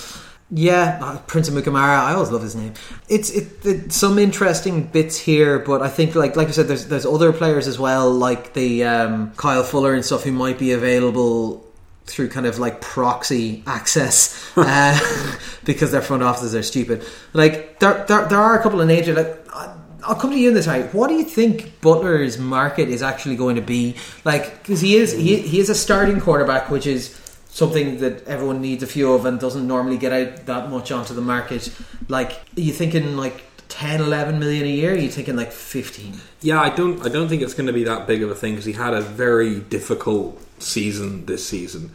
[0.50, 2.00] Yeah, uh, Prince Amukamara.
[2.00, 2.74] I always love his name.
[3.08, 6.86] It's it, it some interesting bits here, but I think like like I said, there's
[6.86, 10.72] there's other players as well, like the um, Kyle Fuller and stuff, who might be
[10.72, 11.69] available
[12.10, 17.04] through kind of like proxy access uh, because their front offices are stupid.
[17.32, 19.08] Like there, there, there are a couple of names.
[19.08, 19.46] Like
[20.04, 20.66] I'll come to you in this.
[20.66, 23.96] Right, what do you think Butler's market is actually going to be?
[24.24, 27.16] Like because he is he, he is a starting quarterback, which is
[27.48, 31.14] something that everyone needs a few of and doesn't normally get out that much onto
[31.14, 31.72] the market.
[32.08, 34.92] Like are you thinking like 10, 11 million a year?
[34.92, 36.14] Are you thinking like fifteen?
[36.40, 37.04] Yeah, I don't.
[37.04, 38.94] I don't think it's going to be that big of a thing because he had
[38.94, 41.92] a very difficult season this season,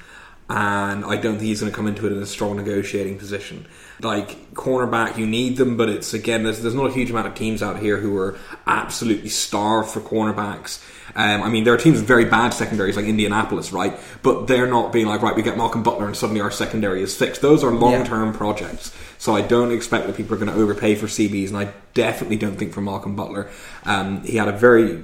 [0.50, 3.66] and I don't think he's going to come into it in a strong negotiating position.
[4.02, 7.36] Like cornerback, you need them, but it's again, there's there's not a huge amount of
[7.36, 8.38] teams out here who are
[8.68, 10.84] absolutely starved for cornerbacks.
[11.16, 13.98] Um, I mean, there are teams with very bad secondaries like Indianapolis, right?
[14.22, 17.16] But they're not being like, right, we get Malcolm Butler and suddenly our secondary is
[17.16, 17.42] fixed.
[17.42, 18.92] Those are long term projects.
[19.18, 22.36] So I don't expect that people are going to overpay for CBs, and I definitely
[22.36, 23.50] don't think for Malcolm Butler.
[23.86, 24.98] Um, he had a very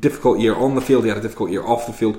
[0.00, 1.04] difficult year on the field.
[1.04, 2.18] He had a difficult year off the field.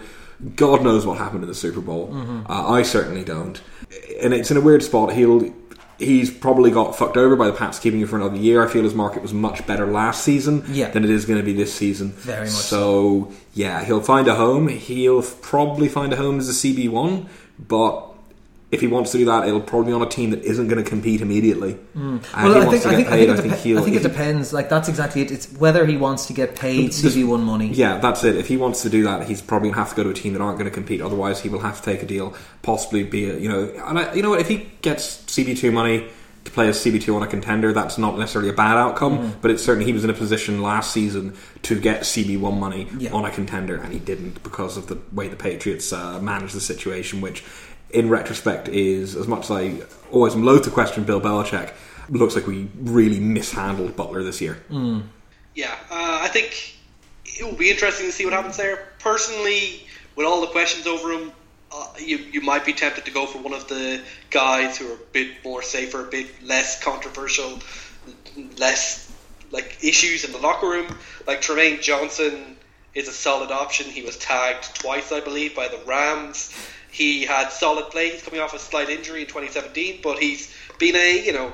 [0.55, 2.09] God knows what happened in the Super Bowl.
[2.47, 3.61] Uh, I certainly don't.
[4.21, 5.13] And it's in a weird spot.
[5.13, 5.53] He'll
[5.97, 8.63] he's probably got fucked over by the Pats keeping him for another year.
[8.65, 10.91] I feel his market was much better last season Yeah.
[10.91, 12.11] than it is going to be this season.
[12.13, 14.69] Very much So yeah, he'll find a home.
[14.69, 17.27] He'll probably find a home as a CB one,
[17.59, 18.08] but
[18.71, 20.83] if he wants to do that, it'll probably be on a team that isn't going
[20.83, 21.71] to compete immediately.
[21.93, 23.77] He Well, I think, I think, I think, I it, think dep-.
[23.77, 24.53] I think it depends.
[24.53, 25.31] Like that's exactly it.
[25.31, 27.69] It's whether he wants to get paid CB one money.
[27.69, 28.35] Yeah, that's it.
[28.35, 30.33] If he wants to do that, he's probably gonna have to go to a team
[30.33, 31.01] that aren't going to compete.
[31.01, 33.71] Otherwise, he will have to take a deal, possibly be a you know.
[33.87, 34.39] And I, you know what?
[34.41, 36.07] If he gets CB two money
[36.45, 39.17] to play as CB two on a contender, that's not necessarily a bad outcome.
[39.17, 39.41] Mm.
[39.41, 42.87] But it's certainly he was in a position last season to get CB one money
[42.99, 43.13] Yeah.
[43.13, 46.61] on a contender, and he didn't because of the way the Patriots uh, managed the
[46.61, 47.43] situation, which.
[47.91, 51.73] In retrospect, is as much as I always am loath to question Bill Belichick,
[52.09, 54.61] looks like we really mishandled Butler this year.
[55.55, 56.77] Yeah, uh, I think
[57.25, 58.89] it will be interesting to see what happens there.
[58.99, 61.31] Personally, with all the questions over him,
[61.71, 64.95] uh, you you might be tempted to go for one of the guys who are
[64.95, 67.59] a bit more safer, a bit less controversial,
[68.57, 69.11] less
[69.51, 70.87] like issues in the locker room.
[71.27, 72.57] Like Trumaine Johnson
[72.93, 73.85] is a solid option.
[73.89, 76.55] He was tagged twice, I believe, by the Rams.
[76.91, 78.09] He had solid play.
[78.09, 81.53] He's coming off a slight injury in 2017, but he's been a you know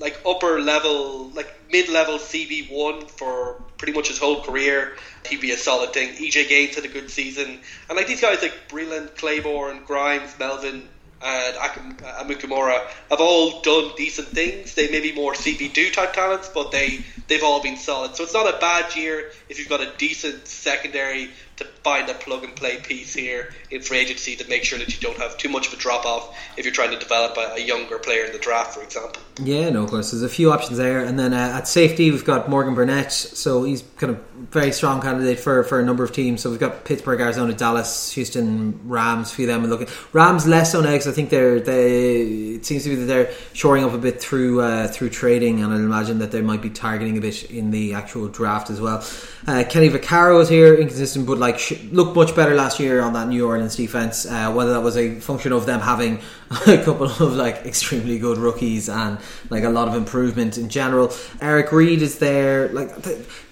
[0.00, 4.96] like upper level, like mid level CB one for pretty much his whole career.
[5.28, 6.14] He'd be a solid thing.
[6.14, 10.88] EJ Gaines had a good season, and like these guys like Breeland, Claiborne, Grimes, Melvin,
[11.20, 14.74] and Akum- uh, Amukamara have all done decent things.
[14.74, 18.14] They may be more CB two type talents, but they they've all been solid.
[18.14, 22.14] So it's not a bad year if you've got a decent secondary to find a
[22.14, 25.36] plug and play piece here in free agency to make sure that you don't have
[25.38, 28.24] too much of a drop off if you're trying to develop a, a younger player
[28.24, 29.20] in the draft, for example.
[29.42, 30.10] Yeah, no, of course.
[30.10, 33.62] There's a few options there, and then uh, at safety we've got Morgan Burnett, so
[33.64, 36.42] he's kind of very strong candidate for, for a number of teams.
[36.42, 39.32] So we've got Pittsburgh, Arizona, Dallas, Houston, Rams.
[39.32, 39.88] A few of them looking.
[40.12, 41.06] Rams less on eggs.
[41.06, 42.54] I think they're they.
[42.58, 45.72] It seems to be that they're shoring up a bit through uh, through trading, and
[45.72, 49.04] I'd imagine that they might be targeting a bit in the actual draft as well.
[49.46, 53.12] Uh, Kenny Vaccaro is here, inconsistent, but like sh- looked much better last year on
[53.14, 54.26] that New Orleans defense.
[54.26, 56.20] Uh, whether that was a function of them having
[56.66, 61.12] a couple of like extremely good rookies and like a lot of improvement in general.
[61.40, 62.68] Eric Reid is there.
[62.70, 62.94] Like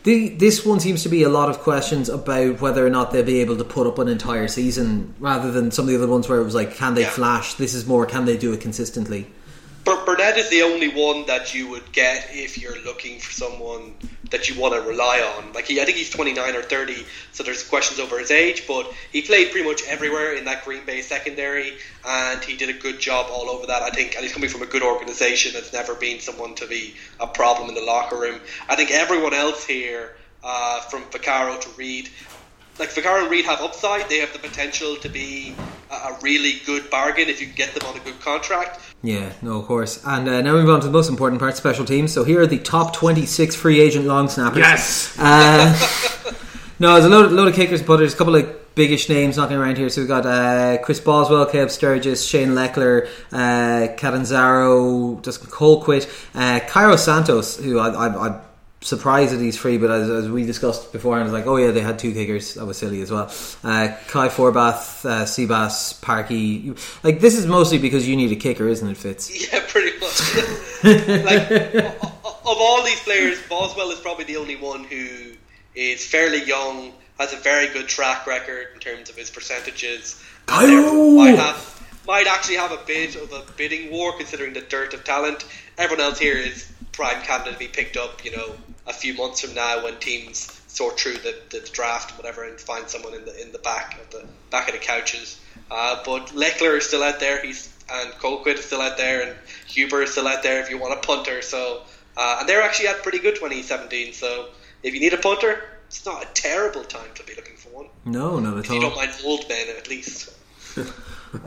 [0.03, 3.25] the, this one seems to be a lot of questions about whether or not they'll
[3.25, 6.29] be able to put up an entire season, rather than some of the other ones
[6.29, 7.11] where it was like, can they Yeah.
[7.11, 7.55] flash?
[7.55, 9.29] This is more, can they do it consistently?
[9.87, 13.95] Bur- Burnett is the only one that you would get if you're looking for someone
[14.31, 15.53] that you want to rely on.
[15.53, 18.93] Like he, I think he's 29 or 30, so there's questions over his age, but
[19.13, 22.99] he played pretty much everywhere in that Green Bay secondary, and he did a good
[22.99, 23.83] job all over that.
[23.83, 25.53] I think, and he's coming from a good organization.
[25.55, 28.41] That's never been someone to be a problem in the locker room.
[28.69, 32.09] I think everyone else here, uh, from Vaccaro to Reid,
[32.81, 34.09] like Vaccaro and Reid have upside.
[34.09, 35.55] They have the potential to be
[35.91, 38.81] a really good bargain if you can get them on a good contract.
[39.03, 40.03] Yeah, no, of course.
[40.05, 42.13] And uh, now we move on to the most important part, special teams.
[42.13, 44.59] So here are the top 26 free agent long snappers.
[44.59, 45.17] Yes.
[45.19, 46.33] Uh,
[46.79, 49.57] no, there's a load, load of kickers, but there's a couple of biggish names knocking
[49.57, 49.89] around here.
[49.89, 56.61] So we've got uh, Chris Boswell, Caleb Sturgis, Shane Lechler, uh, Catanzaro, Dustin Colquitt, uh,
[56.67, 58.41] Cairo Santos, who I, I, I'm
[58.81, 61.71] surprised that he's free, but as, as we discussed before, I was like, oh yeah,
[61.71, 62.55] they had two kickers.
[62.55, 63.27] That was silly as well.
[63.65, 66.77] Uh, Kai Forbath, uh, Seabass, Parkey.
[67.03, 69.31] Like, this is mostly because you need a kicker, isn't it, Fitz?
[69.53, 70.85] Yeah, pretty much.
[71.25, 71.51] like
[72.47, 75.33] of all these players, Boswell is probably the only one who
[75.75, 80.23] is fairly young, has a very good track record in terms of his percentages.
[80.49, 80.83] and Cairo!
[80.83, 81.77] therefore Might have
[82.07, 85.45] might actually have a bit of a bidding war considering the dirt of talent.
[85.77, 88.55] Everyone else here is prime candidate to be picked up, you know,
[88.87, 92.61] a few months from now when teams sort through the, the draft and whatever and
[92.61, 95.41] find someone in the in the back of the back of the couches.
[95.71, 97.41] Uh, but Lechler is still out there.
[97.45, 99.37] He's and Colquitt is still out there, and
[99.69, 100.61] Huber is still out there.
[100.61, 101.83] If you want a punter, so
[102.17, 104.13] uh, and they're actually at pretty good 2017.
[104.13, 104.49] So
[104.83, 107.87] if you need a punter, it's not a terrible time to be looking for one.
[108.05, 108.97] No, not at If you don't all.
[108.99, 110.31] mind old men, at least.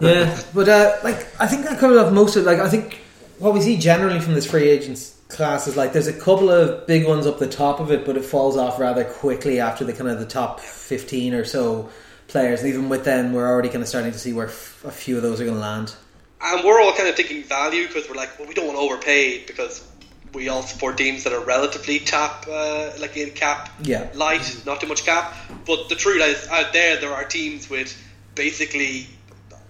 [0.01, 2.43] Yeah, but uh, like I think that covered off most of.
[2.45, 2.99] Like I think
[3.39, 6.85] what we see generally from this free agents class is like there's a couple of
[6.87, 9.93] big ones up the top of it, but it falls off rather quickly after the
[9.93, 11.89] kind of the top fifteen or so
[12.27, 12.59] players.
[12.61, 15.15] And even with them, we're already kind of starting to see where f- a few
[15.17, 15.95] of those are going to land.
[16.41, 18.81] And we're all kind of thinking value because we're like, well, we don't want to
[18.81, 19.85] overpay because
[20.33, 24.07] we all support teams that are relatively cap, uh, like in cap Yeah.
[24.13, 25.33] light, not too much cap.
[25.65, 27.99] But the truth is, out there, there are teams with
[28.35, 29.07] basically,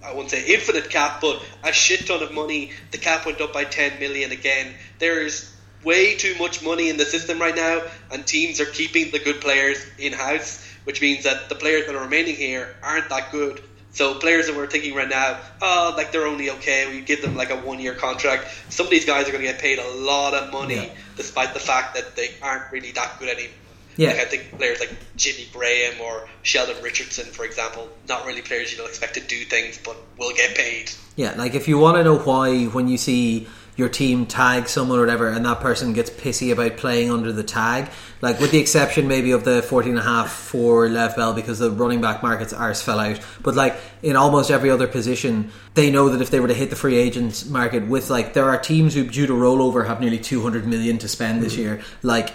[0.05, 2.71] I won't say infinite cap, but a shit ton of money.
[2.91, 4.73] The cap went up by 10 million again.
[4.99, 5.53] There is
[5.84, 7.81] way too much money in the system right now,
[8.11, 11.95] and teams are keeping the good players in house, which means that the players that
[11.95, 13.61] are remaining here aren't that good.
[13.91, 16.89] So players that we're thinking right now, oh, like they're only okay.
[16.93, 18.47] We give them like a one-year contract.
[18.69, 20.89] Some of these guys are going to get paid a lot of money, Yeah.
[21.17, 23.53] despite the fact that they aren't really that good anymore.
[23.99, 24.11] Yeah.
[24.11, 28.71] Like I think players like Jimmy Graham or Sheldon Richardson, for example, not really players
[28.71, 30.89] you don't expect to do things, but will get paid.
[31.17, 34.99] Yeah, like if you want to know why when you see your team tag someone
[34.99, 38.57] or whatever and that person gets pissy about playing under the tag, like with the
[38.57, 42.23] exception maybe of the 14 and a half for Lev Bell because the running back
[42.23, 43.19] market's arse fell out.
[43.43, 46.69] But like in almost every other position, they know that if they were to hit
[46.69, 50.19] the free agent market with like there are teams who due to rollover have nearly
[50.19, 51.63] 200 million to spend this mm-hmm.
[51.63, 52.34] year, like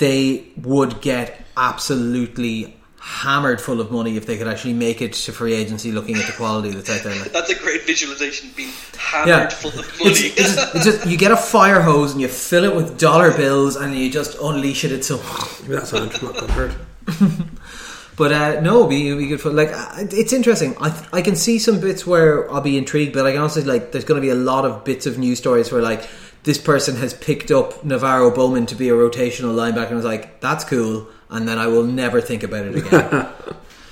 [0.00, 5.32] they would get absolutely hammered full of money if they could actually make it to
[5.32, 7.18] free agency looking at the quality that's out there.
[7.18, 7.32] Like.
[7.32, 9.48] That's a great visualization, being hammered Yeah.
[9.48, 10.10] full of money.
[10.10, 12.98] It's, it's, just, it's just you get a fire hose and you fill it with
[12.98, 15.26] dollar bills and you just unleash it at someone.
[15.62, 16.72] Maybe that's not not hurt.
[18.16, 19.70] But uh, no, it'd be, be good for like
[20.12, 20.76] it's interesting.
[20.78, 23.64] I th- I can see some bits where I'll be intrigued, but I can also
[23.64, 26.06] like there's going to be a lot of bits of news stories where like
[26.42, 30.40] this person has picked up NaVorro Bowman to be a rotational linebacker and was like
[30.40, 33.28] that's cool, and then I will never think about it again.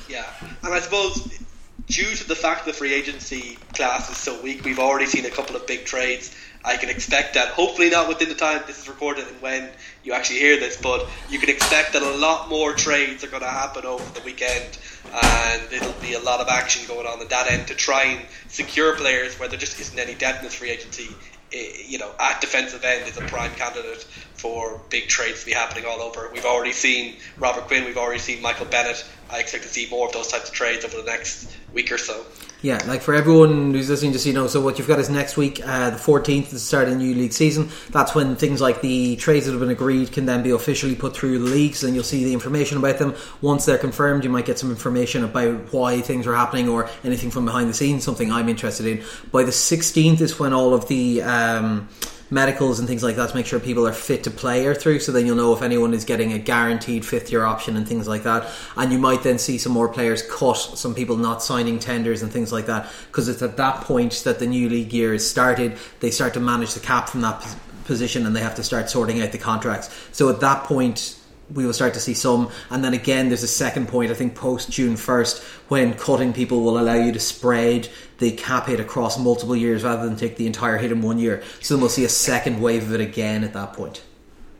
[0.09, 0.25] Yeah,
[0.62, 1.39] and I suppose
[1.87, 5.31] due to the fact the free agency class is so weak, we've already seen a
[5.31, 6.35] couple of big trades.
[6.65, 9.70] I can expect that, hopefully not within the time this is recorded and when
[10.03, 13.43] you actually hear this, but you can expect that a lot more trades are going
[13.43, 14.79] to happen over the weekend,
[15.12, 18.27] and it'll be a lot of action going on at that end to try and
[18.49, 21.09] secure players where there just isn't any depth in this free agency
[21.53, 24.03] Eh, you know, at defensive end is a prime candidate
[24.35, 26.31] for big trades to be happening all over.
[26.33, 29.05] We've already seen Robert Quinn, we've already seen Michael Bennett.
[29.31, 31.99] I expect to see more of those types of trades over the next week or
[31.99, 32.25] so.
[32.60, 35.09] Yeah, like for everyone who's listening, just so you know, so what you've got is
[35.09, 37.68] next week, uh, the 14th, is the start of the new league season.
[37.90, 41.14] That's when things like the trades that have been agreed can then be officially put
[41.14, 43.14] through the leagues, and you'll see the information about them.
[43.43, 47.30] Once they're confirmed, you might get some information about why things are happening or anything
[47.30, 49.05] from behind the scenes, something I'm interested in.
[49.30, 51.22] By the 16th is when all of the.
[51.22, 51.89] Um,
[52.31, 55.01] medicals and things like that to make sure people are fit to play or through
[55.01, 58.07] so then you'll know if anyone is getting a guaranteed fifth year option and things
[58.07, 58.51] like that.
[58.77, 62.31] And you might then see some more players cut some people not signing tenders and
[62.33, 65.79] things like that because it's at that point that the new league year is started
[66.01, 67.45] they start to manage the cap from that
[67.85, 69.89] position and they have to start sorting out the contracts.
[70.13, 71.18] So at that point
[71.53, 72.51] we will start to see some.
[72.70, 76.62] And then again, there's a second point, I think, post June 1st, when cutting people
[76.62, 77.89] will allow you to spread
[78.19, 81.43] the cap hit across multiple years rather than take the entire hit in one year.
[81.61, 84.03] So then we'll see a second wave of it again at that point.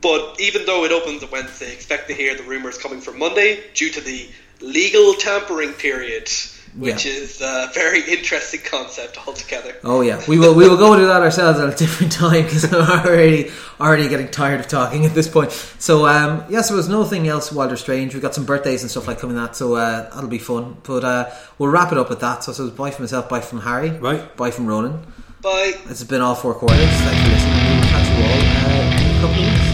[0.01, 3.63] But even though it opens on Wednesday, expect to hear the rumours coming from Monday
[3.73, 4.29] due to the
[4.61, 6.29] legal tampering period
[6.77, 7.11] which yeah.
[7.11, 9.75] is a very interesting concept altogether.
[9.83, 12.71] Oh yeah, we will we will go into that ourselves at a different time because
[12.71, 15.51] I'm already already getting tired of talking at this point.
[15.51, 18.13] So um, yeah, so there's nothing else wilder strange.
[18.13, 20.77] We've got some birthdays and stuff like coming that, so uh, that'll be fun.
[20.83, 22.43] But uh, we'll wrap it up with that.
[22.43, 25.05] So, so bye from myself, bye from Harry, right, bye from Ronan,
[25.41, 25.73] bye.
[25.85, 26.79] It's been all four quarters.
[26.79, 27.79] Thanks for listening.
[27.79, 29.68] We'll catch you all uh, in a couple of weeks.